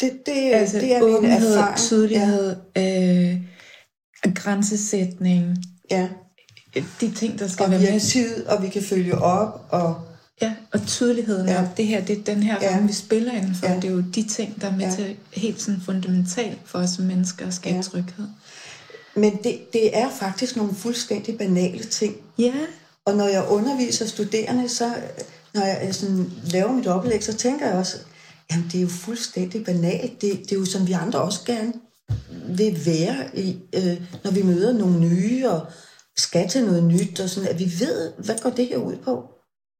Det, 0.00 0.26
det, 0.26 0.52
altså, 0.52 0.78
det 0.78 0.94
er 0.94 1.02
åbenhed, 1.02 1.40
min 1.40 1.48
erfaring. 1.48 1.78
tydelighed, 1.78 2.56
ja. 2.76 3.32
øh, 3.32 4.34
grænsesætning. 4.34 5.56
Ja. 5.90 6.08
De 7.00 7.10
ting, 7.10 7.38
der 7.38 7.48
skal 7.48 7.64
og 7.64 7.70
være 7.70 7.80
vi 7.80 7.86
med. 7.90 8.00
tid, 8.00 8.46
og 8.46 8.62
vi 8.62 8.68
kan 8.68 8.82
følge 8.82 9.18
op. 9.18 9.66
Og... 9.70 10.00
Ja, 10.42 10.52
og 10.72 10.86
tydeligheden 10.86 11.48
ja. 11.48 11.68
det 11.76 11.86
her, 11.86 12.04
det 12.04 12.18
er 12.18 12.22
den 12.34 12.42
her 12.42 12.56
ja. 12.62 12.74
ramme, 12.74 12.88
vi 12.88 12.92
spiller 12.92 13.32
indenfor. 13.32 13.66
Ja. 13.66 13.76
Det 13.76 13.84
er 13.84 13.90
jo 13.90 14.00
de 14.00 14.22
ting, 14.22 14.60
der 14.60 14.66
er 14.66 14.76
med 14.76 14.84
ja. 14.84 14.94
til 14.94 15.16
helt 15.32 15.62
sådan 15.62 15.80
fundamentalt 15.84 16.58
for 16.64 16.78
os 16.78 16.90
som 16.90 17.04
mennesker 17.04 17.46
at 17.46 17.54
skabe 17.54 17.76
ja. 17.76 17.82
tryghed. 17.82 18.26
Men 19.14 19.36
det, 19.44 19.72
det 19.72 19.98
er 19.98 20.10
faktisk 20.10 20.56
nogle 20.56 20.74
fuldstændig 20.74 21.38
banale 21.38 21.84
ting. 21.84 22.16
Ja. 22.38 22.52
Og 23.04 23.16
når 23.16 23.28
jeg 23.28 23.44
underviser 23.48 24.06
studerende, 24.06 24.68
så 24.68 24.94
når 25.54 25.64
jeg 25.64 25.94
sådan 25.94 26.30
laver 26.44 26.72
mit 26.72 26.86
oplæg, 26.86 27.24
så 27.24 27.34
tænker 27.34 27.66
jeg 27.66 27.74
også, 27.74 27.96
jamen 28.50 28.66
det 28.72 28.78
er 28.78 28.82
jo 28.82 28.88
fuldstændig 28.88 29.64
banalt. 29.64 30.20
Det, 30.20 30.38
det 30.38 30.52
er 30.52 30.56
jo 30.56 30.64
som 30.64 30.86
vi 30.86 30.92
andre 30.92 31.20
også 31.20 31.40
gerne 31.46 31.72
vil 32.56 32.86
være, 32.86 33.38
i, 33.38 33.60
øh, 33.74 34.02
når 34.24 34.30
vi 34.30 34.42
møder 34.42 34.72
nogle 34.72 35.00
nye 35.00 35.50
og 35.50 35.66
skal 36.16 36.48
til 36.48 36.64
noget 36.64 36.84
nyt, 36.84 37.20
og 37.20 37.28
sådan, 37.28 37.48
at 37.48 37.58
vi 37.58 37.64
ved, 37.64 38.12
hvad 38.12 38.38
går 38.42 38.50
det 38.50 38.66
her 38.66 38.76
ud 38.76 38.96
på. 38.96 39.28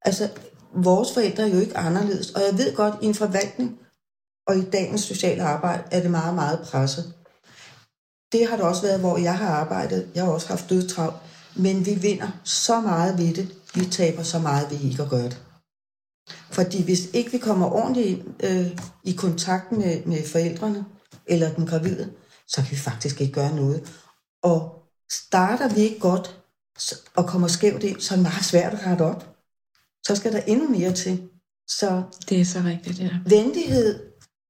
Altså, 0.03 0.29
vores 0.75 1.13
forældre 1.15 1.43
er 1.43 1.55
jo 1.55 1.61
ikke 1.61 1.77
anderledes, 1.77 2.31
og 2.31 2.41
jeg 2.51 2.59
ved 2.59 2.75
godt, 2.75 2.95
i 3.03 3.07
en 3.07 3.15
forvaltning 3.15 3.79
og 4.47 4.57
i 4.57 4.71
dagens 4.71 5.01
sociale 5.01 5.43
arbejde 5.43 5.83
er 5.91 6.01
det 6.01 6.11
meget, 6.11 6.35
meget 6.35 6.61
presset. 6.61 7.13
Det 8.33 8.47
har 8.47 8.57
det 8.57 8.65
også 8.65 8.83
været, 8.83 9.01
hvor 9.01 9.19
jeg 9.19 9.39
har 9.39 9.49
arbejdet. 9.49 10.09
Jeg 10.15 10.25
har 10.25 10.33
også 10.33 10.49
haft 10.49 10.71
dødtrav. 10.71 11.15
Men 11.57 11.87
vi 11.87 11.95
vinder 11.95 12.29
så 12.45 12.81
meget 12.81 13.19
ved 13.19 13.35
det. 13.35 13.49
Vi 13.75 13.85
taber 13.85 14.23
så 14.23 14.39
meget 14.39 14.71
ved 14.71 14.81
ikke 14.91 15.03
at 15.03 15.09
gøre 15.09 15.25
det. 15.25 15.43
Fordi 16.51 16.83
hvis 16.83 17.09
ikke 17.13 17.33
vi 17.33 17.39
kommer 17.39 17.71
ordentligt 17.71 18.23
øh, 18.45 18.67
i 19.05 19.13
kontakt 19.13 19.73
med, 19.73 20.05
med 20.05 20.27
forældrene 20.27 20.85
eller 21.27 21.55
den 21.55 21.67
gravide, 21.67 22.11
så 22.49 22.57
kan 22.57 22.71
vi 22.71 22.77
faktisk 22.77 23.21
ikke 23.21 23.33
gøre 23.33 23.57
noget. 23.57 23.93
Og 24.43 24.83
starter 25.11 25.75
vi 25.75 25.81
ikke 25.81 25.99
godt 26.01 26.41
og 27.17 27.27
kommer 27.27 27.49
skævt 27.49 27.83
ind, 27.83 28.01
så 28.01 28.15
er 28.15 28.17
det 28.17 28.23
meget 28.23 28.45
svært 28.45 28.75
at 28.75 28.87
rette 28.87 29.03
op. 29.03 29.37
Så 30.07 30.17
skal 30.17 30.33
der 30.33 30.41
endnu 30.41 30.69
mere 30.69 30.93
til. 30.93 31.29
Så 31.69 32.03
det 32.29 32.41
er 32.41 32.45
så 32.45 32.63
rigtigt, 32.65 33.01
ja. 33.01 33.11
Venlighed. 33.27 34.01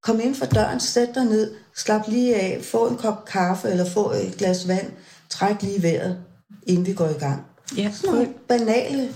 Kom 0.03 0.21
ind 0.21 0.35
for 0.35 0.47
døren, 0.47 0.81
sæt 0.81 1.09
dig 1.15 1.25
ned, 1.25 1.55
Slap 1.77 2.09
lige 2.09 2.37
af, 2.37 2.65
få 2.65 2.89
en 2.89 2.97
kop 2.97 3.25
kaffe 3.25 3.69
eller 3.69 3.85
få 3.85 4.11
et 4.11 4.35
glas 4.39 4.69
vand, 4.69 4.93
træk 5.29 5.63
lige 5.63 5.83
vejret, 5.83 6.25
inden 6.67 6.87
vi 6.87 6.93
går 6.93 7.09
i 7.09 7.19
gang. 7.19 7.47
Ja, 7.77 7.93
Sådan 7.93 8.15
nogle 8.15 8.35
banale 8.49 9.15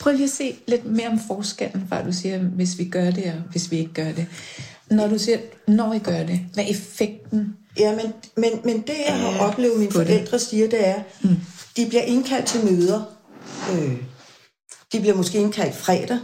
Prøv 0.00 0.12
lige 0.12 0.24
at 0.24 0.30
se 0.30 0.56
lidt 0.66 0.84
mere 0.84 1.08
om 1.08 1.18
forskellen, 1.26 1.86
før 1.88 2.04
du 2.04 2.12
siger, 2.12 2.38
hvis 2.38 2.78
vi 2.78 2.84
gør 2.84 3.10
det, 3.10 3.24
og 3.24 3.42
hvis 3.50 3.70
vi 3.70 3.78
ikke 3.78 3.92
gør 3.92 4.12
det. 4.12 4.26
Når 4.90 5.08
du 5.08 5.18
siger, 5.18 5.38
når 5.68 5.92
I 5.92 5.98
gør 5.98 6.22
det, 6.22 6.40
hvad 6.54 6.64
er 6.64 6.68
effekten? 6.68 7.56
Ja, 7.78 7.96
men, 7.96 8.12
men, 8.36 8.50
men 8.64 8.80
det, 8.80 8.94
jeg 9.06 9.18
har 9.18 9.38
oplevet, 9.38 9.78
mine 9.78 9.90
det. 9.90 9.94
forældre 9.94 10.38
siger, 10.38 10.68
det 10.68 10.88
er, 10.88 11.02
mm. 11.22 11.36
de 11.76 11.86
bliver 11.88 12.02
indkaldt 12.02 12.46
til 12.46 12.64
møder. 12.64 13.02
Øh, 13.72 13.96
de 14.92 15.00
bliver 15.00 15.14
måske 15.16 15.38
indkaldt 15.38 15.76
fredag, 15.76 16.18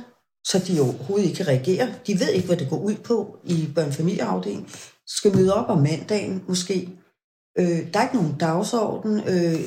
så 0.44 0.58
de 0.58 0.80
overhovedet 0.80 1.26
ikke 1.26 1.36
kan 1.36 1.48
reagere. 1.48 1.88
De 2.06 2.20
ved 2.20 2.28
ikke, 2.28 2.46
hvad 2.46 2.56
det 2.56 2.70
går 2.70 2.78
ud 2.78 2.94
på 2.94 3.38
i 3.44 3.68
børnefamilieafdelingen. 3.74 4.68
Skal 5.06 5.36
møde 5.36 5.54
op 5.54 5.68
om 5.68 5.78
mandagen 5.78 6.42
måske. 6.48 6.88
Øh, 7.58 7.92
der 7.92 8.00
er 8.00 8.02
ikke 8.02 8.16
nogen 8.16 8.34
dagsorden. 8.40 9.20
Øh, 9.28 9.60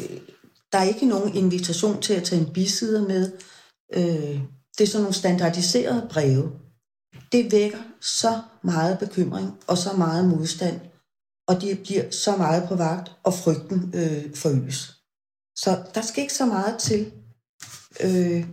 der 0.72 0.78
er 0.78 0.84
ikke 0.84 1.06
nogen 1.06 1.36
invitation 1.36 2.02
til 2.02 2.14
at 2.14 2.24
tage 2.24 2.42
en 2.42 2.54
bisider 2.54 3.08
med. 3.08 3.32
Øh, 3.94 4.40
det 4.78 4.84
er 4.84 4.88
sådan 4.88 5.02
nogle 5.02 5.16
standardiserede 5.16 6.08
breve. 6.12 6.52
Det 7.32 7.52
vækker 7.52 7.78
så 8.02 8.42
meget 8.64 9.00
bekymring 9.00 9.58
og 9.68 9.78
så 9.78 9.94
meget 9.94 10.26
modstand, 10.26 10.80
og 11.48 11.62
de 11.62 11.76
bliver 11.84 12.12
så 12.12 12.36
meget 12.38 12.68
på 12.68 12.76
vagt, 12.76 13.12
og 13.24 13.34
frygten 13.34 13.94
øh, 13.96 14.36
forøges. 14.36 14.96
Så 15.56 15.84
der 15.96 16.02
skal 16.02 16.22
ikke 16.22 16.34
så 16.34 16.46
meget 16.46 16.80
til. 16.80 17.12
Øh, 18.04 18.46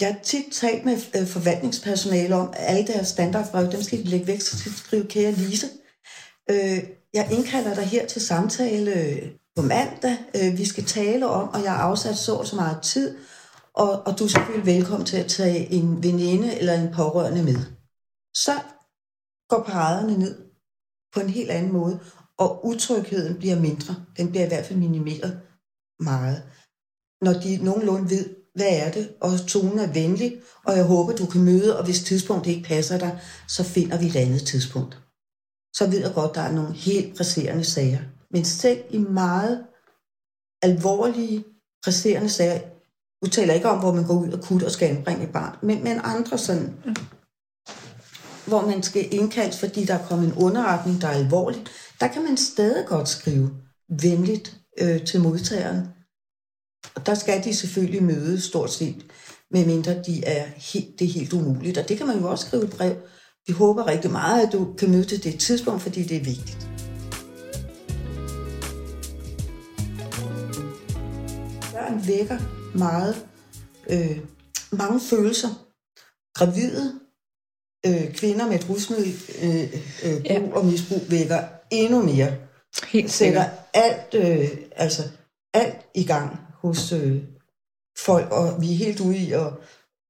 jeg 0.00 0.08
har 0.08 0.18
tit 0.22 0.44
talt 0.52 0.84
med 0.84 0.96
øh, 1.16 1.26
forvaltningspersonale 1.26 2.34
om, 2.36 2.48
at 2.56 2.64
alle 2.76 2.86
deres 2.86 3.08
standardbreve, 3.08 3.72
dem 3.72 3.82
skal 3.82 3.98
de 3.98 4.04
lægge 4.04 4.26
væk, 4.26 4.40
så 4.40 4.58
skal 4.58 4.72
de 4.72 4.76
skrive, 4.76 5.06
kære 5.06 5.32
Lise. 5.32 5.66
Øh, 6.50 6.82
jeg 7.14 7.28
indkalder 7.32 7.74
dig 7.74 7.84
her 7.84 8.06
til 8.06 8.22
samtale 8.22 8.94
øh, 8.94 9.28
på 9.56 9.62
mandag. 9.62 10.16
Øh, 10.34 10.58
vi 10.58 10.64
skal 10.64 10.84
tale 10.84 11.28
om, 11.28 11.48
og 11.48 11.62
jeg 11.62 11.72
har 11.72 11.82
afsat 11.82 12.16
så 12.16 12.34
og 12.34 12.46
så 12.46 12.56
meget 12.56 12.82
tid, 12.82 13.16
og, 13.78 13.90
og 14.06 14.18
du 14.18 14.24
er 14.24 14.28
selvfølgelig 14.28 14.66
velkommen 14.66 15.06
til 15.06 15.16
at 15.16 15.30
tage 15.30 15.72
en 15.72 16.02
veninde 16.02 16.58
eller 16.58 16.74
en 16.74 16.94
pårørende 16.94 17.42
med. 17.42 17.60
Så 18.34 18.54
går 19.48 19.62
paraderne 19.62 20.18
ned 20.18 20.34
på 21.14 21.20
en 21.20 21.28
helt 21.28 21.50
anden 21.50 21.72
måde, 21.72 22.00
og 22.38 22.66
utrygheden 22.66 23.38
bliver 23.38 23.60
mindre. 23.60 23.94
Den 24.16 24.30
bliver 24.30 24.44
i 24.44 24.48
hvert 24.48 24.66
fald 24.66 24.78
minimeret 24.78 25.40
meget. 26.00 26.42
Når 27.20 27.32
de 27.32 27.64
nogenlunde 27.64 28.10
ved, 28.10 28.24
hvad 28.54 28.72
er 28.84 28.90
det, 28.90 29.14
og 29.20 29.30
tonen 29.48 29.78
er 29.78 29.92
venlig, 29.92 30.42
og 30.64 30.76
jeg 30.76 30.84
håber, 30.84 31.16
du 31.16 31.26
kan 31.26 31.44
møde, 31.44 31.78
og 31.78 31.84
hvis 31.84 32.04
tidspunktet 32.04 32.50
ikke 32.50 32.68
passer 32.68 32.98
dig, 32.98 33.20
så 33.48 33.64
finder 33.64 33.98
vi 33.98 34.06
et 34.06 34.16
andet 34.16 34.46
tidspunkt. 34.46 35.02
Så 35.76 35.90
ved 35.90 36.00
jeg 36.00 36.14
godt, 36.14 36.34
der 36.34 36.40
er 36.40 36.52
nogle 36.52 36.72
helt 36.72 37.16
presserende 37.16 37.64
sager. 37.64 38.00
Men 38.30 38.44
selv 38.44 38.84
i 38.90 38.98
meget 38.98 39.66
alvorlige, 40.62 41.44
presserende 41.84 42.28
sager, 42.28 42.60
nu 43.22 43.28
taler 43.28 43.54
ikke 43.54 43.68
om, 43.68 43.78
hvor 43.78 43.92
man 43.92 44.06
går 44.06 44.14
ud 44.14 44.32
og 44.32 44.42
kutter 44.42 44.66
og 44.66 44.72
skal 44.72 44.88
anbringe 44.88 45.24
et 45.24 45.32
barn, 45.32 45.56
men, 45.62 45.84
men 45.84 46.00
andre 46.04 46.38
sådan, 46.38 46.74
hvor 48.46 48.66
man 48.66 48.82
skal 48.82 49.14
indkaldes, 49.14 49.58
fordi 49.58 49.84
der 49.84 49.94
er 49.94 50.06
kommet 50.06 50.26
en 50.26 50.34
underretning, 50.34 51.00
der 51.00 51.08
er 51.08 51.12
alvorlig, 51.12 51.66
der 52.00 52.08
kan 52.08 52.24
man 52.24 52.36
stadig 52.36 52.86
godt 52.86 53.08
skrive 53.08 53.50
venligt 54.02 54.56
øh, 54.78 55.04
til 55.04 55.20
modtageren. 55.20 55.88
Og 56.94 57.06
der 57.06 57.14
skal 57.14 57.44
de 57.44 57.54
selvfølgelig 57.54 58.02
møde 58.02 58.40
stort 58.40 58.72
set, 58.72 59.04
medmindre 59.50 60.02
de 60.02 60.24
er 60.24 60.46
helt, 60.56 60.98
det 60.98 61.04
er 61.08 61.12
helt 61.12 61.32
umuligt. 61.32 61.78
Og 61.78 61.88
det 61.88 61.98
kan 61.98 62.06
man 62.06 62.18
jo 62.18 62.30
også 62.30 62.46
skrive 62.46 62.64
et 62.64 62.70
brev. 62.70 62.96
Vi 63.46 63.52
håber 63.52 63.86
rigtig 63.86 64.10
meget, 64.10 64.46
at 64.46 64.52
du 64.52 64.74
kan 64.78 64.90
møde 64.90 65.04
til 65.04 65.24
det 65.24 65.40
tidspunkt, 65.40 65.82
fordi 65.82 66.02
det 66.02 66.16
er 66.16 66.24
vigtigt. 66.24 66.68
Børn 71.72 72.06
vækker 72.06 72.57
meget, 72.74 73.26
øh, 73.90 74.18
mange 74.72 75.00
følelser. 75.00 75.48
Gravide 76.34 77.00
øh, 77.86 78.14
kvinder 78.14 78.46
med 78.46 78.54
et 78.54 78.68
rusmiddel 78.70 79.14
øh, 79.42 79.62
øh, 80.04 80.26
Ja. 80.26 80.38
brug 80.40 80.54
og 80.54 80.64
misbrug 80.64 81.02
vækker 81.10 81.44
endnu 81.70 82.02
mere. 82.02 82.36
Helt 82.88 83.10
Sætter 83.10 83.42
sikkert. 83.42 83.50
alt, 83.74 84.14
øh, 84.14 84.48
altså 84.76 85.02
alt 85.54 85.76
i 85.94 86.04
gang 86.04 86.40
hos 86.54 86.92
øh, 86.92 87.22
folk, 87.98 88.30
og 88.32 88.60
vi 88.60 88.72
er 88.72 88.76
helt 88.76 89.00
ude 89.00 89.16
i 89.16 89.32
at 89.32 89.46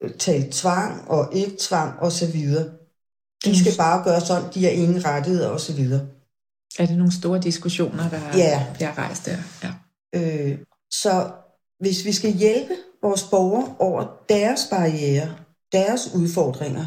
øh, 0.02 0.14
tale 0.14 0.48
tvang 0.52 1.08
og 1.10 1.28
ikke 1.36 1.56
tvang 1.60 1.98
og 1.98 2.12
så 2.12 2.26
videre. 2.26 2.70
De 3.44 3.60
skal 3.60 3.72
bare 3.78 4.04
gøre 4.04 4.20
sådan, 4.20 4.54
de 4.54 4.64
har 4.64 4.70
ingen 4.70 5.04
rettigheder 5.04 5.48
og 5.48 5.60
så 5.60 5.72
videre. 5.72 6.06
Er 6.78 6.86
det 6.86 6.96
nogle 6.96 7.12
store 7.12 7.40
diskussioner, 7.40 8.10
der 8.10 8.36
Ja. 8.38 8.66
bliver 8.74 8.98
rejst 8.98 9.26
der? 9.26 9.36
Ja. 9.62 9.72
Øh, 10.14 10.58
så 10.92 11.30
hvis 11.80 12.04
vi 12.04 12.12
skal 12.12 12.32
hjælpe 12.32 12.76
vores 13.02 13.22
borgere 13.30 13.76
over 13.78 14.24
deres 14.28 14.60
barriere, 14.70 15.38
deres 15.72 16.14
udfordringer, 16.14 16.86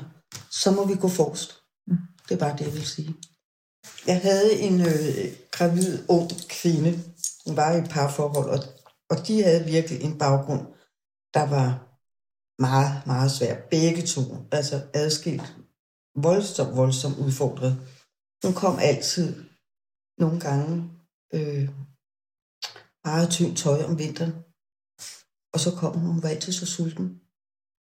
så 0.51 0.71
må 0.71 0.86
vi 0.88 0.95
gå 0.95 1.08
forrest. 1.08 1.62
Mm. 1.88 1.97
Det 2.30 2.36
er 2.36 2.39
bare 2.39 2.58
det, 2.58 2.65
jeg 2.65 2.73
vil 2.73 2.86
sige. 2.86 3.15
Jeg 4.08 4.21
havde 4.21 4.60
en 4.60 4.82
øh, 4.82 5.25
gravid 5.51 6.04
ung 6.10 6.32
kvinde. 6.49 6.99
Hun 7.45 7.56
var 7.58 7.75
i 7.75 7.77
et 7.77 7.89
parforhold, 7.89 8.49
og, 8.49 8.60
og 9.10 9.27
de 9.27 9.43
havde 9.43 9.65
virkelig 9.65 10.01
en 10.01 10.17
baggrund, 10.17 10.62
der 11.34 11.45
var 11.56 11.67
meget, 12.62 13.01
meget 13.06 13.32
svær. 13.32 13.56
Begge 13.69 14.01
to, 14.01 14.21
altså 14.51 14.82
adskilt, 14.93 15.56
voldsomt, 16.15 16.75
voldsomt 16.75 17.17
udfordret. 17.17 17.73
Hun 18.43 18.54
kom 18.54 18.80
altid, 18.80 19.43
nogle 20.17 20.39
gange, 20.39 20.89
øh, 21.34 21.69
meget 23.06 23.30
tyndt 23.30 23.58
tøj 23.58 23.84
om 23.84 23.99
vinteren. 23.99 24.34
Og 25.53 25.59
så 25.59 25.71
kom 25.71 25.93
hun, 25.97 26.11
hun 26.11 26.23
var 26.23 26.29
altid 26.29 26.53
så 26.53 26.65
sulten. 26.65 27.07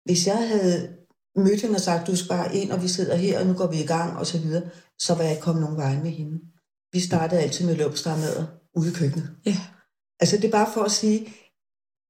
Hvis 0.05 0.27
jeg 0.27 0.49
havde 0.49 0.97
mødt 1.37 1.61
hende 1.63 1.75
og 1.75 1.81
sagt, 1.81 2.07
du 2.07 2.17
skal 2.17 2.29
bare 2.29 2.55
ind, 2.57 2.73
og 2.73 2.83
vi 2.83 2.89
sidder 2.89 3.17
her, 3.17 3.41
og 3.41 3.47
nu 3.47 3.53
går 3.53 3.67
vi 3.67 3.83
i 3.83 3.87
gang, 3.87 4.19
og 4.19 4.27
så 4.27 4.39
videre, 4.39 4.63
så 4.99 5.15
var 5.15 5.23
jeg 5.23 5.33
ikke 5.33 5.43
kommet 5.43 5.63
nogen 5.63 5.77
vej 5.77 6.03
med 6.03 6.11
hende. 6.11 6.41
Vi 6.93 7.01
startede 7.01 7.41
altid 7.41 7.67
med 7.67 7.77
løbstarmader 7.77 8.47
ude 8.77 8.91
i 8.91 8.93
køkkenet. 8.93 9.31
ja. 9.47 9.57
Altså 10.21 10.37
det 10.37 10.45
er 10.45 10.51
bare 10.51 10.73
for 10.75 10.83
at 10.83 10.93
sige, 10.93 11.35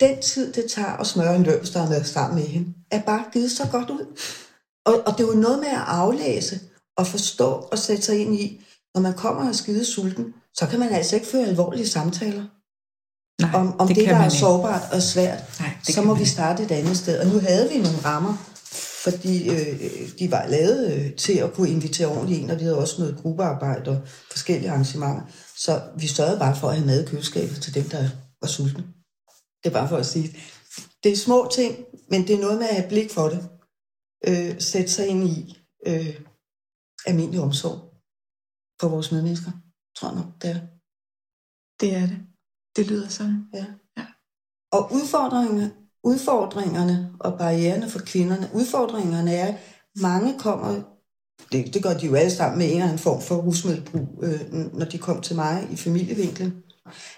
den 0.01 0.23
tid, 0.23 0.53
det 0.53 0.71
tager 0.71 0.97
at 0.97 1.07
smøre 1.07 1.37
en 1.37 1.43
løbstarmad 1.43 2.05
sammen 2.05 2.39
med 2.39 2.47
hende, 2.47 2.75
er 2.91 3.03
bare 3.03 3.25
givet 3.33 3.51
så 3.51 3.69
godt 3.71 3.91
ud. 3.91 4.07
Og, 4.87 4.95
og 5.07 5.19
det 5.19 5.25
er 5.25 5.33
jo 5.35 5.41
noget 5.41 5.59
med 5.59 5.69
at 5.69 5.85
aflæse 5.87 6.61
og 6.97 7.07
forstå 7.07 7.51
og 7.73 7.79
sætte 7.79 8.03
sig 8.03 8.19
ind 8.19 8.35
i, 8.35 8.65
når 8.95 9.01
man 9.01 9.15
kommer 9.15 9.43
og 9.43 9.49
er 9.49 9.53
skide 9.53 9.85
sulten, 9.85 10.35
så 10.55 10.67
kan 10.67 10.79
man 10.79 10.89
altså 10.89 11.17
ikke 11.17 11.29
føre 11.29 11.47
alvorlige 11.47 11.89
samtaler 11.89 12.45
Nej, 13.41 13.51
om, 13.55 13.81
om 13.81 13.87
det, 13.89 13.97
det 13.97 14.05
kan 14.05 14.15
der 14.15 14.21
er 14.21 14.25
ikke. 14.25 14.37
sårbart 14.37 14.93
og 14.93 15.03
svært. 15.03 15.61
Nej, 15.61 15.77
så 15.83 16.03
må 16.03 16.15
vi 16.15 16.25
starte 16.25 16.63
et 16.63 16.71
andet 16.71 16.97
sted. 16.97 17.21
Og 17.21 17.27
nu 17.27 17.39
havde 17.41 17.69
vi 17.69 17.79
nogle 17.79 17.99
rammer, 18.05 18.35
fordi 19.05 19.49
øh, 19.51 19.81
de 20.19 20.31
var 20.31 20.47
lavet 20.47 20.93
øh, 20.93 21.17
til 21.17 21.33
at 21.39 21.53
kunne 21.53 21.71
invitere 21.71 22.07
ordentligt 22.09 22.41
ind, 22.41 22.51
og 22.51 22.59
vi 22.59 22.63
havde 22.63 22.79
også 22.79 23.01
noget 23.01 23.19
gruppearbejde 23.23 23.91
og 23.91 24.01
forskellige 24.31 24.71
arrangementer. 24.71 25.23
Så 25.57 25.83
vi 25.99 26.07
sørgede 26.07 26.39
bare 26.39 26.57
for 26.57 26.69
at 26.69 26.75
have 26.77 26.87
mad 26.87 27.03
i 27.05 27.07
køleskabet 27.07 27.63
til 27.63 27.75
dem, 27.75 27.85
der 27.85 28.09
var 28.41 28.49
sultne. 28.49 28.85
Det 29.65 29.69
er 29.71 29.75
bare 29.81 29.89
for 29.89 29.97
at 29.97 30.07
sige, 30.07 30.37
det 31.03 31.13
er 31.13 31.17
små 31.17 31.49
ting, 31.53 31.77
men 32.11 32.27
det 32.27 32.35
er 32.35 32.41
noget 32.41 32.59
med 32.59 32.69
at 32.69 32.77
have 32.77 32.89
blik 32.89 33.11
for 33.13 33.29
det. 33.29 33.49
Øh, 34.29 34.61
sætte 34.61 34.89
sig 34.89 35.07
ind 35.07 35.29
i 35.29 35.59
øh, 35.87 36.21
almindelig 37.07 37.41
omsorg 37.41 37.79
for 38.81 38.89
vores 38.89 39.13
medmennesker, 39.13 39.51
tror 39.97 40.09
jeg 40.09 40.17
nok, 40.17 40.43
det 40.43 40.51
er. 40.51 40.61
Det 41.81 41.95
er 41.95 42.07
det. 42.07 42.19
Det 42.77 42.87
lyder 42.87 43.09
sådan. 43.09 43.45
Og 44.73 44.93
udfordringerne, 44.93 45.73
udfordringerne 46.05 47.13
og 47.21 47.39
barriererne 47.39 47.91
for 47.91 47.99
kvinderne, 47.99 48.51
udfordringerne 48.55 49.33
er, 49.35 49.47
at 49.47 49.55
mange 49.97 50.39
kommer, 50.39 50.83
det, 51.53 51.75
det 51.75 51.83
gør 51.83 51.95
de 51.95 52.07
jo 52.07 52.15
alle 52.15 52.31
sammen 52.31 52.59
med 52.59 52.67
en 52.67 52.73
eller 52.73 52.85
anden 52.85 52.99
form 52.99 53.23
for 53.23 53.35
rusmiddelbrug, 53.37 54.09
øh, 54.23 54.75
når 54.75 54.87
de 54.87 54.99
kom 54.99 55.21
til 55.21 55.37
mig 55.37 55.69
i 55.73 55.77
familievinklen. 55.77 56.63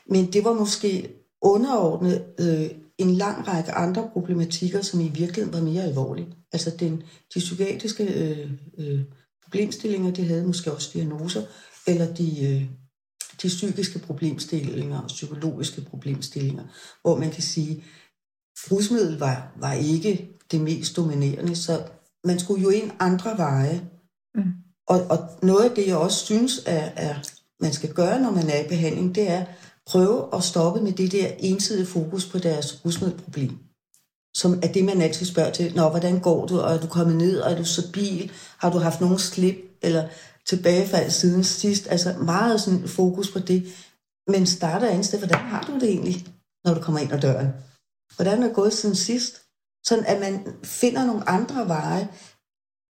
Men 0.07 0.33
det 0.33 0.45
var 0.45 0.53
måske 0.53 1.09
underordnet 1.43 2.25
øh, 2.41 2.71
en 2.99 3.11
lang 3.11 3.49
række 3.49 3.73
andre 3.73 4.11
problematikker, 4.13 4.83
som 4.83 5.01
i 5.01 5.09
virkeligheden 5.09 5.53
var 5.53 5.61
mere 5.61 5.83
alvorlige. 5.83 6.35
Altså 6.53 6.71
den, 6.81 7.03
de 7.35 7.39
psykiatriske 7.39 8.05
øh, 8.05 8.51
øh, 8.79 9.01
problemstillinger, 9.45 10.11
de 10.13 10.25
havde 10.25 10.47
måske 10.47 10.73
også 10.73 10.91
diagnoser, 10.95 11.43
eller 11.87 12.15
de, 12.15 12.47
øh, 12.47 12.65
de 13.43 13.49
psykiske 13.49 13.99
problemstillinger 13.99 15.01
og 15.01 15.09
psykologiske 15.09 15.81
problemstillinger, 15.81 16.65
hvor 17.03 17.17
man 17.17 17.31
kan 17.31 17.43
sige, 17.43 17.85
rusmiddel 18.71 19.19
var, 19.19 19.53
var 19.57 19.73
ikke 19.73 20.39
det 20.51 20.61
mest 20.61 20.97
dominerende, 20.97 21.57
så 21.57 21.83
man 22.25 22.39
skulle 22.39 22.63
jo 22.63 22.69
ind 22.69 22.91
andre 23.01 23.39
veje. 23.39 23.89
Mm. 24.35 24.43
Og, 24.89 25.07
og 25.11 25.19
noget 25.43 25.65
af 25.65 25.75
det, 25.75 25.87
jeg 25.87 25.97
også 25.97 26.25
synes, 26.25 26.63
er, 26.67 26.91
er, 26.97 27.15
man 27.61 27.73
skal 27.73 27.93
gøre, 27.93 28.21
når 28.21 28.31
man 28.31 28.51
er 28.51 28.65
i 28.65 28.69
behandling, 28.69 29.15
det 29.15 29.31
er 29.31 29.45
prøve 29.87 30.29
at 30.35 30.45
stoppe 30.45 30.81
med 30.81 30.93
det 30.93 31.13
der 31.13 31.29
ensidige 31.39 31.87
fokus 31.87 32.27
på 32.27 32.39
deres 32.39 32.85
rusmiddelproblem. 32.85 33.59
Som 34.35 34.61
er 34.63 34.73
det, 34.73 34.85
man 34.85 35.01
altid 35.01 35.27
spørger 35.27 35.51
til. 35.51 35.75
Nå, 35.75 35.89
hvordan 35.89 36.21
går 36.21 36.47
du? 36.47 36.61
Og 36.61 36.75
er 36.75 36.81
du 36.81 36.87
kommet 36.87 37.17
ned? 37.17 37.39
Og 37.39 37.53
er 37.53 37.57
du 37.57 37.65
stabil? 37.65 38.31
Har 38.59 38.71
du 38.71 38.79
haft 38.79 39.01
nogen 39.01 39.19
slip? 39.19 39.57
Eller 39.83 40.09
tilbagefald 40.49 41.11
siden 41.11 41.45
sidst. 41.45 41.87
Altså 41.91 42.13
meget 42.13 42.61
sådan 42.61 42.89
fokus 42.89 43.31
på 43.31 43.39
det. 43.39 43.67
Men 44.29 44.47
starter 44.47 44.89
andet 44.89 45.07
sted, 45.07 45.19
hvordan 45.19 45.39
har 45.39 45.63
du 45.63 45.75
det 45.75 45.89
egentlig, 45.89 46.27
når 46.65 46.75
du 46.75 46.81
kommer 46.81 47.01
ind 47.01 47.13
ad 47.13 47.21
døren? 47.21 47.49
Hvordan 48.17 48.43
er 48.43 48.47
det 48.47 48.57
gået 48.57 48.73
siden 48.73 48.95
sidst? 48.95 49.43
Sådan 49.87 50.05
at 50.05 50.21
man 50.21 50.47
finder 50.65 51.05
nogle 51.07 51.29
andre 51.29 51.69
veje. 51.69 52.09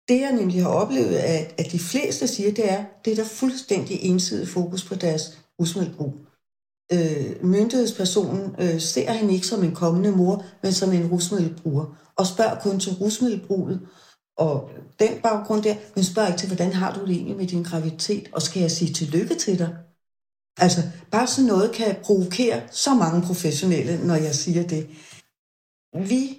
Det 0.09 0.21
jeg 0.21 0.33
nemlig 0.33 0.62
har 0.62 0.71
oplevet, 0.71 1.16
at, 1.16 1.55
at 1.59 1.73
de 1.73 1.79
fleste 1.79 2.29
siger, 2.29 2.55
det 2.55 2.73
er, 2.73 2.85
det 3.05 3.11
er 3.12 3.16
der 3.16 3.25
fuldstændig 3.25 4.03
ensidig 4.03 4.49
fokus 4.49 4.85
på 4.85 4.95
deres 4.95 5.38
rusmiddelbrug. 5.61 6.14
Øh, 6.92 7.45
myndighedspersonen 7.45 8.55
øh, 8.59 8.81
ser 8.81 9.12
hende 9.12 9.35
ikke 9.35 9.47
som 9.47 9.64
en 9.64 9.75
kommende 9.75 10.11
mor, 10.11 10.45
men 10.62 10.73
som 10.73 10.92
en 10.92 11.07
rusmiddelbruger, 11.07 11.85
og 12.16 12.27
spørger 12.27 12.61
kun 12.61 12.81
til 12.81 12.92
rusmiddelbruget, 12.92 13.81
og 14.37 14.70
den 14.99 15.20
baggrund 15.22 15.62
der, 15.62 15.77
men 15.94 16.05
spørg 16.05 16.29
ikke 16.29 16.38
til, 16.38 16.49
hvordan 16.49 16.72
har 16.72 16.94
du 16.94 17.01
det 17.01 17.11
egentlig 17.11 17.37
med 17.37 17.46
din 17.46 17.62
graviditet, 17.62 18.29
og 18.33 18.42
skal 18.42 18.61
jeg 18.61 18.70
sige 18.70 18.92
tillykke 18.92 19.35
til 19.35 19.59
dig? 19.59 19.77
Altså, 20.59 20.81
bare 21.11 21.27
sådan 21.27 21.49
noget 21.49 21.72
kan 21.72 21.96
provokere 22.05 22.62
så 22.70 22.94
mange 22.94 23.22
professionelle, 23.27 24.07
når 24.07 24.14
jeg 24.14 24.35
siger 24.35 24.62
det. 24.62 24.88
Vi 26.09 26.38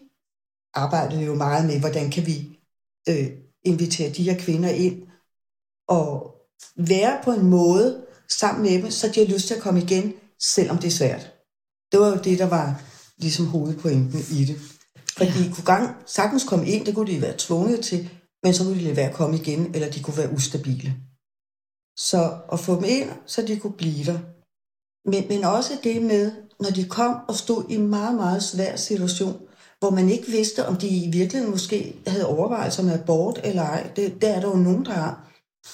arbejder 0.73 1.21
jo 1.21 1.35
meget 1.35 1.65
med, 1.65 1.79
hvordan 1.79 2.11
kan 2.11 2.25
vi 2.25 2.59
øh, 3.09 3.27
invitere 3.63 4.09
de 4.09 4.23
her 4.23 4.37
kvinder 4.39 4.69
ind 4.69 5.07
og 5.87 6.35
være 6.77 7.19
på 7.23 7.31
en 7.31 7.45
måde 7.49 8.05
sammen 8.29 8.63
med 8.63 8.81
dem, 8.81 8.91
så 8.91 9.07
de 9.07 9.19
har 9.19 9.33
lyst 9.33 9.47
til 9.47 9.55
at 9.55 9.61
komme 9.61 9.81
igen, 9.81 10.13
selvom 10.39 10.77
det 10.77 10.87
er 10.87 10.91
svært. 10.91 11.33
Det 11.91 11.99
var 11.99 12.07
jo 12.07 12.21
det, 12.23 12.39
der 12.39 12.49
var 12.49 12.81
ligesom 13.17 13.45
hovedpointen 13.45 14.19
i 14.19 14.45
det. 14.45 14.76
Fordi 15.17 15.31
ja. 15.31 15.43
de 15.43 15.53
kunne 15.53 15.65
gang, 15.65 15.95
sagtens 16.05 16.43
komme 16.43 16.67
ind, 16.67 16.85
det 16.85 16.95
kunne 16.95 17.11
de 17.11 17.21
være 17.21 17.35
tvunget 17.37 17.79
til, 17.83 18.09
men 18.43 18.53
så 18.53 18.63
kunne 18.63 18.75
de 18.75 18.83
lade 18.83 18.95
være 18.95 19.09
at 19.09 19.15
komme 19.15 19.37
igen, 19.37 19.75
eller 19.75 19.89
de 19.91 20.03
kunne 20.03 20.17
være 20.17 20.33
ustabile. 20.33 20.95
Så 21.97 22.33
at 22.53 22.59
få 22.59 22.75
dem 22.75 22.83
ind, 22.87 23.09
så 23.25 23.41
de 23.41 23.59
kunne 23.59 23.73
blive 23.73 24.05
der. 24.05 24.19
Men, 25.09 25.27
men 25.29 25.43
også 25.43 25.73
det 25.83 26.01
med, 26.01 26.31
når 26.59 26.69
de 26.69 26.89
kom 26.89 27.15
og 27.27 27.35
stod 27.35 27.63
i 27.69 27.75
en 27.75 27.87
meget, 27.87 28.15
meget 28.15 28.43
svær 28.43 28.75
situation, 28.75 29.41
hvor 29.79 29.89
man 29.89 30.09
ikke 30.09 30.27
vidste, 30.27 30.67
om 30.67 30.75
de 30.75 30.87
i 30.87 31.09
virkeligheden 31.11 31.51
måske 31.51 31.95
havde 32.07 32.27
overvejelser 32.27 32.83
med 32.83 32.93
abort 32.93 33.39
eller 33.43 33.61
ej. 33.61 33.91
Det, 33.95 34.21
det 34.21 34.29
er 34.29 34.39
der 34.39 34.47
jo 34.47 34.55
nogen, 34.55 34.85
der 34.85 34.91
har. 34.91 35.29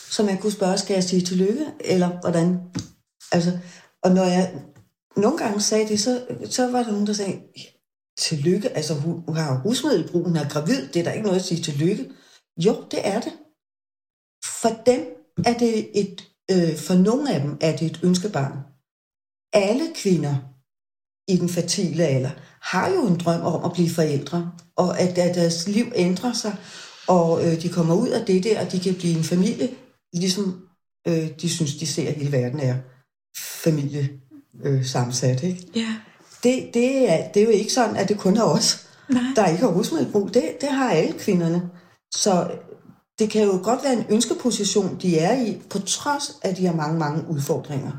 Så 0.10 0.24
man 0.24 0.38
kunne 0.38 0.52
spørge, 0.52 0.78
skal 0.78 0.94
jeg 0.94 1.04
sige 1.04 1.22
tillykke, 1.22 1.66
eller 1.80 2.10
hvordan? 2.22 2.60
Altså, 3.32 3.60
og 4.04 4.12
når 4.12 4.24
jeg 4.24 4.54
nogle 5.18 5.38
gange 5.38 5.62
sagde 5.62 5.88
det, 5.88 6.00
så, 6.00 6.22
så 6.50 6.72
var 6.72 6.84
der 6.84 6.92
nogen, 6.92 7.08
der 7.08 7.14
sagde, 7.14 7.40
tillykke, 8.18 8.70
altså 8.70 8.94
hun, 8.94 9.24
hun 9.28 9.36
har 9.36 9.62
rusmiddelbrug, 9.66 10.24
hun 10.26 10.36
er 10.36 10.50
gravid, 10.50 10.88
det 10.88 11.00
er 11.00 11.04
der 11.04 11.12
ikke 11.12 11.26
noget 11.26 11.40
at 11.40 11.46
sige 11.46 11.64
tillykke. 11.64 12.10
Jo, 12.58 12.84
det 12.92 13.08
er 13.08 13.20
det. 13.20 13.34
For 14.62 14.70
dem 14.86 15.02
er 15.46 15.58
det 15.58 16.00
et, 16.02 16.30
øh, 16.52 16.78
for 16.78 16.94
nogle 16.94 17.34
af 17.34 17.42
dem 17.42 17.58
er 17.62 17.76
det 17.78 17.86
et 17.92 18.00
ønskebarn. 18.04 18.58
Alle 19.54 19.88
kvinder 19.96 20.36
i 21.28 21.38
den 21.38 21.50
fertile 21.50 22.04
alder 22.06 22.32
har 22.62 22.90
jo 22.90 23.08
en 23.08 23.20
drøm 23.20 23.42
om 23.42 23.64
at 23.64 23.74
blive 23.74 23.90
forældre, 23.90 24.52
og 24.76 25.00
at, 25.00 25.18
at 25.18 25.36
deres 25.36 25.68
liv 25.68 25.86
ændrer 25.96 26.34
sig, 26.34 26.56
og 27.08 27.46
øh, 27.46 27.62
de 27.62 27.70
kommer 27.70 27.96
ud 27.96 28.08
af 28.08 28.26
det 28.26 28.44
der, 28.44 28.66
og 28.66 28.72
de 28.72 28.80
kan 28.80 28.96
blive 28.96 29.18
en 29.18 29.24
familie, 29.24 29.70
ligesom 30.14 30.68
øh, 31.08 31.40
de 31.42 31.50
synes, 31.50 31.76
de 31.76 31.88
ser, 31.88 32.10
at 32.10 32.16
hele 32.16 32.32
verden 32.32 32.60
er 32.60 32.76
familie 33.64 34.10
øh, 34.64 34.86
sammensat. 34.86 35.44
Ikke? 35.44 35.68
Ja. 35.76 35.96
Det, 36.44 36.70
det, 36.74 37.12
er, 37.12 37.28
det 37.32 37.40
er 37.40 37.46
jo 37.46 37.52
ikke 37.52 37.74
sådan, 37.74 37.96
at 37.96 38.10
det 38.10 38.18
kun 38.18 38.38
er 38.38 38.44
os, 38.44 38.88
Nej. 39.10 39.24
der 39.36 39.48
ikke 39.48 39.64
har 39.64 39.72
rusmiddelbrug. 39.72 40.34
Det, 40.34 40.58
det 40.62 40.70
har 40.70 40.90
alle 40.90 41.20
kvinderne. 41.20 41.70
Så 42.16 42.52
det 43.20 43.30
kan 43.30 43.44
jo 43.44 43.60
godt 43.64 43.84
være 43.84 43.94
en 43.94 44.06
ønskeposition, 44.10 44.98
de 45.02 45.20
er 45.20 45.42
i, 45.42 45.62
på 45.70 45.80
trods 45.80 46.40
af, 46.42 46.50
at 46.50 46.58
de 46.58 46.66
har 46.66 46.74
mange, 46.74 47.00
mange 47.00 47.28
udfordringer. 47.30 47.92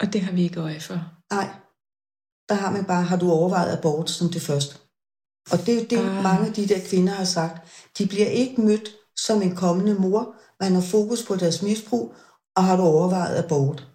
Og 0.00 0.12
det 0.12 0.20
har 0.20 0.32
vi 0.32 0.42
ikke 0.42 0.60
øje 0.60 0.80
for. 0.80 1.00
Nej. 1.32 1.48
Der 2.48 2.54
har 2.54 2.70
man 2.70 2.84
bare, 2.84 3.02
har 3.02 3.16
du 3.16 3.30
overvejet 3.30 3.78
abort 3.78 4.10
som 4.10 4.28
det 4.28 4.42
første. 4.42 4.76
Og 5.50 5.58
det 5.58 5.68
er 5.68 5.74
jo 5.74 5.86
det, 5.90 5.98
ah. 5.98 6.22
mange 6.22 6.46
af 6.46 6.52
de 6.52 6.68
der 6.68 6.78
kvinder 6.88 7.12
har 7.12 7.24
sagt. 7.24 7.68
De 7.98 8.06
bliver 8.06 8.26
ikke 8.26 8.60
mødt 8.60 8.88
som 9.16 9.42
en 9.42 9.56
kommende 9.56 9.94
mor. 9.94 10.34
Man 10.60 10.74
har 10.74 10.80
fokus 10.80 11.22
på 11.22 11.36
deres 11.36 11.62
misbrug, 11.62 12.14
og 12.56 12.64
har 12.64 12.76
du 12.76 12.82
overvejet 12.82 13.44
abort. 13.44 13.88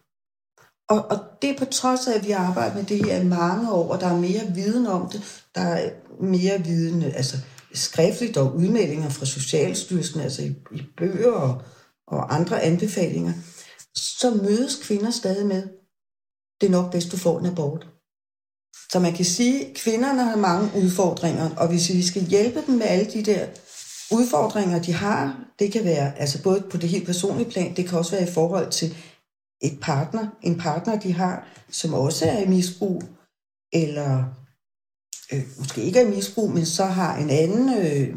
Og, 0.90 1.06
og 1.10 1.20
det 1.42 1.50
er 1.50 1.58
på 1.58 1.66
trods 1.66 2.08
af, 2.08 2.14
at 2.18 2.26
vi 2.26 2.32
har 2.32 2.46
arbejdet 2.46 2.76
med 2.76 2.84
det 2.84 3.06
her 3.06 3.22
i 3.22 3.26
mange 3.26 3.72
år, 3.72 3.94
og 3.94 4.02
der 4.02 4.08
er 4.08 4.18
mere 4.18 4.52
viden 4.56 4.88
om 4.88 5.10
det. 5.10 5.44
Der 5.56 5.62
er 5.62 5.90
mere 6.22 6.64
viden, 6.64 7.04
altså 7.04 7.38
skriftligt 7.74 8.38
og 8.38 8.56
udmeldinger 8.56 9.10
fra 9.10 9.26
Socialstyrelsen, 9.26 10.22
altså 10.22 10.42
i, 10.42 10.56
i 10.72 10.82
bøger 10.98 11.32
og, 11.32 11.62
og 12.08 12.36
andre 12.36 12.62
anbefalinger. 12.62 13.34
Så 13.96 14.30
mødes 14.30 14.80
kvinder 14.84 15.12
stadig 15.12 15.46
med, 15.46 15.64
det 16.62 16.68
er 16.68 16.72
nok 16.72 16.92
bedst, 16.92 17.12
du 17.12 17.18
får 17.18 17.40
en 17.40 17.46
abort. 17.46 17.88
Så 18.92 19.00
man 19.00 19.14
kan 19.14 19.26
sige, 19.26 19.66
at 19.66 19.76
kvinderne 19.76 20.24
har 20.24 20.36
mange 20.36 20.72
udfordringer, 20.76 21.50
og 21.58 21.68
hvis 21.68 21.90
vi 21.90 22.04
skal 22.04 22.22
hjælpe 22.22 22.64
dem 22.68 22.76
med 22.76 22.86
alle 22.86 23.12
de 23.12 23.24
der 23.24 23.48
udfordringer, 24.12 24.82
de 24.82 24.94
har, 24.94 25.46
det 25.60 25.72
kan 25.72 25.84
være 25.84 26.20
altså 26.20 26.44
både 26.44 26.64
på 26.72 26.78
det 26.78 26.90
helt 26.90 27.06
personlige 27.06 27.52
plan, 27.52 27.76
det 27.76 27.90
kan 27.90 27.98
også 27.98 28.12
være 28.12 28.30
i 28.30 28.34
forhold 28.34 28.72
til 28.72 28.96
et 29.64 29.80
partner, 29.82 30.28
en 30.42 30.58
partner, 30.58 31.00
de 31.00 31.14
har, 31.14 31.48
som 31.70 31.94
også 31.94 32.26
er 32.26 32.40
i 32.40 32.48
misbrug, 32.48 33.04
eller 33.74 34.24
øh, 35.34 35.44
måske 35.58 35.84
ikke 35.84 36.00
er 36.00 36.08
i 36.08 36.16
misbrug, 36.16 36.52
men 36.52 36.66
så 36.66 36.86
har 36.86 37.18
en 37.18 37.30
anden 37.30 37.70
øh, 37.70 38.16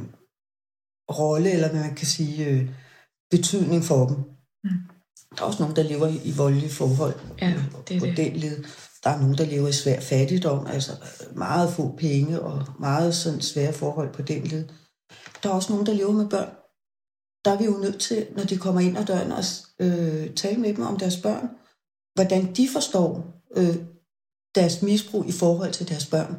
rolle, 1.10 1.50
eller 1.50 1.70
hvad 1.70 1.80
man 1.80 1.94
kan 1.94 2.06
sige, 2.06 2.46
øh, 2.46 2.70
betydning 3.30 3.84
for 3.84 4.06
dem. 4.06 4.16
Mm. 4.64 4.70
Der 5.36 5.42
er 5.42 5.46
også 5.46 5.62
nogen, 5.62 5.76
der 5.76 5.82
lever 5.82 6.06
i, 6.24 6.32
voldelige 6.36 6.70
forhold 6.70 7.14
ja, 7.40 7.54
det 7.88 7.96
er 7.96 8.00
på 8.00 8.06
det. 8.06 8.16
den 8.16 8.36
led. 8.36 8.64
Der 9.04 9.10
er 9.10 9.20
nogen, 9.20 9.38
der 9.38 9.46
lever 9.46 9.68
i 9.68 9.72
svær 9.72 10.00
fattigdom, 10.00 10.66
altså 10.66 10.92
meget 11.34 11.72
få 11.72 11.96
penge 11.98 12.40
og 12.40 12.66
meget 12.80 13.14
sådan 13.14 13.40
svære 13.40 13.72
forhold 13.72 14.12
på 14.12 14.22
den 14.22 14.44
led. 14.44 14.68
Der 15.42 15.48
er 15.48 15.54
også 15.54 15.72
nogen, 15.72 15.86
der 15.86 15.92
lever 15.94 16.12
med 16.12 16.28
børn. 16.28 16.50
Der 17.44 17.50
er 17.52 17.58
vi 17.58 17.64
jo 17.64 17.78
nødt 17.78 18.00
til, 18.00 18.26
når 18.36 18.44
de 18.44 18.58
kommer 18.58 18.80
ind 18.80 18.98
ad 18.98 19.04
døren, 19.04 19.32
at 19.32 19.65
øh, 19.80 20.34
tale 20.34 20.60
med 20.60 20.74
dem 20.74 20.86
om 20.86 20.98
deres 20.98 21.16
børn. 21.16 21.48
Hvordan 22.14 22.54
de 22.54 22.68
forstår 22.68 23.24
øh, 23.56 23.76
deres 24.54 24.82
misbrug 24.82 25.26
i 25.26 25.32
forhold 25.32 25.72
til 25.72 25.88
deres 25.88 26.06
børn. 26.06 26.36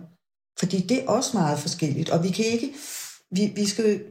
Fordi 0.59 0.81
det 0.81 1.03
er 1.03 1.07
også 1.07 1.37
meget 1.37 1.59
forskelligt, 1.59 2.09
og 2.09 2.23
vi 2.23 2.29
kan 2.29 2.45
ikke, 2.45 2.73
vi, 3.31 3.53
vi 3.55 3.65
skal, 3.65 4.03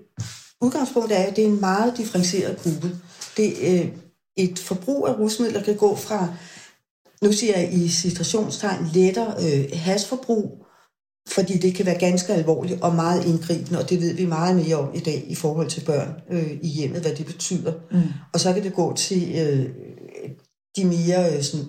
udgangspunktet 0.60 1.18
er, 1.18 1.22
at 1.22 1.36
det 1.36 1.44
er 1.44 1.48
en 1.48 1.60
meget 1.60 1.96
differentieret 1.96 2.58
gruppe. 2.62 3.00
Det, 3.36 3.54
øh, 3.60 3.88
et 4.36 4.58
forbrug 4.58 5.08
af 5.08 5.18
rusmidler 5.18 5.62
kan 5.62 5.76
gå 5.76 5.96
fra, 5.96 6.34
nu 7.22 7.32
siger 7.32 7.58
jeg 7.58 7.72
i 7.72 7.88
situationstegn, 7.88 8.86
lettere 8.94 9.34
øh, 9.44 9.70
hasforbrug, 9.72 10.65
fordi 11.28 11.58
det 11.58 11.74
kan 11.74 11.86
være 11.86 11.98
ganske 11.98 12.32
alvorligt 12.32 12.82
og 12.82 12.94
meget 12.94 13.24
indgribende, 13.24 13.78
og 13.78 13.90
det 13.90 14.00
ved 14.00 14.14
vi 14.14 14.26
meget 14.26 14.56
mere 14.56 14.76
om 14.76 14.94
i 14.94 15.00
dag 15.00 15.24
i 15.28 15.34
forhold 15.34 15.68
til 15.68 15.84
børn 15.84 16.14
øh, 16.30 16.50
i 16.62 16.68
hjemmet, 16.68 17.00
hvad 17.00 17.14
det 17.14 17.26
betyder. 17.26 17.72
Mm. 17.90 18.02
Og 18.32 18.40
så 18.40 18.52
kan 18.52 18.62
det 18.62 18.74
gå 18.74 18.94
til 18.96 19.34
øh, 19.38 19.70
de 20.76 20.84
mere 20.84 21.36
øh, 21.36 21.42
sådan, 21.42 21.66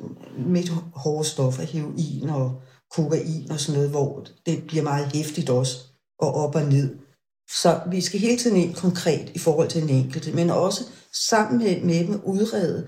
midt 0.47 0.69
hårde 0.95 1.27
stoffer, 1.27 1.63
heroin 1.63 2.29
og 2.29 2.61
kokain 2.91 3.51
og 3.51 3.59
sådan 3.59 3.77
noget, 3.77 3.89
hvor 3.89 4.25
det 4.45 4.63
bliver 4.67 4.83
meget 4.83 5.11
hæftigt 5.13 5.49
også, 5.49 5.77
og 6.19 6.33
op 6.33 6.55
og 6.55 6.63
ned. 6.63 6.95
Så 7.49 7.79
vi 7.91 8.01
skal 8.01 8.19
hele 8.19 8.37
tiden 8.37 8.57
ind 8.57 8.73
konkret 8.75 9.31
i 9.33 9.39
forhold 9.39 9.69
til 9.69 9.81
den 9.81 9.89
enkelte, 9.89 10.31
men 10.31 10.49
også 10.49 10.83
sammen 11.29 11.57
med, 11.57 11.81
med 11.81 12.07
dem 12.07 12.21
udrede, 12.23 12.87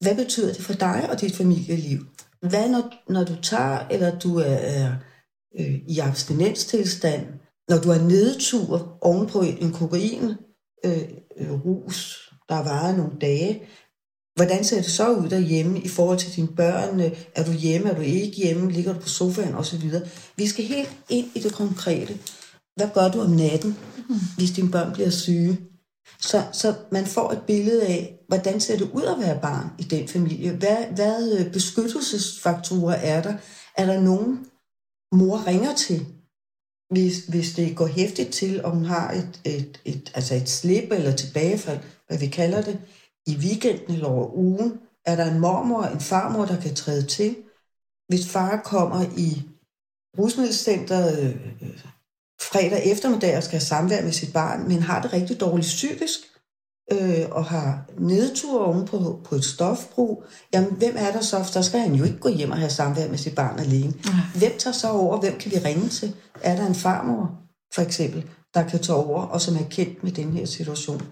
hvad 0.00 0.14
betyder 0.16 0.52
det 0.52 0.62
for 0.62 0.72
dig 0.72 1.08
og 1.10 1.20
dit 1.20 1.36
familieliv? 1.36 2.06
Hvad 2.40 2.68
når, 2.70 3.12
når 3.12 3.24
du 3.24 3.36
tager, 3.42 3.78
eller 3.90 4.18
du 4.18 4.38
er, 4.38 4.44
er 4.44 4.92
øh, 5.60 5.74
i 5.88 5.98
abstinenstilstand, 5.98 7.26
når 7.68 7.78
du 7.78 7.90
er 7.90 8.02
nedtur 8.02 8.98
ovenpå 9.00 9.40
en 9.40 9.72
kokain, 9.72 10.34
øh, 10.84 11.02
øh, 11.36 11.52
rus, 11.64 12.30
der 12.48 12.54
varer 12.54 12.96
nogle 12.96 13.18
dage, 13.20 13.62
Hvordan 14.34 14.64
ser 14.64 14.76
det 14.76 14.90
så 14.90 15.12
ud 15.12 15.28
derhjemme 15.28 15.80
i 15.80 15.88
forhold 15.88 16.18
til 16.18 16.36
dine 16.36 16.48
børn? 16.48 17.00
Er 17.34 17.44
du 17.44 17.52
hjemme, 17.52 17.90
er 17.90 17.94
du 17.94 18.00
ikke 18.00 18.36
hjemme, 18.36 18.72
ligger 18.72 18.92
du 18.92 19.00
på 19.00 19.08
sofaen 19.08 19.54
osv.? 19.54 19.92
Vi 20.36 20.46
skal 20.46 20.64
helt 20.64 20.90
ind 21.08 21.26
i 21.34 21.40
det 21.40 21.52
konkrete. 21.52 22.18
Hvad 22.76 22.88
gør 22.94 23.08
du 23.08 23.20
om 23.20 23.30
natten, 23.30 23.76
mm. 24.08 24.14
hvis 24.36 24.50
dine 24.50 24.70
børn 24.70 24.92
bliver 24.92 25.10
syge? 25.10 25.58
Så, 26.20 26.42
så 26.52 26.74
man 26.92 27.06
får 27.06 27.30
et 27.32 27.42
billede 27.46 27.86
af, 27.86 28.18
hvordan 28.28 28.60
ser 28.60 28.76
det 28.76 28.90
ud 28.92 29.02
at 29.02 29.16
være 29.18 29.38
barn 29.42 29.66
i 29.78 29.82
den 29.82 30.08
familie? 30.08 30.52
Hvad, 30.52 30.76
hvad 30.94 31.38
øh, 31.38 31.52
beskyttelsesfaktorer 31.52 32.94
er 32.94 33.22
der? 33.22 33.34
Er 33.76 33.86
der 33.86 34.00
nogen, 34.00 34.46
mor 35.12 35.46
ringer 35.46 35.74
til, 35.74 36.06
hvis, 36.90 37.26
hvis 37.28 37.54
det 37.54 37.76
går 37.76 37.86
hæftigt 37.86 38.30
til, 38.30 38.64
om 38.64 38.76
hun 38.76 38.84
har 38.84 39.12
et, 39.12 39.40
et, 39.44 39.80
et, 39.84 40.12
altså 40.14 40.34
et 40.34 40.48
slip 40.48 40.92
eller 40.92 41.16
tilbagefald, 41.16 41.78
hvad 42.06 42.18
vi 42.18 42.26
kalder 42.26 42.62
det, 42.62 42.78
i 43.26 43.36
weekenden 43.36 43.94
eller 43.94 44.08
over 44.08 44.34
ugen, 44.34 44.80
er 45.04 45.16
der 45.16 45.32
en 45.32 45.40
mormor 45.40 45.82
og 45.82 45.92
en 45.92 46.00
farmor, 46.00 46.44
der 46.44 46.60
kan 46.60 46.74
træde 46.74 47.06
til. 47.06 47.36
Hvis 48.08 48.28
far 48.28 48.60
kommer 48.64 49.04
i 49.16 49.42
rusmiddelcenteret 50.18 51.18
øh, 51.22 51.52
øh, 51.62 51.80
fredag 52.40 52.92
eftermiddag 52.92 53.36
og 53.36 53.42
skal 53.42 53.58
have 53.58 53.66
samvær 53.66 54.02
med 54.02 54.12
sit 54.12 54.32
barn, 54.32 54.68
men 54.68 54.82
har 54.82 55.02
det 55.02 55.12
rigtig 55.12 55.40
dårligt 55.40 55.66
psykisk, 55.66 56.20
øh, 56.92 57.26
og 57.30 57.44
har 57.44 57.84
nedtur 57.98 58.64
oven 58.64 58.84
på, 58.84 59.20
på 59.24 59.34
et 59.34 59.44
stofbrug, 59.44 60.24
jamen 60.54 60.72
hvem 60.72 60.94
er 60.98 61.12
der 61.12 61.20
så? 61.20 61.50
Der 61.54 61.62
skal 61.62 61.80
han 61.80 61.94
jo 61.94 62.04
ikke 62.04 62.18
gå 62.18 62.28
hjem 62.28 62.50
og 62.50 62.56
have 62.56 62.70
samvær 62.70 63.08
med 63.08 63.18
sit 63.18 63.34
barn 63.34 63.58
alene. 63.58 63.94
Hvem 64.34 64.52
tager 64.58 64.74
så 64.74 64.90
over? 64.90 65.20
Hvem 65.20 65.38
kan 65.38 65.52
vi 65.52 65.58
ringe 65.58 65.88
til? 65.88 66.14
Er 66.42 66.56
der 66.56 66.66
en 66.66 66.74
farmor, 66.74 67.30
for 67.74 67.82
eksempel, 67.82 68.24
der 68.54 68.68
kan 68.68 68.80
tage 68.80 68.96
over, 68.96 69.22
og 69.22 69.40
som 69.40 69.56
er 69.56 69.68
kendt 69.70 70.04
med 70.04 70.12
den 70.12 70.32
her 70.32 70.46
situation? 70.46 71.02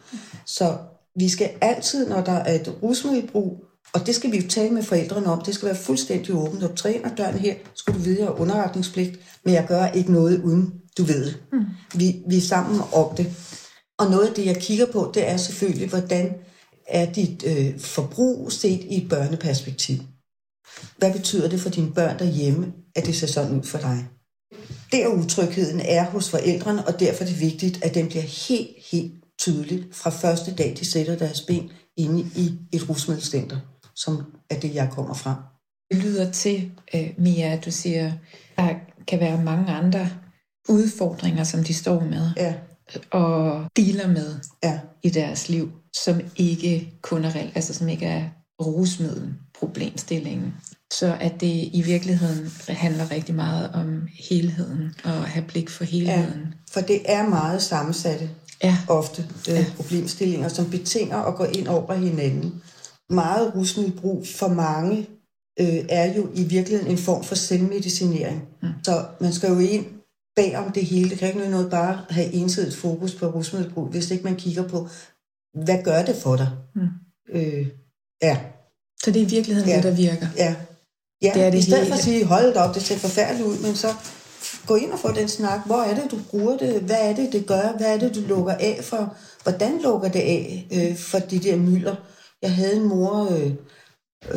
Så 0.46 0.76
vi 1.16 1.28
skal 1.28 1.50
altid, 1.60 2.08
når 2.08 2.20
der 2.20 2.32
er 2.32 2.54
et 2.54 2.74
rusmiddelbrug, 2.82 3.64
og 3.92 4.06
det 4.06 4.14
skal 4.14 4.32
vi 4.32 4.36
jo 4.36 4.48
tale 4.48 4.74
med 4.74 4.82
forældrene 4.82 5.26
om, 5.26 5.40
det 5.40 5.54
skal 5.54 5.66
være 5.66 5.76
fuldstændig 5.76 6.34
åbent. 6.34 6.60
Når 6.60 6.68
du 6.68 6.76
træner 6.76 7.14
døren 7.14 7.38
her, 7.38 7.54
skal 7.74 7.94
du 7.94 7.98
vide, 7.98 8.18
at 8.18 8.24
jeg 8.24 8.30
underretningspligt, 8.30 9.20
men 9.44 9.54
jeg 9.54 9.66
gør 9.68 9.86
ikke 9.86 10.12
noget, 10.12 10.42
uden 10.42 10.72
du 10.98 11.04
ved 11.04 11.24
det. 11.24 11.42
Mm. 11.52 11.64
Vi, 11.94 12.22
vi 12.28 12.36
er 12.36 12.40
sammen 12.40 12.80
om 12.92 13.16
det. 13.16 13.26
Og 14.00 14.10
noget 14.10 14.28
af 14.28 14.34
det, 14.34 14.46
jeg 14.46 14.56
kigger 14.56 14.86
på, 14.92 15.10
det 15.14 15.28
er 15.28 15.36
selvfølgelig, 15.36 15.88
hvordan 15.88 16.34
er 16.88 17.12
dit 17.12 17.44
øh, 17.46 17.78
forbrug 17.78 18.52
set 18.52 18.80
i 18.80 19.02
et 19.02 19.08
børneperspektiv. 19.08 19.96
Hvad 20.98 21.12
betyder 21.12 21.48
det 21.48 21.60
for 21.60 21.70
dine 21.70 21.92
børn 21.92 22.18
derhjemme, 22.18 22.72
at 22.96 23.06
det 23.06 23.16
ser 23.16 23.26
sådan 23.26 23.58
ud 23.58 23.62
for 23.62 23.78
dig? 23.78 24.08
Der 24.92 25.08
utrygheden 25.08 25.80
er 25.80 26.04
hos 26.04 26.30
forældrene, 26.30 26.86
og 26.86 27.00
derfor 27.00 27.24
er 27.24 27.28
det 27.28 27.40
vigtigt, 27.40 27.84
at 27.84 27.94
den 27.94 28.08
bliver 28.08 28.22
helt, 28.22 28.70
helt 28.92 29.12
tydelig 29.38 29.84
fra 29.92 30.10
første 30.10 30.54
dag, 30.54 30.76
de 30.80 30.84
sætter 30.84 31.16
deres 31.16 31.40
ben 31.40 31.70
inde 31.96 32.20
i 32.36 32.52
et 32.72 32.88
rusmiddelcenter, 32.88 33.58
som 33.96 34.22
er 34.50 34.60
det, 34.60 34.74
jeg 34.74 34.88
kommer 34.92 35.14
fra. 35.14 35.42
Det 35.90 36.02
lyder 36.02 36.32
til, 36.32 36.72
uh, 36.94 37.00
Mia, 37.18 37.52
at 37.52 37.64
du 37.64 37.70
siger, 37.70 38.12
der 38.56 38.74
kan 39.08 39.20
være 39.20 39.44
mange 39.44 39.72
andre 39.72 40.10
udfordringer, 40.68 41.44
som 41.44 41.64
de 41.64 41.74
står 41.74 42.00
med 42.00 42.30
Ja, 42.36 42.54
og 43.10 43.64
dealer 43.76 44.08
med 44.08 44.34
ja, 44.64 44.80
i 45.02 45.10
deres 45.10 45.48
liv, 45.48 45.70
som 46.04 46.20
ikke 46.36 46.92
kun 47.02 47.24
er, 47.24 47.32
altså 47.54 47.74
som 47.74 47.88
ikke 47.88 48.06
er 48.06 48.24
rusmiddelproblemstillingen. 48.60 50.54
Så 50.92 51.16
at 51.20 51.40
det 51.40 51.68
i 51.72 51.82
virkeligheden 51.86 52.50
handler 52.68 53.10
rigtig 53.10 53.34
meget 53.34 53.70
om 53.74 54.08
helheden 54.28 54.94
og 55.04 55.10
at 55.10 55.28
have 55.28 55.44
blik 55.48 55.70
for 55.70 55.84
helheden. 55.84 56.54
for 56.72 56.80
det 56.80 57.00
er 57.04 57.28
meget 57.28 57.62
sammensatte 57.62 58.30
Ja, 58.64 58.76
ofte 58.88 59.26
øh, 59.48 59.54
ja. 59.54 59.64
problemstillinger, 59.76 60.48
som 60.48 60.70
betinger 60.70 61.16
at 61.16 61.34
gå 61.34 61.44
ind 61.44 61.68
over 61.68 61.94
hinanden. 61.94 62.62
Meget 63.10 63.54
rusmiddelbrug 63.54 64.26
for 64.38 64.48
mange 64.48 65.06
øh, 65.60 65.84
er 65.88 66.14
jo 66.14 66.28
i 66.34 66.42
virkeligheden 66.42 66.92
en 66.92 66.98
form 66.98 67.24
for 67.24 67.34
selvmedicinering. 67.34 68.42
Mm. 68.62 68.68
Så 68.84 69.04
man 69.20 69.32
skal 69.32 69.48
jo 69.48 69.58
ind 69.58 69.86
bag 70.40 70.56
om 70.58 70.72
det 70.72 70.84
hele. 70.84 71.10
Det 71.10 71.18
kan 71.18 71.28
ikke 71.28 71.38
nytte 71.38 71.50
noget 71.50 71.70
bare 71.70 72.04
have 72.10 72.32
ensidigt 72.32 72.76
fokus 72.76 73.14
på 73.14 73.26
rusmiddelbrug, 73.26 73.86
hvis 73.86 74.10
ikke 74.10 74.24
man 74.24 74.36
kigger 74.36 74.68
på, 74.68 74.88
hvad 75.64 75.82
gør 75.84 76.02
det 76.04 76.16
for 76.16 76.36
dig? 76.36 76.50
Mm. 76.74 76.88
Øh, 77.32 77.66
ja, 78.22 78.38
så 79.02 79.10
det 79.10 79.22
er 79.22 79.26
i 79.26 79.30
virkeligheden 79.30 79.68
Ja. 79.70 79.76
det, 79.76 79.84
der 79.84 79.94
virker. 79.96 80.26
ja. 80.36 80.54
Ja, 81.22 81.30
Det 81.34 81.42
er 81.42 81.50
det 81.50 81.58
i 81.58 81.62
stedet 81.62 81.78
hele. 81.78 81.88
for 81.90 81.94
at 81.98 82.04
sige, 82.04 82.24
hold 82.24 82.56
op, 82.56 82.74
det 82.74 82.82
ser 82.82 82.96
forfærdeligt 82.96 83.48
ud, 83.48 83.58
men 83.66 83.74
så 83.74 83.88
gå 84.66 84.74
ind 84.74 84.92
og 84.92 84.98
få 84.98 85.12
den 85.12 85.28
snak. 85.28 85.66
Hvor 85.66 85.82
er 85.82 85.94
det, 86.02 86.10
du 86.10 86.18
bruger 86.30 86.56
det? 86.58 86.80
Hvad 86.82 87.10
er 87.10 87.14
det, 87.14 87.32
det 87.32 87.46
gør? 87.46 87.76
Hvad 87.76 87.94
er 87.94 87.98
det, 87.98 88.14
du 88.14 88.20
lukker 88.20 88.52
af 88.54 88.80
for? 88.82 89.16
Hvordan 89.42 89.82
lukker 89.82 90.08
det 90.08 90.20
af 90.20 90.66
øh, 90.72 90.96
for 90.96 91.18
de 91.18 91.38
der 91.38 91.56
mylder? 91.56 91.96
Jeg 92.42 92.54
havde 92.54 92.76
en 92.76 92.88
mor, 92.88 93.32
øh, 93.36 93.52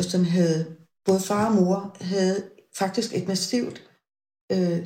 som 0.02 0.24
havde, 0.24 0.66
både 1.04 1.20
far 1.20 1.46
og 1.46 1.54
mor 1.54 1.96
havde 2.00 2.42
faktisk 2.78 3.14
et 3.16 3.28
massivt 3.28 3.82
øh, 4.52 4.78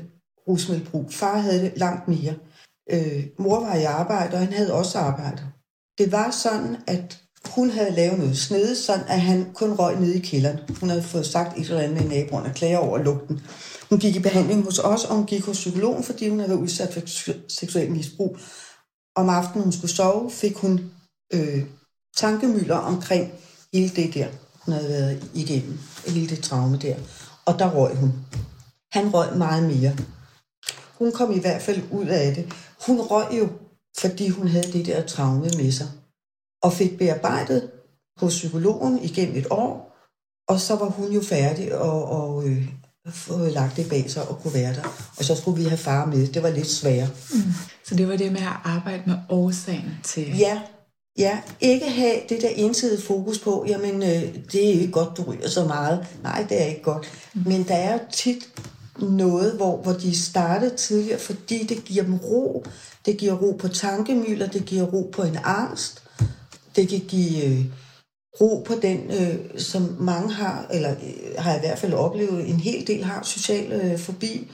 rusmiddelbrug. 0.48 1.12
Far 1.12 1.38
havde 1.38 1.62
det 1.62 1.72
langt 1.76 2.08
mere. 2.08 2.34
Øh, 2.90 3.24
mor 3.38 3.60
var 3.60 3.74
i 3.74 3.84
arbejde, 3.84 4.32
og 4.32 4.38
han 4.38 4.52
havde 4.52 4.72
også 4.72 4.98
arbejde. 4.98 5.42
Det 5.98 6.12
var 6.12 6.30
sådan, 6.30 6.76
at 6.86 7.18
hun 7.46 7.70
havde 7.70 7.90
lavet 7.90 8.18
noget 8.18 8.38
snede, 8.38 8.76
sådan 8.76 9.04
at 9.08 9.20
han 9.20 9.50
kun 9.54 9.72
røg 9.72 10.00
nede 10.00 10.16
i 10.16 10.20
kælderen. 10.20 10.58
Hun 10.80 10.88
havde 10.88 11.02
fået 11.02 11.26
sagt 11.26 11.58
et 11.58 11.68
eller 11.68 11.80
andet 11.80 12.02
med 12.02 12.08
naboen 12.08 12.46
og 12.46 12.54
klager 12.54 12.78
over 12.78 12.98
lugten. 12.98 13.40
Hun 13.90 13.98
gik 13.98 14.16
i 14.16 14.20
behandling 14.20 14.64
hos 14.64 14.78
os, 14.78 15.04
og 15.04 15.16
hun 15.16 15.26
gik 15.26 15.44
hos 15.44 15.56
psykologen, 15.56 16.04
fordi 16.04 16.28
hun 16.28 16.38
havde 16.38 16.50
været 16.50 16.60
udsat 16.60 16.94
for 16.94 17.00
seksuel 17.48 17.90
misbrug. 17.90 18.36
Om 19.16 19.28
aftenen, 19.28 19.64
hun 19.64 19.72
skulle 19.72 19.90
sove, 19.90 20.30
fik 20.30 20.56
hun 20.56 20.90
øh, 21.32 21.64
tankemøller 22.16 22.76
omkring 22.76 23.32
hele 23.72 23.88
det 23.88 24.14
der, 24.14 24.26
hun 24.64 24.74
havde 24.74 24.88
været 24.88 25.30
igennem, 25.34 25.78
hele 26.06 26.28
det 26.28 26.42
traume 26.42 26.78
der. 26.78 26.96
Og 27.46 27.58
der 27.58 27.70
røg 27.70 27.96
hun. 27.96 28.12
Han 28.92 29.14
røg 29.14 29.36
meget 29.36 29.62
mere. 29.62 29.96
Hun 30.98 31.12
kom 31.12 31.32
i 31.32 31.38
hvert 31.38 31.62
fald 31.62 31.82
ud 31.90 32.06
af 32.06 32.34
det. 32.34 32.52
Hun 32.86 33.00
røg 33.00 33.38
jo, 33.38 33.48
fordi 33.98 34.28
hun 34.28 34.48
havde 34.48 34.72
det 34.72 34.86
der 34.86 35.06
traume 35.06 35.50
med 35.56 35.72
sig. 35.72 35.86
Og 36.62 36.72
fik 36.72 36.98
bearbejdet 36.98 37.70
hos 38.16 38.34
psykologen 38.34 38.98
igennem 39.02 39.36
et 39.36 39.46
år, 39.50 39.88
og 40.48 40.60
så 40.60 40.76
var 40.76 40.88
hun 40.88 41.12
jo 41.12 41.20
færdig 41.20 41.78
og, 41.78 42.04
og 42.04 42.48
øh, 42.48 42.68
fået 43.10 43.52
lagt 43.52 43.76
det 43.76 43.88
bag 43.88 44.10
sig 44.10 44.28
og 44.28 44.38
kunne 44.42 44.54
være 44.54 44.74
der. 44.74 45.12
Og 45.18 45.24
så 45.24 45.34
skulle 45.34 45.62
vi 45.62 45.68
have 45.68 45.78
far 45.78 46.06
med. 46.06 46.26
Det 46.26 46.42
var 46.42 46.50
lidt 46.50 46.66
sværere. 46.66 47.08
Så 47.84 47.94
det 47.94 48.08
var 48.08 48.16
det 48.16 48.32
med 48.32 48.40
at 48.40 48.56
arbejde 48.64 49.02
med 49.06 49.14
årsagen 49.28 49.98
til... 50.04 50.38
Ja, 50.38 50.60
ja. 51.18 51.40
Ikke 51.60 51.90
have 51.90 52.20
det 52.28 52.42
der 52.42 52.48
ensidige 52.48 53.02
fokus 53.02 53.38
på, 53.38 53.64
jamen 53.68 54.02
øh, 54.02 54.34
det 54.52 54.68
er 54.68 54.80
ikke 54.80 54.92
godt, 54.92 55.16
du 55.16 55.22
ryger 55.22 55.48
så 55.48 55.64
meget. 55.64 56.06
Nej, 56.22 56.46
det 56.48 56.62
er 56.62 56.66
ikke 56.66 56.82
godt. 56.82 57.08
Men 57.34 57.62
der 57.68 57.74
er 57.74 57.92
jo 57.92 57.98
tit 58.12 58.48
noget, 58.98 59.52
hvor, 59.52 59.76
hvor 59.76 59.92
de 59.92 60.18
startede 60.18 60.76
tidligere, 60.76 61.18
fordi 61.18 61.66
det 61.66 61.84
giver 61.84 62.04
dem 62.04 62.18
ro. 62.18 62.64
Det 63.06 63.16
giver 63.16 63.34
ro 63.34 63.52
på 63.52 63.68
tankemøller, 63.68 64.46
det 64.46 64.64
giver 64.64 64.86
ro 64.86 65.10
på 65.12 65.22
en 65.22 65.38
angst. 65.44 66.02
Det 66.76 66.88
kan 66.88 67.00
give 67.00 67.44
øh, 67.44 67.64
ro 68.40 68.64
på 68.66 68.74
den, 68.82 69.10
øh, 69.10 69.60
som 69.60 69.96
mange 70.00 70.32
har, 70.32 70.66
eller 70.70 70.90
øh, 70.90 71.34
har 71.38 71.56
i 71.56 71.60
hvert 71.60 71.78
fald 71.78 71.92
oplevet, 71.92 72.48
en 72.48 72.60
hel 72.60 72.86
del 72.86 73.04
har 73.04 73.22
social 73.22 73.72
øh, 73.72 73.98
forbi, 73.98 74.50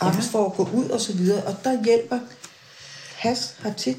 angst 0.00 0.30
for 0.30 0.46
at 0.46 0.54
gå 0.56 0.68
ud 0.74 0.88
og 0.88 1.00
så 1.00 1.12
videre. 1.12 1.44
Og 1.44 1.56
der 1.64 1.84
hjælper 1.84 2.18
has 3.16 3.56
har 3.58 3.72
tit 3.72 3.96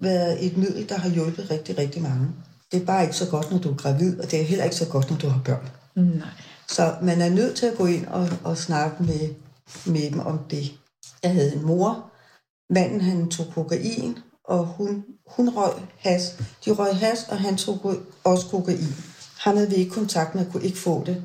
været 0.00 0.46
et 0.46 0.56
middel, 0.56 0.88
der 0.88 0.98
har 0.98 1.08
hjulpet 1.08 1.50
rigtig, 1.50 1.78
rigtig 1.78 2.02
mange. 2.02 2.28
Det 2.72 2.82
er 2.82 2.86
bare 2.86 3.02
ikke 3.02 3.16
så 3.16 3.30
godt, 3.30 3.50
når 3.50 3.58
du 3.58 3.70
er 3.70 3.76
gravid, 3.76 4.20
og 4.20 4.30
det 4.30 4.40
er 4.40 4.44
heller 4.44 4.64
ikke 4.64 4.76
så 4.76 4.88
godt, 4.88 5.10
når 5.10 5.16
du 5.16 5.28
har 5.28 5.40
børn. 5.44 5.70
Nej. 5.94 6.28
Så 6.72 6.94
man 7.02 7.20
er 7.20 7.28
nødt 7.30 7.56
til 7.56 7.66
at 7.66 7.76
gå 7.76 7.86
ind 7.86 8.06
og, 8.06 8.28
og 8.44 8.58
snakke 8.58 9.02
med, 9.02 9.34
med 9.86 10.10
dem 10.10 10.20
om 10.20 10.38
det. 10.50 10.72
Jeg 11.22 11.32
havde 11.32 11.54
en 11.54 11.66
mor. 11.66 12.10
Manden 12.70 13.00
han 13.00 13.30
tog 13.30 13.46
kokain, 13.54 14.18
og 14.44 14.66
hun, 14.66 15.04
hun 15.26 15.48
røg 15.48 15.72
has. 15.98 16.38
De 16.64 16.70
røg 16.72 16.96
has, 16.96 17.26
og 17.28 17.38
han 17.38 17.56
tog 17.56 17.94
også 18.24 18.46
kokain. 18.46 18.94
Han 19.38 19.56
havde 19.56 19.70
vi 19.70 19.76
ikke 19.76 19.90
kontakt 19.90 20.34
med, 20.34 20.52
kunne 20.52 20.64
ikke 20.64 20.78
få 20.78 21.04
det. 21.06 21.24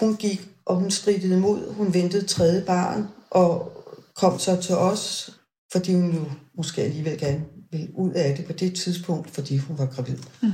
Hun 0.00 0.16
gik, 0.16 0.48
og 0.66 0.76
hun 0.76 0.90
stridede 0.90 1.36
imod. 1.36 1.74
Hun 1.74 1.94
ventede 1.94 2.26
tredje 2.26 2.64
barn, 2.64 3.08
og 3.30 3.72
kom 4.16 4.38
så 4.38 4.56
til 4.56 4.74
os, 4.74 5.30
fordi 5.72 5.94
hun 5.94 6.12
jo 6.14 6.24
måske 6.56 6.82
alligevel 6.82 7.18
gerne 7.18 7.44
ville 7.70 7.98
ud 7.98 8.10
af 8.10 8.36
det 8.36 8.46
på 8.46 8.52
det 8.52 8.76
tidspunkt, 8.76 9.30
fordi 9.30 9.56
hun 9.56 9.78
var 9.78 9.86
gravid. 9.86 10.18
Mm. 10.42 10.50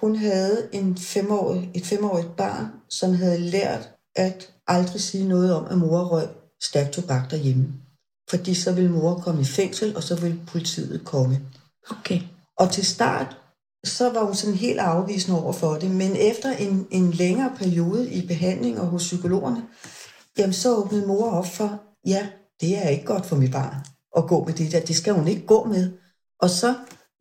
Hun 0.00 0.16
havde 0.16 0.68
en 0.72 0.96
femårig, 0.96 1.70
et 1.74 1.86
femårigt 1.86 2.36
barn, 2.36 2.66
som 2.88 3.14
havde 3.14 3.38
lært 3.38 3.90
at 4.16 4.52
aldrig 4.66 5.00
sige 5.00 5.28
noget 5.28 5.54
om, 5.54 5.66
at 5.70 5.78
mor 5.78 6.04
røg 6.04 6.28
stærkt 6.62 6.90
tobak 6.90 7.30
derhjemme. 7.30 7.68
Fordi 8.30 8.54
så 8.54 8.72
ville 8.72 8.90
mor 8.90 9.14
komme 9.24 9.40
i 9.40 9.44
fængsel, 9.44 9.96
og 9.96 10.02
så 10.02 10.20
ville 10.20 10.40
politiet 10.46 11.04
komme. 11.04 11.40
Okay. 11.90 12.20
Og 12.56 12.70
til 12.70 12.86
start, 12.86 13.36
så 13.84 14.12
var 14.12 14.24
hun 14.24 14.34
sådan 14.34 14.54
helt 14.54 14.78
afvisende 14.78 15.42
over 15.42 15.52
for 15.52 15.74
det. 15.74 15.90
Men 15.90 16.16
efter 16.16 16.50
en, 16.50 16.86
en 16.90 17.10
længere 17.10 17.52
periode 17.56 18.10
i 18.10 18.26
behandling 18.26 18.80
og 18.80 18.86
hos 18.86 19.02
psykologerne, 19.02 19.62
jamen 20.38 20.52
så 20.52 20.76
åbnede 20.76 21.06
mor 21.06 21.30
op 21.30 21.46
for, 21.46 21.82
ja, 22.06 22.28
det 22.60 22.84
er 22.84 22.88
ikke 22.88 23.04
godt 23.04 23.26
for 23.26 23.36
mit 23.36 23.52
barn 23.52 23.74
at 24.16 24.26
gå 24.26 24.44
med 24.44 24.54
det 24.54 24.72
der. 24.72 24.80
Det 24.80 24.96
skal 24.96 25.14
hun 25.14 25.28
ikke 25.28 25.46
gå 25.46 25.64
med. 25.64 25.90
Og 26.40 26.50
så 26.50 26.74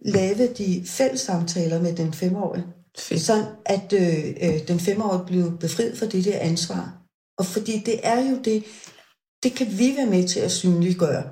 lavede 0.06 0.54
de 0.58 0.84
fælles 0.86 1.22
samtaler 1.22 1.82
med 1.82 1.95
den 1.95 2.14
femårige, 2.14 2.66
Fedt. 2.97 3.22
sådan 3.22 3.45
at 3.66 3.93
øh, 3.93 4.34
øh, 4.41 4.68
den 4.68 4.80
femårige 4.80 5.26
blev 5.28 5.58
befriet 5.58 5.97
for 5.97 6.06
det 6.06 6.26
der 6.26 6.39
ansvar. 6.39 6.93
Og 7.38 7.45
fordi 7.45 7.84
det 7.86 8.00
er 8.04 8.30
jo 8.30 8.38
det, 8.43 8.64
det 9.43 9.54
kan 9.54 9.68
vi 9.80 9.93
være 9.97 10.06
med 10.06 10.28
til 10.28 10.39
at 10.39 10.52
synliggøre. 10.52 11.24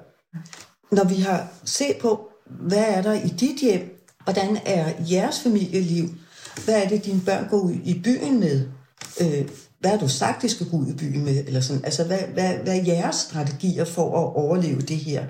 Når 0.91 1.03
vi 1.03 1.15
har 1.15 1.53
set 1.65 1.97
på, 2.01 2.29
hvad 2.67 2.85
er 2.87 3.01
der 3.01 3.13
i 3.13 3.27
dit 3.27 3.61
hjem, 3.61 4.05
hvordan 4.23 4.57
er 4.65 4.93
jeres 5.11 5.39
familieliv, 5.39 6.09
hvad 6.65 6.83
er 6.83 6.89
det, 6.89 7.05
dine 7.05 7.21
børn 7.25 7.49
går 7.49 7.59
ud 7.59 7.73
i 7.85 8.01
byen 8.03 8.39
med, 8.39 8.67
øh, 9.21 9.49
hvad 9.79 9.91
har 9.91 9.97
du 9.97 10.07
sagt, 10.07 10.41
de 10.41 10.49
skal 10.49 10.69
gå 10.69 10.77
ud 10.77 10.87
i 10.87 10.93
byen 10.93 11.23
med, 11.25 11.47
eller 11.47 11.61
sådan, 11.61 11.85
altså 11.85 12.03
hvad, 12.03 12.19
hvad, 12.19 12.53
hvad 12.57 12.77
er 12.77 12.83
jeres 12.83 13.15
strategier 13.15 13.85
for 13.85 14.05
at 14.05 14.35
overleve 14.35 14.81
det 14.81 14.97
her, 14.97 15.25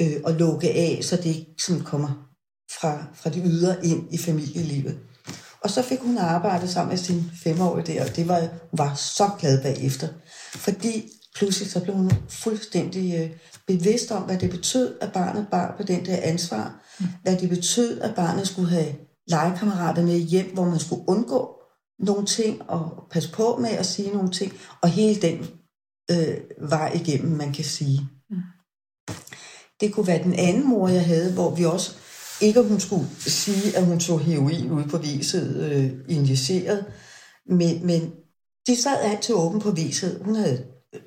øh, 0.00 0.16
og 0.24 0.32
lukke 0.32 0.70
af, 0.70 0.98
så 1.02 1.16
det 1.16 1.26
ikke 1.26 1.54
sådan 1.58 1.82
kommer 1.82 2.31
fra, 2.80 3.04
fra 3.14 3.30
de 3.30 3.42
ydre 3.44 3.86
ind 3.86 4.14
i 4.14 4.18
familielivet. 4.18 4.98
Og 5.60 5.70
så 5.70 5.82
fik 5.82 5.98
hun 5.98 6.18
arbejdet 6.18 6.70
sammen 6.70 6.90
med 6.90 6.98
sin 6.98 7.30
femårige 7.42 7.92
der, 7.92 8.04
og 8.04 8.16
det 8.16 8.28
var, 8.28 8.40
hun 8.40 8.78
var 8.78 8.94
så 8.94 9.30
glad 9.38 9.62
bagefter. 9.62 10.08
Fordi 10.54 11.12
pludselig 11.34 11.70
så 11.70 11.80
blev 11.80 11.94
hun 11.94 12.12
fuldstændig 12.28 13.14
øh, 13.14 13.30
bevidst 13.66 14.10
om, 14.10 14.22
hvad 14.22 14.38
det 14.38 14.50
betød, 14.50 14.94
at 15.00 15.12
barnet 15.12 15.46
bar 15.50 15.74
på 15.76 15.82
den 15.82 16.06
der 16.06 16.16
ansvar. 16.22 16.82
Mm. 17.00 17.06
Hvad 17.22 17.36
det 17.36 17.48
betød, 17.48 18.00
at 18.00 18.14
barnet 18.14 18.46
skulle 18.48 18.70
have 18.70 18.94
legekammerater 19.26 20.02
med 20.02 20.18
hjem, 20.18 20.54
hvor 20.54 20.64
man 20.64 20.78
skulle 20.78 21.08
undgå 21.08 21.58
nogle 21.98 22.26
ting 22.26 22.70
og 22.70 23.06
passe 23.10 23.32
på 23.32 23.56
med 23.60 23.70
at 23.70 23.86
sige 23.86 24.10
nogle 24.10 24.30
ting, 24.30 24.52
og 24.80 24.88
hele 24.88 25.22
den 25.22 25.46
øh, 26.10 26.36
vej 26.70 26.92
igennem, 26.94 27.36
man 27.36 27.52
kan 27.52 27.64
sige. 27.64 28.00
Mm. 28.30 28.36
Det 29.80 29.94
kunne 29.94 30.06
være 30.06 30.22
den 30.22 30.34
anden 30.34 30.68
mor, 30.68 30.88
jeg 30.88 31.06
havde, 31.06 31.32
hvor 31.32 31.54
vi 31.54 31.64
også, 31.64 31.96
ikke 32.42 32.60
at 32.60 32.68
hun 32.68 32.80
skulle 32.80 33.08
sige, 33.18 33.76
at 33.76 33.86
hun 33.86 34.00
tog 34.00 34.20
heroin 34.20 34.70
ude 34.70 34.88
på 34.88 34.98
viset 34.98 35.56
øh, 35.56 36.16
injiceret, 36.16 36.86
men, 37.46 37.86
men 37.86 38.12
de 38.66 38.82
sad 38.82 38.98
altid 39.00 39.34
åben 39.34 39.60
på 39.60 39.70
viset. 39.70 40.22
Hun 40.24 40.34
havde 40.34 40.66
øh, 40.94 41.00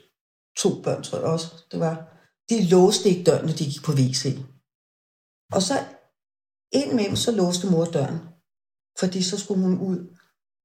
to 0.58 0.82
børn, 0.84 1.04
tror 1.04 1.18
jeg 1.18 1.28
også, 1.28 1.48
det 1.72 1.80
var. 1.80 2.12
De 2.50 2.64
låste 2.64 3.10
ikke 3.10 3.24
døren, 3.24 3.46
når 3.46 3.54
de 3.54 3.64
gik 3.64 3.84
på 3.84 3.92
WC. 3.92 4.40
Og 5.52 5.62
så 5.62 5.80
ind 6.72 6.94
med 6.94 7.06
dem, 7.06 7.16
så 7.16 7.32
låste 7.32 7.68
mor 7.72 7.86
døren. 7.86 8.20
Fordi 9.00 9.24
så 9.24 9.38
skulle 9.38 9.62
hun 9.62 9.80
ud 9.80 10.18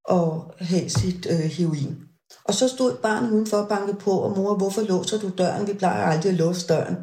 og 0.04 0.54
have 0.58 0.90
sit 0.90 1.26
øh, 1.30 1.38
heroin. 1.38 1.96
Og 2.44 2.54
så 2.54 2.68
stod 2.68 2.96
barnet 3.02 3.30
udenfor 3.30 3.56
og 3.56 3.68
bankede 3.68 3.98
på, 3.98 4.10
og 4.10 4.36
mor, 4.36 4.56
hvorfor 4.56 4.82
låser 4.82 5.18
du 5.18 5.30
døren? 5.38 5.66
Vi 5.66 5.74
plejer 5.74 6.04
aldrig 6.04 6.32
at 6.32 6.38
låse 6.38 6.66
døren. 6.66 6.96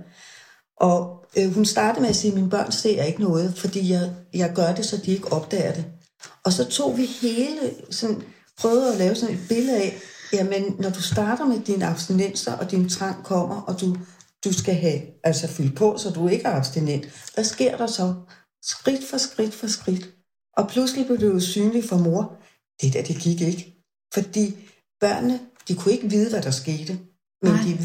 Og 0.78 1.17
øh, 1.38 1.54
hun 1.54 1.66
startede 1.66 2.02
med 2.02 2.10
at 2.10 2.16
sige, 2.16 2.32
at 2.32 2.36
mine 2.36 2.50
børn 2.50 2.72
ser 2.72 3.04
ikke 3.04 3.22
noget, 3.22 3.58
fordi 3.58 3.92
jeg, 3.92 4.14
jeg 4.34 4.52
gør 4.56 4.74
det, 4.74 4.86
så 4.86 4.98
de 4.98 5.12
ikke 5.12 5.32
opdager 5.32 5.74
det. 5.74 5.86
Og 6.44 6.54
så 6.54 6.66
tog 6.66 6.98
vi 6.98 7.06
hele, 7.06 7.74
sådan, 7.90 8.24
prøvede 8.58 8.92
at 8.92 8.98
lave 8.98 9.16
sådan 9.16 9.36
et 9.36 9.42
billede 9.50 9.78
af, 9.78 10.00
jamen, 10.34 10.76
når 10.80 10.90
du 10.90 11.02
starter 11.02 11.46
med 11.46 11.60
dine 11.60 11.86
abstinenser, 11.86 12.54
og 12.54 12.72
din 12.72 12.90
trang 12.90 13.24
kommer, 13.24 13.62
og 13.62 13.82
du, 13.82 13.98
du 14.46 14.54
skal 14.54 14.76
have, 14.76 15.02
altså 15.24 15.48
fylde 15.48 15.76
på, 15.76 15.98
så 15.98 16.10
du 16.10 16.28
ikke 16.28 16.46
er 16.46 16.56
abstinent, 16.56 17.06
hvad 17.34 17.44
sker 17.44 17.78
der 17.78 17.88
så? 17.88 18.14
Skridt 18.64 19.04
for 19.10 19.18
skridt 19.18 19.54
for 19.54 19.68
skridt. 19.68 20.10
Og 20.58 20.70
pludselig 20.70 21.06
blev 21.06 21.20
det 21.20 21.28
jo 21.28 21.40
synligt 21.40 21.90
for 21.90 21.98
mor, 21.98 22.38
det 22.82 22.94
der, 22.94 23.04
det 23.04 23.18
gik 23.18 23.42
ikke. 23.42 23.74
Fordi 24.14 24.56
børnene, 25.00 25.40
de 25.68 25.76
kunne 25.76 25.94
ikke 25.94 26.10
vide, 26.10 26.30
hvad 26.30 26.42
der 26.42 26.52
skete. 26.52 27.00
Men 27.42 27.52
Nej. 27.52 27.64
de 27.64 27.78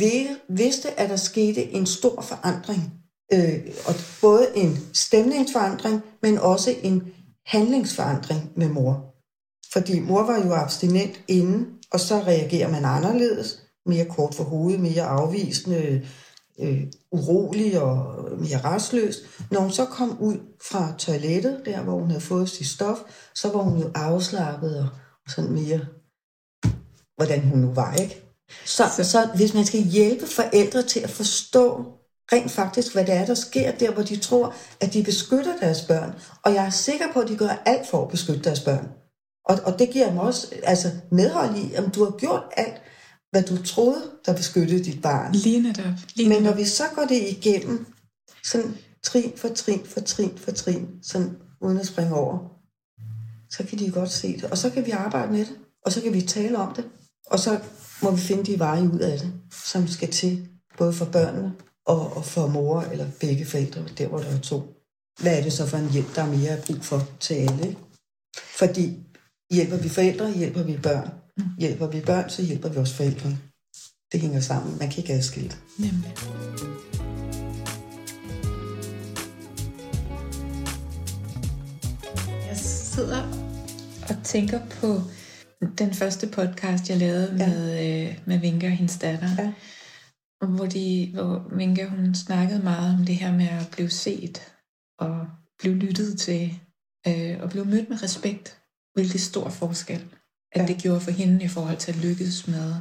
vidste, 0.49 1.01
at 1.01 1.11
der 1.11 1.17
skete 1.17 1.73
en 1.73 1.87
stor 1.87 2.21
forandring. 2.21 3.02
Øh, 3.33 3.61
og 3.87 3.95
både 4.21 4.47
en 4.55 4.79
stemningsforandring, 4.93 6.01
men 6.23 6.39
også 6.39 6.75
en 6.83 7.03
handlingsforandring 7.47 8.53
med 8.57 8.69
mor. 8.69 9.15
Fordi 9.73 10.01
mor 10.01 10.23
var 10.23 10.45
jo 10.45 10.53
abstinent 10.53 11.21
inden, 11.29 11.67
og 11.93 12.01
så 12.01 12.19
reagerer 12.19 12.71
man 12.71 12.85
anderledes, 12.85 13.63
mere 13.87 14.05
kort 14.05 14.35
for 14.35 14.45
hovedet, 14.45 14.81
mere 14.81 15.03
afvisende, 15.03 16.07
øh, 16.61 16.83
urolig 17.13 17.81
og 17.81 18.25
mere 18.39 18.61
restløs. 18.65 19.17
Når 19.51 19.61
hun 19.61 19.71
så 19.71 19.85
kom 19.85 20.19
ud 20.21 20.37
fra 20.63 20.95
toilettet, 20.99 21.63
der 21.65 21.83
hvor 21.83 21.99
hun 21.99 22.09
havde 22.09 22.21
fået 22.21 22.49
sit 22.49 22.67
stof, 22.67 22.99
så 23.35 23.53
var 23.53 23.63
hun 23.63 23.81
jo 23.81 23.91
afslappet 23.95 24.79
og 24.79 24.89
sådan 25.29 25.53
mere, 25.53 25.81
hvordan 27.17 27.41
hun 27.41 27.59
nu 27.59 27.73
var, 27.73 27.95
ikke? 27.95 28.23
Så, 28.65 28.85
så. 28.97 29.05
så 29.05 29.29
hvis 29.37 29.55
man 29.55 29.65
skal 29.65 29.81
hjælpe 29.81 30.27
forældre 30.27 30.83
til 30.83 31.01
at 31.01 31.11
forstå 31.11 31.85
rent 32.33 32.51
faktisk, 32.51 32.93
hvad 32.93 33.05
det 33.05 33.15
er, 33.15 33.27
der 33.27 33.35
sker 33.35 33.73
der, 33.73 33.93
hvor 33.93 34.03
de 34.03 34.17
tror, 34.17 34.55
at 34.81 34.93
de 34.93 35.03
beskytter 35.03 35.57
deres 35.61 35.83
børn, 35.83 36.15
og 36.43 36.55
jeg 36.55 36.67
er 36.67 36.71
sikker 36.71 37.07
på, 37.13 37.21
at 37.21 37.29
de 37.29 37.37
gør 37.37 37.63
alt 37.67 37.89
for 37.91 38.03
at 38.03 38.09
beskytte 38.09 38.43
deres 38.43 38.61
børn. 38.61 38.89
Og, 39.45 39.59
og 39.65 39.79
det 39.79 39.91
giver 39.91 40.09
dem 40.09 40.19
også 40.19 40.55
altså, 40.63 40.91
medhold 41.11 41.57
i, 41.57 41.75
at 41.75 41.95
du 41.95 42.05
har 42.05 42.11
gjort 42.11 42.43
alt, 42.57 42.83
hvad 43.31 43.43
du 43.43 43.63
troede, 43.63 44.03
der 44.27 44.37
beskyttede 44.37 44.85
dit 44.85 45.03
barn. 45.03 45.33
Lige 45.33 45.63
netop. 45.63 45.95
Lige 46.15 46.29
Men 46.29 46.43
når 46.43 46.55
vi 46.55 46.65
så 46.65 46.85
går 46.95 47.05
det 47.05 47.29
igennem, 47.29 47.87
sådan 48.45 48.77
trin 49.03 49.33
for 49.37 49.49
trin 49.49 49.87
for 49.87 50.01
trin 50.01 50.39
for 50.39 50.51
trin, 50.51 50.89
sådan 51.03 51.37
uden 51.61 51.79
at 51.79 51.87
springe 51.87 52.15
over, 52.15 52.39
så 53.51 53.65
kan 53.65 53.79
de 53.79 53.91
godt 53.91 54.11
se 54.11 54.37
det. 54.37 54.45
Og 54.45 54.59
så 54.59 54.71
kan 54.71 54.87
vi 54.87 54.91
arbejde 54.91 55.33
med 55.33 55.41
det, 55.41 55.57
og 55.87 55.93
så 55.93 56.01
kan 56.01 56.13
vi 56.13 56.23
tale 56.23 56.59
om 56.59 56.75
det, 56.75 56.85
og 57.27 57.39
så 57.39 57.61
må 58.03 58.11
vi 58.11 58.21
finde 58.21 58.45
de 58.45 58.59
veje 58.59 58.83
ud 58.83 58.99
af 58.99 59.19
det, 59.19 59.33
som 59.65 59.89
skal 59.89 60.11
til, 60.11 60.49
både 60.79 60.93
for 60.93 61.05
børnene 61.05 61.53
og, 61.87 62.17
og 62.17 62.25
for 62.25 62.47
mor 62.47 62.81
eller 62.81 63.07
begge 63.21 63.47
forældre, 63.47 63.85
der 63.99 64.09
hvor 64.09 64.19
der 64.19 64.37
er 64.37 64.41
to. 64.41 64.83
Hvad 65.21 65.39
er 65.39 65.43
det 65.43 65.53
så 65.53 65.67
for 65.67 65.77
en 65.77 65.91
hjælp, 65.91 66.15
der 66.15 66.23
er 66.23 66.27
mere 66.27 66.57
brug 66.67 66.85
for 66.85 67.09
til 67.21 67.35
alle? 67.35 67.77
Fordi 68.59 68.99
hjælper 69.53 69.77
vi 69.77 69.89
forældre, 69.89 70.33
hjælper 70.33 70.63
vi 70.63 70.77
børn. 70.77 71.11
Hjælper 71.59 71.87
vi 71.87 72.01
børn, 72.01 72.31
så 72.31 72.43
hjælper 72.43 72.69
vi 72.69 72.77
også 72.77 72.95
forældre. 72.95 73.37
Det 74.13 74.21
hænger 74.21 74.41
sammen. 74.41 74.79
Man 74.79 74.91
kan 74.91 74.99
ikke 74.99 75.13
adskille 75.13 75.49
det. 75.49 75.59
Nemlig. 75.79 76.15
Jeg 82.49 82.57
sidder 82.57 83.23
og 84.09 84.17
tænker 84.25 84.61
på 84.81 85.01
den 85.79 85.95
første 85.95 86.27
podcast, 86.27 86.89
jeg 86.91 86.97
lavede 86.97 87.37
ja. 87.39 87.47
med, 87.47 87.87
øh, 87.87 88.19
med 88.27 88.39
Vinka 88.39 88.67
og 88.67 88.73
hendes 88.73 88.99
datter. 88.99 89.29
Ja. 89.39 89.53
Hvor, 90.49 90.67
de, 90.67 91.11
hvor 91.15 91.57
Vinka, 91.57 91.87
hun 91.87 92.15
snakkede 92.15 92.63
meget 92.63 92.99
om 92.99 93.05
det 93.05 93.17
her 93.17 93.33
med 93.33 93.49
at 93.49 93.69
blive 93.73 93.91
set 93.91 94.53
og 94.99 95.27
blive 95.59 95.75
lyttet 95.75 96.19
til 96.19 96.61
øh, 97.07 97.41
og 97.41 97.51
blive 97.51 97.65
mødt 97.65 97.89
med 97.89 98.03
respekt. 98.03 98.59
Hvilket 98.95 99.21
stor 99.21 99.49
forskel 99.49 100.05
at 100.53 100.61
ja. 100.61 100.67
det 100.67 100.83
gjorde 100.83 101.01
for 101.01 101.11
hende 101.11 101.45
i 101.45 101.49
forhold 101.49 101.77
til 101.77 101.93
at 101.93 102.05
lykkes 102.05 102.49
med 102.49 102.75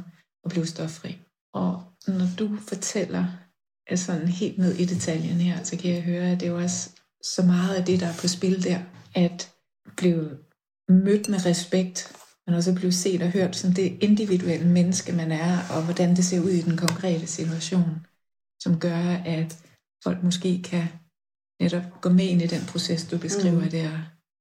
at 0.44 0.50
blive 0.50 0.66
stoffri. 0.66 1.18
Og 1.54 1.82
når 2.06 2.28
du 2.38 2.56
fortæller 2.68 3.26
sådan 3.94 4.28
helt 4.28 4.58
ned 4.58 4.74
i 4.74 4.84
detaljen 4.84 5.40
her, 5.40 5.62
så 5.62 5.76
kan 5.76 5.94
jeg 5.94 6.02
høre, 6.02 6.30
at 6.30 6.40
det 6.40 6.48
er 6.48 6.52
også 6.52 6.90
så 7.22 7.42
meget 7.42 7.74
af 7.74 7.84
det, 7.84 8.00
der 8.00 8.06
er 8.06 8.16
på 8.20 8.28
spil 8.28 8.64
der, 8.64 8.80
at 9.14 9.52
blive 9.96 10.38
mødt 10.88 11.28
med 11.28 11.46
respekt, 11.46 12.16
men 12.46 12.56
også 12.56 12.74
blive 12.74 12.92
set 12.92 13.22
og 13.22 13.30
hørt 13.30 13.56
som 13.56 13.72
det 13.72 13.98
individuelle 14.00 14.68
menneske, 14.68 15.12
man 15.12 15.32
er, 15.32 15.58
og 15.70 15.84
hvordan 15.84 16.16
det 16.16 16.24
ser 16.24 16.40
ud 16.40 16.50
i 16.50 16.62
den 16.62 16.76
konkrete 16.76 17.26
situation, 17.26 18.06
som 18.60 18.78
gør, 18.78 18.98
at 19.24 19.58
folk 20.04 20.22
måske 20.22 20.62
kan 20.62 20.88
netop 21.60 21.82
gå 22.00 22.08
med 22.08 22.24
ind 22.24 22.42
i 22.42 22.46
den 22.46 22.66
proces, 22.66 23.04
du 23.04 23.18
beskriver 23.18 23.64
mm. 23.64 23.70
der, 23.70 23.90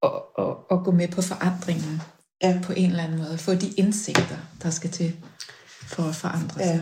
og, 0.02 0.40
og, 0.40 0.72
og 0.72 0.86
gå 0.86 0.92
med 0.92 1.08
på 1.08 1.22
forandringen 1.22 2.02
ja. 2.44 2.62
på 2.64 2.74
en 2.74 2.90
eller 2.90 3.04
anden 3.04 3.18
måde. 3.18 3.38
Få 3.38 3.56
de 3.56 3.70
indsigter, 3.72 4.38
der 4.62 4.70
skal 4.70 4.90
til 4.90 5.16
for 5.82 6.04
at 6.04 6.16
forandre 6.16 6.64
sig. 6.64 6.66
Ja. 6.66 6.82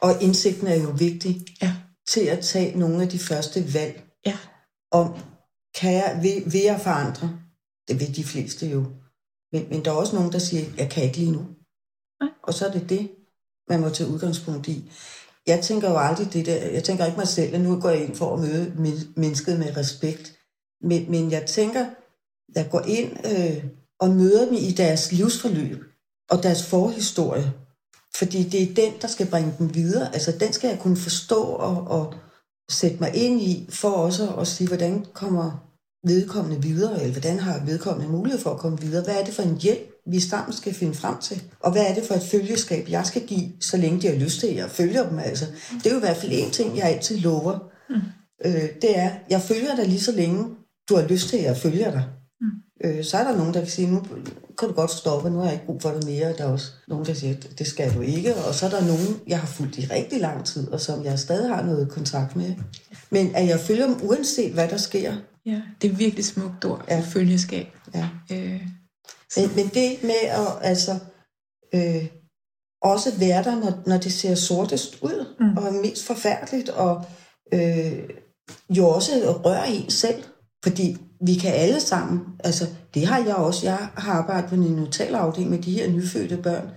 Og 0.00 0.22
indsigten 0.22 0.66
er 0.66 0.82
jo 0.82 0.90
vigtig 0.90 1.46
ja. 1.62 1.72
til 2.08 2.20
at 2.20 2.40
tage 2.40 2.78
nogle 2.78 3.02
af 3.02 3.08
de 3.08 3.18
første 3.18 3.74
valg. 3.74 4.02
Ja. 4.26 4.36
Om, 4.90 5.18
kan 5.80 5.92
jeg, 5.92 6.18
vil, 6.22 6.52
vil 6.52 6.60
jeg 6.60 6.80
forandre? 6.80 7.38
Det 7.88 8.00
vil 8.00 8.16
de 8.16 8.24
fleste 8.24 8.66
jo. 8.66 8.86
Men, 9.54 9.66
men 9.70 9.84
der 9.84 9.90
er 9.90 9.94
også 9.94 10.16
nogen, 10.16 10.32
der 10.32 10.38
siger, 10.38 10.64
jeg 10.78 10.90
kan 10.90 11.02
ikke 11.02 11.16
lige 11.16 11.32
nu. 11.32 11.46
Ja. 12.22 12.28
Og 12.42 12.54
så 12.54 12.66
er 12.66 12.72
det 12.72 12.88
det, 12.88 13.10
man 13.68 13.80
må 13.80 13.88
tage 13.88 14.10
udgangspunkt 14.10 14.68
i. 14.68 14.90
Jeg 15.46 15.60
tænker 15.60 15.90
jo 15.90 15.98
aldrig 15.98 16.32
det 16.32 16.46
der, 16.46 16.56
jeg 16.56 16.84
tænker 16.84 17.06
ikke 17.06 17.18
mig 17.18 17.28
selv, 17.28 17.54
at 17.54 17.60
nu 17.60 17.80
går 17.80 17.88
jeg 17.88 18.04
ind 18.04 18.14
for 18.14 18.34
at 18.34 18.40
møde 18.40 18.72
mennesket 19.16 19.58
med 19.58 19.76
respekt. 19.76 20.38
Men, 20.80 21.10
men 21.10 21.30
jeg 21.30 21.46
tænker, 21.46 21.86
jeg 22.54 22.68
går 22.70 22.80
ind 22.80 23.10
øh, 23.26 23.64
og 24.00 24.10
møder 24.10 24.44
dem 24.44 24.54
i 24.54 24.70
deres 24.70 25.12
livsforløb 25.12 25.84
og 26.30 26.42
deres 26.42 26.66
forhistorie. 26.66 27.52
Fordi 28.16 28.42
det 28.42 28.62
er 28.62 28.74
den, 28.74 28.92
der 29.02 29.08
skal 29.08 29.30
bringe 29.30 29.54
dem 29.58 29.74
videre. 29.74 30.14
Altså 30.14 30.32
den 30.40 30.52
skal 30.52 30.68
jeg 30.68 30.78
kunne 30.78 30.96
forstå 30.96 31.42
og, 31.42 31.76
og 31.76 32.14
sætte 32.70 32.96
mig 33.00 33.14
ind 33.14 33.40
i, 33.40 33.68
for 33.70 33.90
også 33.90 34.34
at 34.34 34.46
sige, 34.46 34.68
hvordan 34.68 35.06
kommer 35.12 35.73
vedkommende 36.04 36.62
videre, 36.62 37.00
eller 37.00 37.12
hvordan 37.12 37.38
har 37.38 37.62
vedkommende 37.66 38.12
mulighed 38.12 38.40
for 38.40 38.50
at 38.50 38.58
komme 38.58 38.80
videre? 38.80 39.04
Hvad 39.04 39.14
er 39.14 39.24
det 39.24 39.34
for 39.34 39.42
en 39.42 39.56
hjælp, 39.56 39.90
vi 40.06 40.20
sammen 40.20 40.52
skal 40.52 40.74
finde 40.74 40.94
frem 40.94 41.18
til? 41.18 41.42
Og 41.60 41.72
hvad 41.72 41.86
er 41.86 41.94
det 41.94 42.04
for 42.04 42.14
et 42.14 42.22
følgeskab, 42.22 42.86
jeg 42.88 43.06
skal 43.06 43.26
give, 43.26 43.52
så 43.60 43.76
længe 43.76 44.00
de 44.02 44.06
har 44.06 44.14
lyst 44.14 44.40
til, 44.40 44.46
at 44.46 44.56
jeg 44.56 44.70
følger 44.70 45.08
dem? 45.08 45.18
Altså, 45.18 45.46
det 45.74 45.86
er 45.86 45.90
jo 45.90 45.96
i 45.96 46.00
hvert 46.00 46.16
fald 46.16 46.32
en 46.34 46.50
ting, 46.50 46.76
jeg 46.76 46.84
altid 46.84 47.18
lover. 47.18 47.58
Mm. 47.90 47.96
Øh, 48.44 48.68
det 48.82 48.98
er, 48.98 49.10
jeg 49.30 49.40
følger 49.40 49.76
dig 49.76 49.86
lige 49.86 50.00
så 50.00 50.12
længe, 50.12 50.44
du 50.88 50.96
har 50.96 51.06
lyst 51.08 51.28
til, 51.28 51.36
at 51.36 51.44
jeg 51.44 51.56
følger 51.56 51.90
dig. 51.90 52.04
Øh, 52.84 53.04
så 53.04 53.16
er 53.16 53.24
der 53.24 53.36
nogen, 53.36 53.54
der 53.54 53.60
kan 53.60 53.70
sige, 53.70 53.90
nu 53.90 54.02
kan 54.58 54.68
du 54.68 54.74
godt 54.74 54.90
stoppe, 54.90 55.30
nu 55.30 55.38
har 55.38 55.44
jeg 55.44 55.52
ikke 55.52 55.66
brug 55.66 55.82
for 55.82 55.90
det 55.90 56.04
mere. 56.04 56.32
Der 56.38 56.44
er 56.44 56.48
også 56.48 56.70
nogen, 56.88 57.06
der 57.06 57.14
siger, 57.14 57.34
det 57.58 57.66
skal 57.66 57.94
du 57.94 58.00
ikke. 58.00 58.34
Og 58.34 58.54
så 58.54 58.66
er 58.66 58.70
der 58.70 58.86
nogen, 58.86 59.20
jeg 59.26 59.40
har 59.40 59.46
fulgt 59.46 59.78
i 59.78 59.86
rigtig 59.90 60.20
lang 60.20 60.44
tid, 60.46 60.68
og 60.68 60.80
som 60.80 61.04
jeg 61.04 61.18
stadig 61.18 61.48
har 61.48 61.62
noget 61.62 61.88
kontakt 61.88 62.36
med. 62.36 62.54
Men 63.10 63.34
at 63.34 63.46
jeg 63.46 63.60
følger 63.60 63.86
dem 63.86 63.96
uanset, 64.02 64.52
hvad 64.52 64.68
der 64.68 64.76
sker. 64.76 65.14
Ja, 65.46 65.62
det 65.82 65.90
er 65.90 65.94
virkelig 65.94 66.24
smukt 66.24 66.64
ord, 66.64 66.84
ja. 66.88 67.00
følgeskab. 67.00 67.66
Ja. 67.94 68.08
Øh, 68.32 68.62
men, 69.36 69.50
men 69.56 69.66
det 69.74 70.02
med 70.02 70.28
at 70.30 70.46
altså, 70.60 70.98
øh, 71.74 72.06
også 72.82 73.18
være 73.18 73.44
der, 73.44 73.60
når, 73.60 73.82
når 73.86 73.96
det 73.96 74.12
ser 74.12 74.34
sortest 74.34 74.98
ud, 75.02 75.26
mm. 75.40 75.56
og 75.56 75.64
er 75.64 75.82
mest 75.82 76.06
forfærdeligt, 76.06 76.68
og 76.68 77.04
øh, 77.54 77.98
jo 78.70 78.88
også 78.88 79.40
røre 79.44 79.68
en 79.70 79.90
selv. 79.90 80.24
Fordi 80.62 80.96
vi 81.20 81.34
kan 81.34 81.52
alle 81.52 81.80
sammen, 81.80 82.20
altså 82.44 82.66
det 82.94 83.06
har 83.06 83.18
jeg 83.18 83.34
også, 83.34 83.66
jeg 83.66 83.88
har 83.94 84.12
arbejdet 84.12 84.48
på 84.48 84.54
en 84.54 84.88
afdeling 85.14 85.50
med 85.50 85.58
de 85.58 85.72
her 85.72 85.90
nyfødte 85.90 86.36
børn 86.36 86.70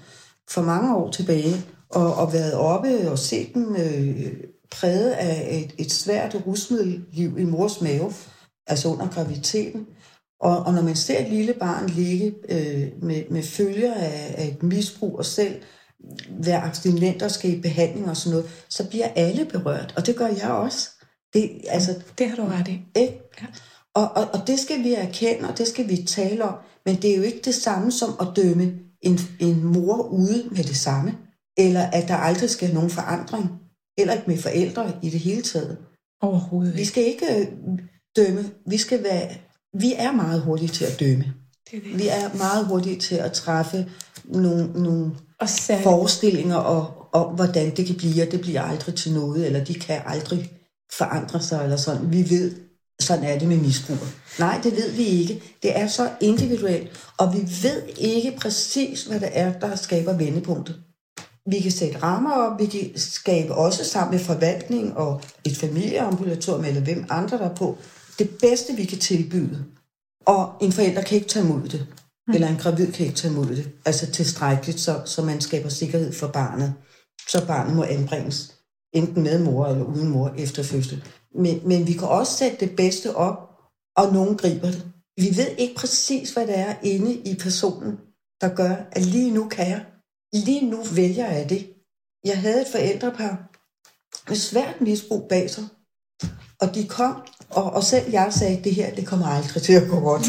for 0.49 0.61
mange 0.61 0.95
år 0.95 1.11
tilbage, 1.11 1.55
og, 1.89 2.15
og 2.15 2.34
været 2.34 2.53
oppe 2.53 3.11
og 3.11 3.20
set 3.20 3.53
dem 3.53 3.76
øh, 3.76 4.34
præget 4.72 5.11
af 5.11 5.47
et, 5.51 5.86
et 5.86 5.91
svært 5.91 6.36
rusmiddelliv 6.45 7.39
i 7.39 7.43
mors 7.43 7.82
mave, 7.82 8.13
altså 8.68 8.88
under 8.88 9.07
graviditeten. 9.07 9.88
Og, 10.39 10.59
og 10.59 10.74
når 10.74 10.82
man 10.82 10.95
ser 10.95 11.20
et 11.20 11.30
lille 11.30 11.53
barn 11.53 11.89
ligge 11.89 12.36
øh, 12.49 13.03
med, 13.03 13.24
med 13.30 13.43
følger 13.43 13.93
af, 13.93 14.36
af 14.38 14.47
et 14.47 14.63
misbrug 14.63 15.18
og 15.18 15.26
selv 15.26 15.61
være 16.30 16.61
abstinent 16.63 17.22
og 17.22 17.32
skal 17.32 17.57
i 17.57 17.61
behandling 17.61 18.09
og 18.09 18.18
sådan 18.18 18.38
noget, 18.38 18.65
så 18.70 18.89
bliver 18.89 19.07
alle 19.15 19.45
berørt, 19.45 19.93
og 19.97 20.05
det 20.05 20.15
gør 20.15 20.28
jeg 20.28 20.49
også. 20.49 20.89
Det, 21.34 21.51
altså, 21.68 22.01
det 22.18 22.30
har 22.30 22.36
du 22.36 22.43
ret 22.43 22.68
i. 22.68 22.82
Ikke? 22.95 23.20
Ja. 23.41 23.45
Og, 23.95 24.11
og, 24.15 24.28
og 24.34 24.47
det 24.47 24.59
skal 24.59 24.84
vi 24.84 24.93
erkende, 24.93 25.49
og 25.49 25.57
det 25.57 25.68
skal 25.68 25.89
vi 25.89 26.03
tale 26.03 26.43
om, 26.43 26.55
men 26.86 26.95
det 26.95 27.11
er 27.11 27.18
jo 27.18 27.24
ikke 27.24 27.41
det 27.45 27.55
samme 27.55 27.91
som 27.91 28.09
at 28.22 28.28
dømme 28.36 28.74
en, 29.01 29.20
en 29.39 29.63
mor 29.63 30.01
ude 30.01 30.49
med 30.51 30.63
det 30.63 30.76
samme, 30.76 31.18
eller 31.57 31.82
at 31.82 32.07
der 32.07 32.15
aldrig 32.15 32.49
skal 32.49 32.74
nogen 32.74 32.89
forandring, 32.89 33.45
eller 33.97 34.13
ikke 34.13 34.28
med 34.28 34.38
forældre 34.38 34.93
i 35.03 35.09
det 35.09 35.20
hele 35.20 35.41
taget. 35.41 35.78
Overhovedet 36.22 36.78
Vi 36.78 36.86
skal 36.86 37.03
ikke 37.03 37.26
øh, 37.39 37.47
dømme, 38.18 38.49
vi 38.65 38.78
skal 38.78 39.03
være, 39.03 39.30
vi 39.74 39.93
er 39.97 40.11
meget 40.11 40.41
hurtige 40.41 40.70
til 40.70 40.86
at 40.86 40.99
dømme. 40.99 41.34
Det 41.72 41.78
er 41.78 41.82
det. 41.82 41.99
Vi 41.99 42.07
er 42.07 42.38
meget 42.38 42.65
hurtige 42.65 42.99
til 42.99 43.15
at 43.15 43.32
træffe 43.32 43.86
nogle, 44.26 44.72
nogle 44.74 45.11
Og 45.39 45.49
særligt, 45.49 45.84
forestillinger 45.84 46.55
om, 46.55 46.86
om, 47.13 47.36
hvordan 47.36 47.76
det 47.76 47.86
kan 47.86 47.95
blive, 47.95 48.24
og 48.24 48.32
det 48.32 48.41
bliver 48.41 48.61
aldrig 48.61 48.95
til 48.95 49.13
noget, 49.13 49.45
eller 49.45 49.63
de 49.63 49.74
kan 49.74 50.01
aldrig 50.05 50.51
forandre 50.97 51.41
sig, 51.41 51.63
eller 51.63 51.78
sådan. 51.78 52.11
Vi 52.11 52.30
ved, 52.30 52.55
sådan 52.99 53.24
er 53.24 53.39
det 53.39 53.47
med 53.47 53.57
misbrug. 53.57 53.97
Nej, 54.39 54.59
det 54.63 54.72
ved 54.72 54.91
vi 54.91 55.03
ikke. 55.03 55.41
Det 55.63 55.80
er 55.80 55.88
så 55.88 56.09
individuelt, 56.22 57.11
og 57.18 57.34
vi 57.34 57.39
ved 57.63 57.82
ikke 57.97 58.38
præcis, 58.41 59.03
hvad 59.03 59.20
det 59.20 59.30
er, 59.32 59.59
der 59.59 59.76
skaber 59.76 60.13
vendepunktet. 60.13 60.76
Vi 61.51 61.59
kan 61.59 61.72
sætte 61.72 62.03
rammer 62.03 62.32
op, 62.32 62.59
vi 62.59 62.65
kan 62.65 62.91
skabe 62.95 63.55
også 63.55 63.84
sammen 63.84 64.11
med 64.11 64.26
forvaltning 64.26 64.97
og 64.97 65.22
et 65.45 65.57
familieambulatorium, 65.57 66.65
eller 66.65 66.82
hvem 66.82 67.05
andre 67.09 67.38
der 67.38 67.49
er 67.49 67.55
på, 67.55 67.78
det 68.20 68.30
bedste, 68.41 68.74
vi 68.74 68.86
kan 68.86 68.99
tilbyde. 68.99 69.65
Og 70.26 70.53
en 70.61 70.72
forælder 70.72 71.01
kan 71.01 71.15
ikke 71.15 71.28
tage 71.28 71.45
imod 71.45 71.68
det, 71.68 71.88
eller 72.34 72.47
en 72.47 72.57
gravid 72.57 72.91
kan 72.91 73.05
ikke 73.05 73.18
tage 73.18 73.34
imod 73.34 73.45
det. 73.45 73.72
Altså 73.86 74.11
tilstrækkeligt, 74.11 74.80
så, 74.80 75.01
så 75.05 75.22
man 75.22 75.41
skaber 75.41 75.70
sikkerhed 75.70 76.13
for 76.13 76.28
barnet. 76.28 76.74
Så 77.30 77.47
barnet 77.47 77.76
må 77.76 77.84
anbringes, 77.84 78.55
enten 78.93 79.24
med 79.24 79.43
mor 79.43 79.68
eller 79.68 79.86
uden 79.86 80.07
mor 80.07 80.34
efter 80.38 80.63
fødsel. 80.63 81.03
Men, 81.36 81.61
men 81.68 81.88
vi 81.88 81.93
kan 81.93 82.07
også 82.07 82.34
sætte 82.34 82.57
det 82.59 82.76
bedste 82.76 83.15
op, 83.15 83.38
og 83.95 84.13
nogen 84.13 84.38
griber 84.38 84.68
det. 84.68 84.86
Vi 85.18 85.38
ved 85.38 85.47
ikke 85.57 85.76
præcis, 85.76 86.34
hvad 86.34 86.47
det 86.47 86.57
er 86.57 86.76
inde 86.84 87.13
i 87.13 87.36
personen, 87.36 87.97
der 88.41 88.55
gør, 88.55 88.76
at 88.91 89.05
lige 89.05 89.32
nu 89.32 89.47
kan 89.49 89.70
jeg. 89.70 89.86
Lige 90.34 90.70
nu 90.70 90.84
vælger 90.95 91.32
jeg 91.32 91.49
det. 91.49 91.74
Jeg 92.24 92.41
havde 92.41 92.61
et 92.61 92.68
forældrepar 92.72 93.51
med 94.28 94.36
svært 94.36 94.82
misbrug 94.82 95.28
bag 95.30 95.49
sig, 95.49 95.63
og 96.62 96.76
de 96.76 96.88
kom, 96.88 97.16
og, 97.49 97.64
og 97.64 97.84
selv 97.84 98.12
jeg 98.12 98.28
sagde, 98.34 98.62
det 98.64 98.76
her, 98.76 98.95
det 98.95 99.08
kommer 99.08 99.28
aldrig 99.28 99.64
til 99.64 99.74
at 99.74 99.89
gå 99.89 99.99
godt. 99.99 100.26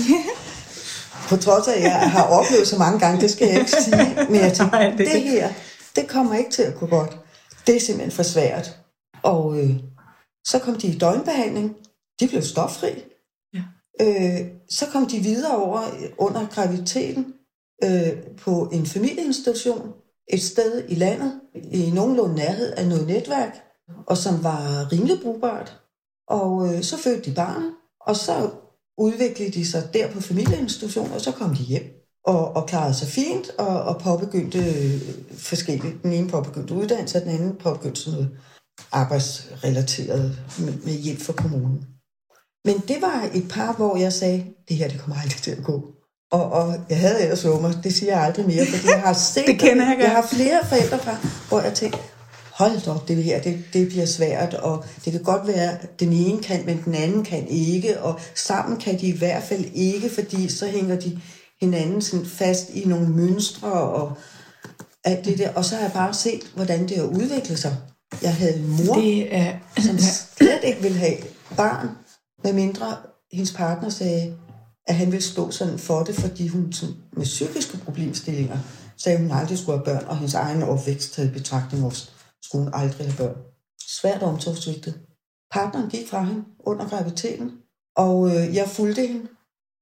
På 1.29 1.37
trods 1.37 1.69
af, 1.69 1.77
at 1.77 1.83
jeg 1.83 2.11
har 2.11 2.25
oplevet 2.25 2.69
så 2.69 2.79
mange 2.79 2.99
gange, 2.99 3.21
det 3.21 3.31
skal 3.31 3.49
jeg 3.49 3.59
ikke 3.59 3.71
sige, 3.71 4.15
men 4.31 4.35
jeg 4.41 4.53
tænkte, 4.53 4.77
Nej, 4.77 4.91
det- 4.91 4.99
det 5.13 5.23
her, 5.23 5.53
det 5.97 6.09
kommer 6.09 6.35
ikke 6.35 6.51
til 6.51 6.63
at 6.63 6.75
gå 6.75 6.87
godt. 6.87 7.19
Det 7.67 7.77
er 7.77 7.81
simpelthen 7.81 8.13
for 8.13 8.23
svært. 8.23 8.79
Og 9.23 9.59
øh, 9.61 9.71
så 10.47 10.59
kom 10.59 10.75
de 10.75 10.87
i 10.87 10.99
døgnbehandling. 10.99 11.77
De 12.21 12.29
blev 12.29 12.43
stoffri. 12.43 12.89
Ja. 13.55 13.63
Øh, 14.01 14.47
så 14.71 14.87
kom 14.93 15.07
de 15.07 15.19
videre 15.19 15.57
over 15.57 15.83
under 16.19 16.47
graviditeten 16.55 17.27
øh, 17.85 18.13
på 18.45 18.69
en 18.73 18.87
familieinstitution 18.87 19.93
et 20.33 20.43
sted 20.43 20.85
i 20.89 20.95
landet, 20.95 21.33
i 21.73 21.91
nogenlunde 21.91 22.35
nærhed 22.35 22.73
af 22.73 22.87
noget 22.89 23.07
netværk, 23.07 23.57
og 24.07 24.17
som 24.17 24.45
var 24.45 24.93
rimelig 24.93 25.17
brugbart. 25.23 25.81
Og 26.31 26.75
øh, 26.75 26.83
så 26.83 26.99
fødte 26.99 27.31
de 27.31 27.35
barnet, 27.35 27.73
og 28.01 28.17
så 28.17 28.51
udviklede 28.99 29.51
de 29.51 29.67
sig 29.67 29.89
der 29.95 30.11
på 30.11 30.21
familieinstitutionen, 30.21 31.13
og 31.13 31.21
så 31.21 31.33
kom 31.33 31.55
de 31.55 31.63
hjem 31.63 31.99
og, 32.29 32.57
og 32.57 32.67
klarede 32.67 32.95
sig 32.95 33.09
fint, 33.09 33.51
og, 33.59 33.83
og 33.83 34.01
påbegyndte 34.01 34.59
øh, 34.59 35.01
forskellige. 35.39 35.95
Den 36.03 36.13
ene 36.13 36.29
påbegyndte 36.29 36.75
uddannelse, 36.75 37.19
og 37.19 37.23
den 37.23 37.31
anden 37.31 37.57
påbegyndte 37.57 38.01
sådan 38.01 38.13
noget 38.19 38.31
arbejdsrelateret 38.93 40.39
med, 40.59 40.73
med 40.85 40.93
hjælp 40.93 41.21
fra 41.21 41.33
kommunen. 41.33 41.87
Men 42.65 42.79
det 42.89 42.97
var 43.01 43.31
et 43.35 43.49
par, 43.51 43.73
hvor 43.73 43.97
jeg 43.97 44.13
sagde, 44.13 44.45
det 44.69 44.77
her 44.77 44.89
det 44.89 45.01
kommer 45.01 45.21
aldrig 45.23 45.43
til 45.43 45.51
at 45.51 45.65
gå. 45.65 45.95
Og, 46.31 46.53
og 46.53 46.75
jeg 46.89 47.01
havde 47.01 47.23
ellers 47.23 47.45
mig, 47.45 47.75
det 47.85 47.95
siger 47.95 48.13
jeg 48.13 48.25
aldrig 48.25 48.47
mere, 48.47 48.67
fordi 48.67 48.87
jeg 48.89 49.01
har 49.01 49.13
set 49.33 49.47
Det 49.47 49.59
kender 49.59 49.89
jeg 49.91 49.99
jeg 50.01 50.11
har 50.11 50.27
flere 50.33 50.67
forældrepar, 50.67 51.49
hvor 51.49 51.61
jeg 51.61 51.75
tænkte, 51.75 51.99
hold 52.59 52.81
da 52.85 52.91
op, 52.91 53.09
det 53.09 53.25
her, 53.25 53.43
det, 53.43 53.65
det 53.73 53.89
bliver 53.89 54.07
svært, 54.07 54.55
og 54.55 54.85
det 55.05 55.13
kan 55.13 55.23
godt 55.23 55.47
være, 55.47 55.73
at 55.81 56.01
den 56.01 56.13
ene 56.13 56.43
kan, 56.43 56.67
men 56.67 56.83
den 56.85 56.95
anden 56.95 57.25
kan 57.25 57.49
ikke, 57.49 58.01
og 58.01 58.21
sammen 58.35 58.81
kan 58.81 59.01
de 59.01 59.07
i 59.07 59.19
hvert 59.19 59.43
fald 59.43 59.65
ikke, 59.75 60.11
fordi 60.11 60.49
så 60.49 60.67
hænger 60.67 61.01
de 61.01 61.21
hinanden 61.61 62.03
sådan 62.03 62.27
fast 62.27 62.71
i 62.71 62.85
nogle 62.85 63.09
mønstre, 63.09 63.73
og 63.73 64.13
alt 65.05 65.25
det 65.25 65.39
der. 65.39 65.55
Og 65.55 65.65
så 65.65 65.75
har 65.75 65.83
jeg 65.83 65.93
bare 65.93 66.15
set, 66.15 66.41
hvordan 66.55 66.89
det 66.89 66.97
har 66.97 67.05
udviklet 67.05 67.59
sig. 67.59 67.77
Jeg 68.23 68.35
havde 68.35 68.57
en 68.57 68.87
mor, 68.87 68.95
Det 68.95 69.37
er... 69.37 69.53
som 69.79 69.99
slet 69.99 70.61
ikke 70.65 70.83
ville 70.83 70.99
have 70.99 71.17
barn, 71.57 71.89
medmindre 72.45 72.97
hendes 73.33 73.53
partner 73.53 73.89
sagde, 73.89 74.35
at 74.87 74.95
han 74.95 75.13
ville 75.13 75.25
stå 75.25 75.51
sådan 75.51 75.79
for 75.79 76.03
det, 76.03 76.15
fordi 76.15 76.49
hun 76.49 76.73
sådan, 76.73 76.95
med 77.17 77.25
psykiske 77.25 77.79
problemstillinger 77.85 78.59
sagde, 78.97 79.19
at 79.19 79.23
hun 79.25 79.33
aldrig 79.33 79.59
skulle 79.59 79.79
have 79.79 79.85
børn, 79.85 80.05
og 80.09 80.17
hendes 80.17 80.35
egen 80.35 80.63
opvækst 80.63 81.19
i 81.19 81.29
betragtning 81.29 81.85
også, 81.85 82.11
skulle 82.45 82.65
hun 82.65 82.75
aldrig 82.75 83.07
have 83.07 83.17
børn. 83.17 83.37
Svært 84.01 84.23
omsorgsvigtet. 84.23 85.01
Partneren 85.51 85.91
gik 85.91 86.09
fra 86.09 86.23
hende 86.25 86.45
under 86.61 86.89
graviditeten, 86.89 87.53
og 87.97 88.29
øh, 88.29 88.55
jeg 88.55 88.69
fulgte 88.69 89.07
hende, 89.07 89.27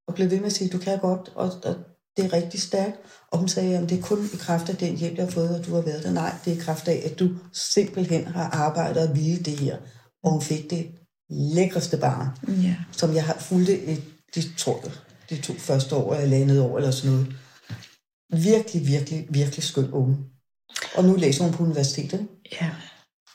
og 0.09 0.15
blev 0.15 0.31
ved 0.31 0.39
med 0.39 0.47
at 0.47 0.53
sige, 0.53 0.71
du 0.71 0.79
kan 0.79 0.99
godt, 0.99 1.33
og, 1.35 1.53
og 1.65 1.75
det 2.17 2.25
er 2.25 2.33
rigtig 2.33 2.63
stærkt. 2.63 2.97
Og 3.33 3.39
hun 3.39 3.49
sagde, 3.49 3.79
at 3.79 3.91
det 3.91 3.99
er 3.99 4.03
kun 4.03 4.25
i 4.35 4.37
kraft 4.37 4.69
af 4.69 4.77
den 4.77 4.97
hjælp, 4.97 5.17
jeg 5.17 5.25
har 5.25 5.31
fået, 5.31 5.49
at 5.49 5.67
du 5.67 5.75
har 5.75 5.81
været 5.83 6.03
der. 6.05 6.13
Nej, 6.13 6.35
det 6.45 6.53
er 6.53 6.57
i 6.57 6.61
kraft 6.61 6.89
af, 6.89 7.03
at 7.05 7.19
du 7.19 7.29
simpelthen 7.53 8.25
har 8.27 8.51
arbejdet 8.51 9.09
og 9.09 9.17
ville 9.17 9.43
det 9.43 9.59
her. 9.59 9.77
Og 10.25 10.31
hun 10.31 10.43
fik 10.43 10.71
det 10.71 10.87
lækreste 11.31 11.97
barn, 11.97 12.29
Ja. 12.63 12.77
som 12.93 13.15
jeg 13.15 13.25
har 13.25 13.37
fulgt 13.39 13.69
et, 13.71 14.03
de, 14.35 14.43
tror 14.59 14.81
jeg, 14.85 14.93
de 15.31 15.41
to 15.43 15.53
første 15.53 15.97
år, 15.97 16.15
eller 16.15 16.37
andet 16.37 16.61
år, 16.61 16.77
eller 16.77 16.91
sådan 16.91 17.11
noget. 17.17 17.35
Virkelig, 18.45 18.87
virkelig, 18.87 19.27
virkelig 19.31 19.63
skøn 19.65 19.91
unge. 19.91 20.17
Og 20.97 21.05
nu 21.05 21.15
læser 21.15 21.45
hun 21.45 21.53
på 21.53 21.63
universitetet. 21.63 22.27
ja. 22.61 22.71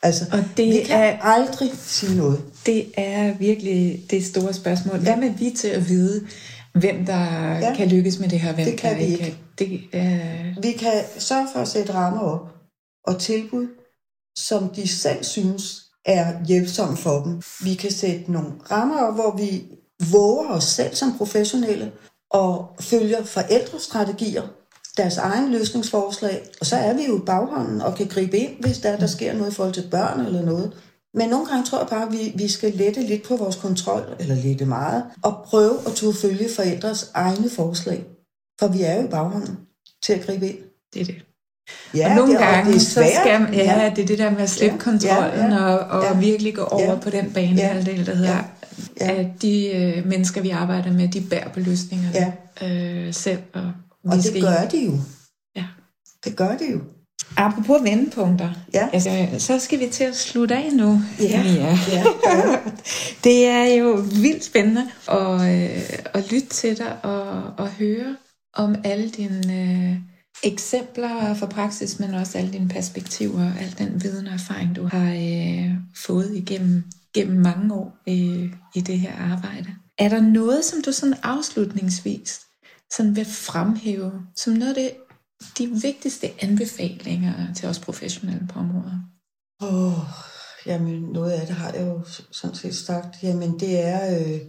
Altså, 0.03 0.25
Og 0.31 0.43
det 0.57 0.65
vi 0.67 0.83
kan 0.85 0.99
er- 0.99 1.17
aldrig 1.21 1.71
sige 1.77 2.17
noget. 2.17 2.41
Det 2.65 2.91
er 2.97 3.37
virkelig 3.37 4.05
det 4.09 4.25
store 4.25 4.53
spørgsmål. 4.53 4.99
Hvad 4.99 5.15
med 5.17 5.29
vi 5.29 5.49
til 5.57 5.67
at 5.67 5.89
vide, 5.89 6.27
hvem 6.73 7.05
der 7.05 7.19
Ja. 7.57 7.75
kan 7.75 7.87
lykkes 7.87 8.19
med 8.19 8.29
det 8.29 8.39
her, 8.39 8.53
hvem 8.53 8.65
Det 8.65 8.77
kan 8.77 8.97
vi 8.97 9.03
ikke? 9.03 9.37
Det 9.59 9.81
er... 9.93 10.61
Vi 10.61 10.71
kan 10.71 10.91
sørge 11.19 11.47
for 11.53 11.59
at 11.59 11.67
sætte 11.67 11.93
rammer 11.93 12.21
op 12.21 12.47
og 13.07 13.19
tilbud, 13.19 13.67
som 14.37 14.69
de 14.69 14.87
selv 14.87 15.23
synes 15.23 15.81
er 16.05 16.45
hjælpsomme 16.47 16.97
for 16.97 17.23
dem. 17.23 17.41
Vi 17.63 17.73
kan 17.73 17.91
sætte 17.91 18.31
nogle 18.31 18.51
rammer 18.71 19.01
op, 19.01 19.15
hvor 19.15 19.37
vi 19.37 19.63
våger 20.11 20.49
os 20.49 20.63
selv 20.63 20.95
som 20.95 21.17
professionelle 21.17 21.91
og 22.31 22.75
følger 22.79 23.23
forældrestrategier, 23.23 24.43
deres 24.97 25.17
egen 25.17 25.51
løsningsforslag, 25.51 26.41
og 26.59 26.65
så 26.65 26.75
er 26.75 26.93
vi 26.93 27.05
jo 27.07 27.17
i 27.17 27.21
baghånden 27.25 27.81
og 27.81 27.95
kan 27.95 28.07
gribe 28.07 28.37
ind, 28.37 28.51
hvis 28.59 28.77
der, 28.79 28.97
der 28.97 29.07
sker 29.07 29.33
noget 29.33 29.51
i 29.51 29.55
forhold 29.55 29.73
til 29.73 29.87
børn 29.91 30.25
eller 30.25 30.41
noget. 30.41 30.71
Men 31.13 31.29
nogle 31.29 31.45
gange 31.45 31.65
tror 31.65 31.77
jeg 31.77 31.87
bare, 31.87 32.05
at 32.05 32.11
vi, 32.11 32.31
vi 32.35 32.47
skal 32.47 32.73
lette 32.73 33.01
lidt 33.01 33.23
på 33.23 33.35
vores 33.35 33.55
kontrol, 33.55 34.15
eller 34.19 34.35
lette 34.35 34.65
meget, 34.65 35.03
og 35.23 35.41
prøve 35.45 35.73
at 35.87 35.93
turde 35.93 36.17
følge 36.17 36.49
forældres 36.55 37.11
egne 37.13 37.49
forslag. 37.49 38.03
For 38.59 38.67
vi 38.67 38.81
er 38.83 38.95
jo 38.95 39.03
i 39.03 39.07
baghånden 39.09 39.57
til 40.03 40.13
at 40.13 40.25
gribe 40.25 40.47
ind. 40.49 40.57
Det 40.93 41.01
er 41.01 41.05
det. 41.05 41.15
Ja, 41.95 42.09
og 42.09 42.15
nogle 42.15 42.31
det, 42.31 42.39
og 42.39 42.43
gange, 42.45 42.69
det 42.71 42.75
er 42.75 42.79
så 42.79 43.03
skal 43.21 43.41
man, 43.41 43.53
ja, 43.53 43.91
det 43.95 44.01
er 44.01 44.07
det 44.07 44.17
der 44.19 44.29
med 44.29 44.41
at 44.41 44.49
slippe 44.49 44.75
Ja, 44.75 44.81
kontrollen 44.83 45.51
ja, 45.51 45.67
ja, 45.67 45.75
og, 45.75 45.99
og 45.99 46.03
ja. 46.03 46.19
virkelig 46.19 46.55
gå 46.55 46.63
over 46.63 46.91
Ja. 46.91 46.95
på 46.95 47.09
den 47.09 47.31
banehalvdel, 47.33 48.05
der 48.05 48.15
hedder, 48.15 48.43
Ja, 48.99 49.11
ja. 49.13 49.19
at 49.19 49.27
de 49.41 49.67
øh, 49.67 50.07
mennesker, 50.07 50.41
vi 50.41 50.49
arbejder 50.49 50.91
med, 50.93 51.07
de 51.07 51.21
bærer 51.21 51.49
på 51.49 51.59
løsningerne 51.59 52.33
øh, 52.63 53.13
selv. 53.13 53.39
Og, 53.53 53.71
Og 54.03 54.15
det 54.15 54.23
skal 54.23 54.41
gør 54.41 54.69
hjælpe. 54.71 54.77
de 54.77 54.85
jo. 54.85 54.99
Ja. 55.55 55.65
Det 56.25 56.35
gør 56.35 56.57
de 56.57 56.71
jo. 56.71 56.79
Apropos 57.37 57.83
vendepunkter, 57.83 58.49
Ja. 58.73 58.89
altså, 58.93 59.27
så 59.45 59.59
skal 59.59 59.79
vi 59.79 59.87
til 59.91 60.03
at 60.03 60.15
slutte 60.15 60.55
af 60.55 60.73
nu. 60.73 61.01
Ja. 61.19 61.41
Ja, 61.41 61.77
ja. 61.91 62.03
Det 63.23 63.45
er 63.45 63.63
jo 63.75 63.91
vildt 64.21 64.43
spændende 64.43 64.81
at, 65.11 65.41
øh, 65.41 65.83
at 66.13 66.31
lytte 66.31 66.47
til 66.47 66.77
dig 66.77 67.05
og, 67.05 67.43
og 67.57 67.67
høre 67.69 68.15
om 68.53 68.75
alle 68.83 69.09
dine 69.09 69.61
øh, 69.91 69.95
eksempler 70.43 71.33
fra 71.33 71.45
praksis, 71.45 71.99
men 71.99 72.13
også 72.13 72.37
alle 72.37 72.51
dine 72.53 72.67
perspektiver, 72.69 73.51
al 73.59 73.75
den 73.77 74.03
viden 74.03 74.27
og 74.27 74.33
erfaring, 74.33 74.75
du 74.75 74.87
har 74.91 75.11
øh, 75.13 75.71
fået 76.05 76.31
igennem 76.35 76.83
gennem 77.13 77.41
mange 77.41 77.73
år 77.73 77.97
i, 78.07 78.49
i 78.75 78.81
det 78.81 78.99
her 78.99 79.13
arbejde. 79.31 79.67
Er 79.97 80.09
der 80.09 80.21
noget, 80.21 80.65
som 80.65 80.81
du 80.81 80.91
sådan 80.91 81.15
afslutningsvis 81.23 82.39
sådan 82.91 83.15
vil 83.15 83.25
fremhæve, 83.25 84.11
som 84.35 84.53
noget 84.53 84.69
af 84.69 84.75
det, 84.75 84.91
de 85.57 85.67
vigtigste 85.67 86.43
anbefalinger 86.43 87.53
til 87.53 87.69
os 87.69 87.79
professionelle 87.79 88.47
på 88.47 88.59
området? 88.59 89.01
Åh, 89.61 89.99
jamen 90.65 91.01
noget 91.01 91.31
af 91.31 91.47
det 91.47 91.55
har 91.55 91.71
jeg 91.71 91.87
jo 91.87 92.03
sådan 92.31 92.55
set 92.55 92.75
sagt. 92.75 93.23
Jamen 93.23 93.59
det 93.59 93.79
er 93.79 94.19
øh, 94.19 94.39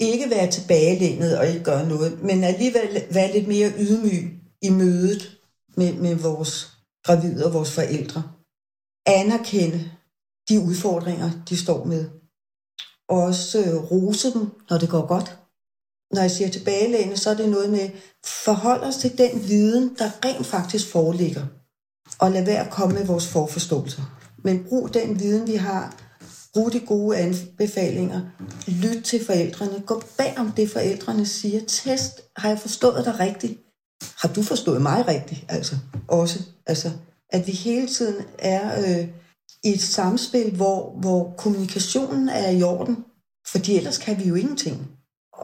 ikke 0.00 0.30
være 0.30 0.50
tilbagelænet 0.50 1.38
og 1.38 1.46
ikke 1.46 1.64
gøre 1.64 1.88
noget, 1.88 2.22
men 2.22 2.44
alligevel 2.44 3.04
være 3.10 3.32
lidt 3.32 3.48
mere 3.48 3.72
ydmyg 3.78 4.40
i 4.62 4.70
mødet 4.70 5.38
med, 5.76 5.92
med 5.92 6.14
vores 6.14 6.72
gravide 7.04 7.46
og 7.46 7.54
vores 7.54 7.70
forældre. 7.70 8.22
Anerkende 9.06 9.90
de 10.48 10.60
udfordringer, 10.60 11.30
de 11.48 11.56
står 11.56 11.84
med. 11.84 12.10
Også 13.08 13.58
øh, 13.58 13.90
rose 13.90 14.32
dem, 14.32 14.50
når 14.70 14.78
det 14.78 14.88
går 14.88 15.06
godt. 15.06 15.38
Når 16.12 16.20
jeg 16.20 16.30
siger 16.30 16.50
tilbagelægende, 16.50 17.16
så 17.16 17.30
er 17.30 17.34
det 17.34 17.48
noget 17.48 17.70
med, 17.70 17.90
forhold 18.26 18.80
os 18.80 18.96
til 18.96 19.18
den 19.18 19.48
viden, 19.48 19.96
der 19.98 20.10
rent 20.24 20.46
faktisk 20.46 20.88
foreligger. 20.88 21.46
Og 22.18 22.30
lad 22.30 22.44
være 22.44 22.64
at 22.64 22.70
komme 22.70 22.94
med 22.94 23.06
vores 23.06 23.26
forforståelser. 23.26 24.02
Men 24.44 24.64
brug 24.68 24.94
den 24.94 25.20
viden, 25.20 25.46
vi 25.46 25.54
har. 25.54 25.96
Brug 26.54 26.72
de 26.72 26.80
gode 26.80 27.18
anbefalinger. 27.18 28.20
Lyt 28.66 29.04
til 29.04 29.24
forældrene. 29.24 29.82
Gå 29.86 30.02
bag 30.18 30.34
om 30.38 30.52
det, 30.52 30.70
forældrene 30.70 31.26
siger. 31.26 31.60
Test, 31.66 32.20
har 32.36 32.48
jeg 32.48 32.58
forstået 32.58 33.04
dig 33.04 33.20
rigtigt? 33.20 33.58
Har 34.16 34.28
du 34.28 34.42
forstået 34.42 34.82
mig 34.82 35.08
rigtigt? 35.08 35.44
Altså, 35.48 35.76
også. 36.08 36.38
Altså, 36.66 36.90
at 37.30 37.46
vi 37.46 37.52
hele 37.52 37.88
tiden 37.88 38.24
er 38.38 38.80
øh, 38.80 39.08
i 39.64 39.68
et 39.68 39.80
samspil, 39.80 40.56
hvor, 40.56 40.98
hvor 41.00 41.34
kommunikationen 41.38 42.28
er 42.28 42.50
i 42.50 42.62
orden. 42.62 42.96
Fordi 43.46 43.76
ellers 43.76 43.98
kan 43.98 44.18
vi 44.18 44.24
jo 44.24 44.34
ingenting. 44.34 44.91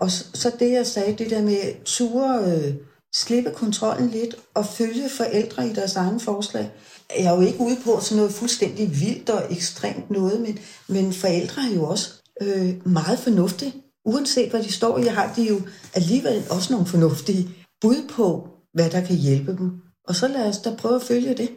Og 0.01 0.11
så 0.11 0.53
det, 0.59 0.73
jeg 0.73 0.87
sagde, 0.87 1.19
det 1.19 1.31
der 1.31 1.43
med 1.43 1.85
ture, 1.85 2.45
øh, 2.45 2.75
slippe 3.15 3.51
kontrollen 3.51 4.11
lidt 4.11 4.35
og 4.55 4.67
følge 4.67 5.09
forældre 5.09 5.69
i 5.69 5.73
deres 5.73 5.97
egen 5.97 6.21
forslag. 6.21 6.71
Jeg 7.19 7.25
er 7.25 7.35
jo 7.35 7.41
ikke 7.41 7.61
ude 7.61 7.77
på 7.85 8.01
sådan 8.01 8.17
noget 8.17 8.33
fuldstændig 8.33 9.01
vildt 9.01 9.31
og 9.31 9.53
ekstremt 9.53 10.11
noget, 10.11 10.41
men, 10.41 10.59
men 10.89 11.13
forældre 11.13 11.63
er 11.63 11.75
jo 11.75 11.85
også 11.85 12.13
øh, 12.43 12.87
meget 12.87 13.19
fornuftige. 13.19 13.75
Uanset 14.05 14.51
hvad 14.51 14.63
de 14.63 14.73
står 14.73 14.99
i, 14.99 15.03
har 15.03 15.33
de 15.37 15.49
jo 15.49 15.61
alligevel 15.95 16.45
også 16.51 16.73
nogle 16.73 16.87
fornuftige 16.87 17.49
bud 17.81 18.09
på, 18.11 18.49
hvad 18.75 18.91
der 18.91 19.01
kan 19.01 19.17
hjælpe 19.17 19.57
dem. 19.57 19.73
Og 20.09 20.15
så 20.15 20.29
lad 20.29 20.49
os 20.49 20.59
da 20.59 20.75
prøve 20.75 20.95
at 20.95 21.03
følge 21.03 21.35
det. 21.35 21.51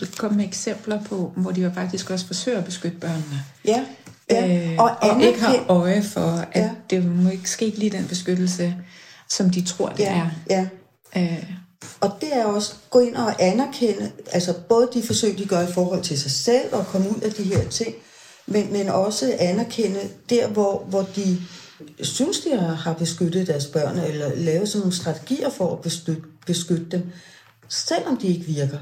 Du 0.00 0.06
kom 0.18 0.32
med 0.32 0.44
eksempler 0.44 1.04
på, 1.04 1.32
hvor 1.36 1.50
de 1.50 1.60
jo 1.60 1.70
faktisk 1.70 2.10
også 2.10 2.26
forsøger 2.26 2.58
at 2.58 2.64
beskytte 2.64 2.98
børnene. 2.98 3.44
Ja. 3.64 3.84
Ja. 4.30 4.70
Øh, 4.72 4.78
og, 4.78 4.90
og 5.00 5.22
ikke 5.22 5.40
har 5.40 5.64
øje 5.68 6.02
for, 6.02 6.46
at 6.52 6.62
ja. 6.62 6.70
det 6.90 7.04
må 7.04 7.30
ikke 7.30 7.50
ske 7.50 7.66
lige 7.66 7.90
den 7.90 8.06
beskyttelse, 8.08 8.76
som 9.30 9.50
de 9.50 9.62
tror, 9.62 9.88
det 9.88 10.00
ja. 10.00 10.28
er. 10.50 10.66
Ja. 11.14 11.22
Øh. 11.22 11.50
Og 12.00 12.10
det 12.20 12.36
er 12.36 12.44
også 12.44 12.74
gå 12.90 13.00
ind 13.00 13.16
og 13.16 13.42
anerkende, 13.42 14.12
altså 14.32 14.54
både 14.68 14.88
de 14.94 15.02
forsøg, 15.02 15.38
de 15.38 15.46
gør 15.46 15.60
i 15.60 15.72
forhold 15.72 16.02
til 16.02 16.20
sig 16.20 16.30
selv 16.30 16.74
og 16.74 16.86
komme 16.86 17.10
ud 17.10 17.20
af 17.20 17.32
de 17.32 17.42
her 17.42 17.68
ting, 17.68 17.94
men, 18.46 18.72
men 18.72 18.88
også 18.88 19.36
anerkende 19.38 20.00
der, 20.30 20.48
hvor, 20.48 20.84
hvor 20.88 21.06
de 21.16 21.38
synes, 22.00 22.40
de 22.40 22.56
har 22.56 22.92
beskyttet 22.92 23.46
deres 23.46 23.66
børn, 23.66 23.98
eller 23.98 24.34
lavet 24.34 24.68
sådan 24.68 24.80
nogle 24.80 24.96
strategier 24.96 25.50
for 25.50 25.72
at 25.72 25.80
beskytte, 25.80 26.22
beskytte 26.46 26.86
dem, 26.90 27.12
selvom 27.68 28.16
de 28.16 28.26
ikke 28.26 28.44
virker. 28.44 28.78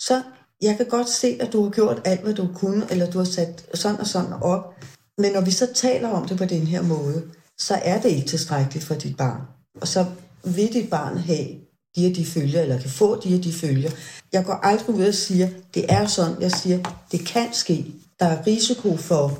Så 0.00 0.22
jeg 0.64 0.76
kan 0.76 0.86
godt 0.86 1.08
se, 1.08 1.36
at 1.40 1.52
du 1.52 1.62
har 1.62 1.70
gjort 1.70 2.02
alt, 2.04 2.20
hvad 2.20 2.34
du 2.34 2.48
kunne, 2.54 2.86
eller 2.90 3.10
du 3.10 3.18
har 3.18 3.24
sat 3.24 3.66
sådan 3.74 4.00
og 4.00 4.06
sådan 4.06 4.32
op. 4.32 4.74
Men 5.18 5.32
når 5.32 5.40
vi 5.40 5.50
så 5.50 5.68
taler 5.74 6.08
om 6.08 6.28
det 6.28 6.38
på 6.38 6.44
den 6.44 6.66
her 6.66 6.82
måde, 6.82 7.22
så 7.58 7.74
er 7.82 8.00
det 8.00 8.08
ikke 8.08 8.28
tilstrækkeligt 8.28 8.84
for 8.84 8.94
dit 8.94 9.16
barn. 9.16 9.40
Og 9.80 9.88
så 9.88 10.06
vil 10.44 10.72
dit 10.72 10.90
barn 10.90 11.16
have 11.18 11.48
de 11.96 12.06
og 12.06 12.16
de 12.16 12.26
følger, 12.26 12.60
eller 12.60 12.80
kan 12.80 12.90
få 12.90 13.20
de 13.20 13.34
og 13.34 13.44
de 13.44 13.52
følger. 13.52 13.90
Jeg 14.32 14.44
går 14.44 14.52
aldrig 14.52 14.96
ud 14.96 15.04
og 15.04 15.14
siger, 15.14 15.48
det 15.74 15.84
er 15.88 16.06
sådan. 16.06 16.42
Jeg 16.42 16.52
siger, 16.52 16.78
det 17.12 17.26
kan 17.26 17.48
ske. 17.52 17.86
Der 18.20 18.26
er 18.26 18.46
risiko 18.46 18.96
for, 18.96 19.38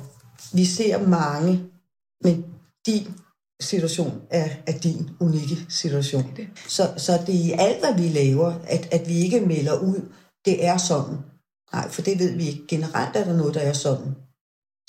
vi 0.53 0.65
ser 0.65 1.07
mange, 1.07 1.63
men 2.23 2.45
din 2.85 3.07
situation 3.61 4.21
er, 4.29 4.49
er 4.67 4.77
din 4.77 5.09
unikke 5.19 5.57
situation. 5.69 6.37
Så, 6.67 6.93
så 6.97 7.19
det 7.27 7.35
er 7.35 7.39
i 7.39 7.51
alt, 7.51 7.79
hvad 7.79 8.03
vi 8.03 8.09
laver, 8.09 8.53
at, 8.67 8.87
at 8.91 9.09
vi 9.09 9.13
ikke 9.13 9.39
melder 9.39 9.79
ud, 9.79 10.01
det 10.45 10.65
er 10.65 10.77
sådan. 10.77 11.17
Nej, 11.73 11.89
for 11.89 12.01
det 12.01 12.19
ved 12.19 12.35
vi 12.37 12.43
ikke. 12.47 12.61
Generelt 12.67 13.15
er 13.15 13.23
der 13.23 13.37
noget, 13.37 13.53
der 13.53 13.59
er 13.61 13.73
sådan. 13.73 14.15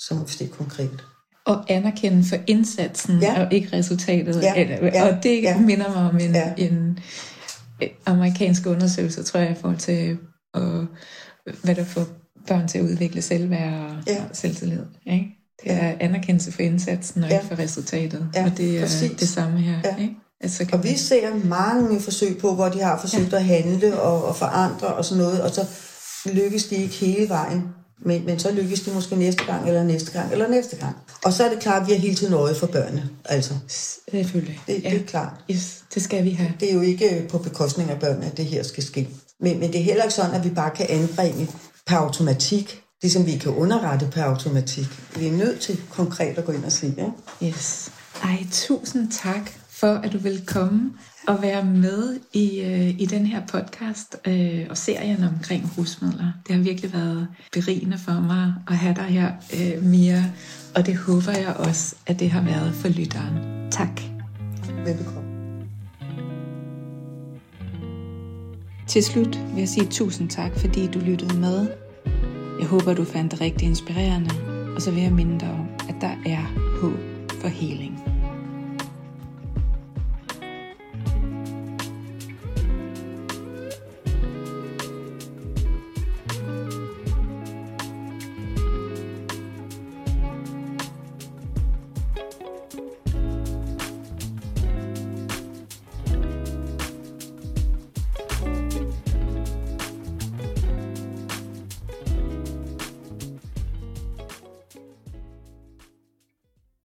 Så 0.01 0.15
må 0.15 0.23
vi 0.25 0.31
se 0.31 0.47
konkret. 0.47 1.03
Og 1.45 1.65
anerkende 1.71 2.23
for 2.29 2.35
indsatsen, 2.47 3.19
Ja. 3.21 3.45
og 3.45 3.53
ikke 3.53 3.77
resultatet. 3.77 4.41
Ja, 4.43 4.53
ja, 4.93 5.07
Og 5.15 5.23
det 5.23 5.41
ja. 5.43 5.57
minder 5.59 5.87
mig 5.93 6.09
om 6.09 6.15
en, 6.19 6.31
Ja. 6.35 6.53
en 6.57 6.99
øh, 7.83 7.89
amerikansk 8.05 8.65
undersøgelse, 8.65 9.23
tror 9.23 9.39
jeg, 9.39 9.51
i 9.51 9.55
forhold 9.55 9.77
til, 9.77 10.17
øh, 10.55 10.85
hvad 11.63 11.75
der 11.75 11.83
får 11.85 12.05
børn 12.47 12.67
til 12.67 12.77
at 12.77 12.83
udvikle 12.83 13.21
selvværd 13.21 13.73
og 13.91 14.03
Ja. 14.07 14.23
selvtillid. 14.33 14.83
Ikke? 15.05 15.27
Det 15.63 15.71
er 15.71 15.93
anerkendelse 15.99 16.51
for 16.51 16.61
indsatsen, 16.61 17.23
og 17.23 17.29
Ja. 17.29 17.35
ikke 17.39 17.47
for 17.55 17.59
resultatet. 17.63 18.27
Ja, 18.35 18.45
og 18.45 18.57
det 18.57 18.77
er 18.77 18.81
præcis. 18.81 19.11
det 19.19 19.27
samme 19.29 19.59
her. 19.59 19.79
Ja. 19.83 19.95
Ikke? 20.01 20.15
Altså, 20.41 20.65
Og 20.73 20.83
vi 20.83 20.97
ser 20.97 21.45
mange 21.45 21.99
forsøg 21.99 22.37
på, 22.37 22.53
hvor 22.55 22.69
de 22.69 22.81
har 22.81 22.99
forsøgt 22.99 23.33
at 23.33 23.43
handle 23.43 24.01
og, 24.01 24.25
og 24.25 24.35
forandre 24.35 24.87
og 24.87 25.05
sådan 25.05 25.23
noget, 25.23 25.41
og 25.41 25.49
så 25.49 25.65
lykkes 26.25 26.63
de 26.65 26.75
ikke 26.75 26.95
hele 26.95 27.29
vejen. 27.29 27.63
Men, 28.05 28.25
men 28.25 28.39
så 28.39 28.51
lykkes 28.51 28.81
de 28.81 28.91
måske 28.91 29.15
næste 29.15 29.45
gang, 29.45 29.67
eller 29.67 29.83
næste 29.83 30.11
gang, 30.11 30.31
eller 30.31 30.47
næste 30.47 30.75
gang. 30.75 30.95
Og 31.23 31.33
så 31.33 31.43
er 31.43 31.49
det 31.49 31.59
klart, 31.59 31.81
at 31.81 31.87
vi 31.87 31.93
er 31.93 31.97
hele 31.97 32.15
tiden 32.15 32.33
øje 32.33 32.55
for 32.55 32.67
børnene. 32.67 33.09
Altså, 33.25 33.53
Selvfølgelig. 33.67 34.59
det, 34.67 34.83
ja. 34.83 34.89
det 34.89 35.01
er 35.01 35.05
klart. 35.05 35.33
Yes, 35.51 35.83
det 35.93 36.03
skal 36.03 36.23
vi 36.23 36.31
have. 36.31 36.53
Det 36.59 36.69
er 36.69 36.73
jo 36.73 36.81
ikke 36.81 37.27
på 37.29 37.37
bekostning 37.37 37.89
af 37.89 37.99
børnene, 37.99 38.25
at 38.25 38.37
det 38.37 38.45
her 38.45 38.63
skal 38.63 38.83
ske. 38.83 39.09
Men, 39.39 39.59
men 39.59 39.71
det 39.73 39.79
er 39.79 39.83
heller 39.83 40.03
ikke 40.03 40.15
sådan, 40.15 40.35
at 40.35 40.43
vi 40.43 40.49
bare 40.49 40.71
kan 40.71 40.85
anbringe 40.89 41.49
per 41.87 41.97
automatik, 41.97 42.81
ligesom 43.01 43.25
vi 43.25 43.37
kan 43.37 43.51
underrette 43.51 44.07
per 44.11 44.23
automatik. 44.23 44.87
Vi 45.15 45.27
er 45.27 45.31
nødt 45.31 45.59
til 45.59 45.81
konkret 45.89 46.37
at 46.37 46.45
gå 46.45 46.51
ind 46.51 46.65
og 46.65 46.71
se. 46.71 46.87
Ikke? 46.87 47.11
Yes. 47.43 47.91
Ej, 48.23 48.45
tusind 48.51 49.11
tak 49.11 49.51
for, 49.79 49.93
at 49.93 50.13
du 50.13 50.17
vil 50.17 50.41
komme 50.45 50.91
og 51.27 51.41
være 51.41 51.65
med 51.65 52.19
i, 52.33 52.61
øh, 52.61 53.01
i 53.01 53.05
den 53.05 53.25
her 53.25 53.41
podcast 53.45 54.15
øh, 54.27 54.65
og 54.69 54.77
serien 54.77 55.23
omkring 55.23 55.71
rusmidler. 55.77 56.31
Det 56.47 56.55
har 56.55 56.63
virkelig 56.63 56.93
været 56.93 57.27
berigende 57.51 57.97
for 57.97 58.11
mig 58.11 58.53
at 58.67 58.77
have 58.77 58.95
dig 58.95 59.03
her, 59.03 59.31
øh, 59.53 59.83
Mia, 59.83 60.23
og 60.75 60.85
det 60.85 60.97
håber 60.97 61.31
jeg 61.31 61.55
også, 61.55 61.95
at 62.07 62.19
det 62.19 62.31
har 62.31 62.41
været 62.41 62.73
for 62.73 62.87
lytteren. 62.87 63.71
Tak. 63.71 64.01
Velbekomme. 64.85 65.27
Til 68.87 69.03
slut 69.03 69.39
vil 69.53 69.59
jeg 69.59 69.69
sige 69.69 69.87
tusind 69.87 70.29
tak, 70.29 70.51
fordi 70.59 70.87
du 70.87 70.99
lyttede 70.99 71.37
med. 71.39 71.67
Jeg 72.59 72.67
håber, 72.67 72.93
du 72.93 73.03
fandt 73.03 73.31
det 73.31 73.41
rigtig 73.41 73.67
inspirerende, 73.67 74.29
og 74.75 74.81
så 74.81 74.91
vil 74.91 75.03
jeg 75.03 75.11
minde 75.11 75.39
dig 75.39 75.49
om, 75.49 75.67
at 75.89 75.95
der 76.01 76.15
er 76.25 76.43
håb 76.81 77.31
for 77.41 77.47
heling. 77.47 77.96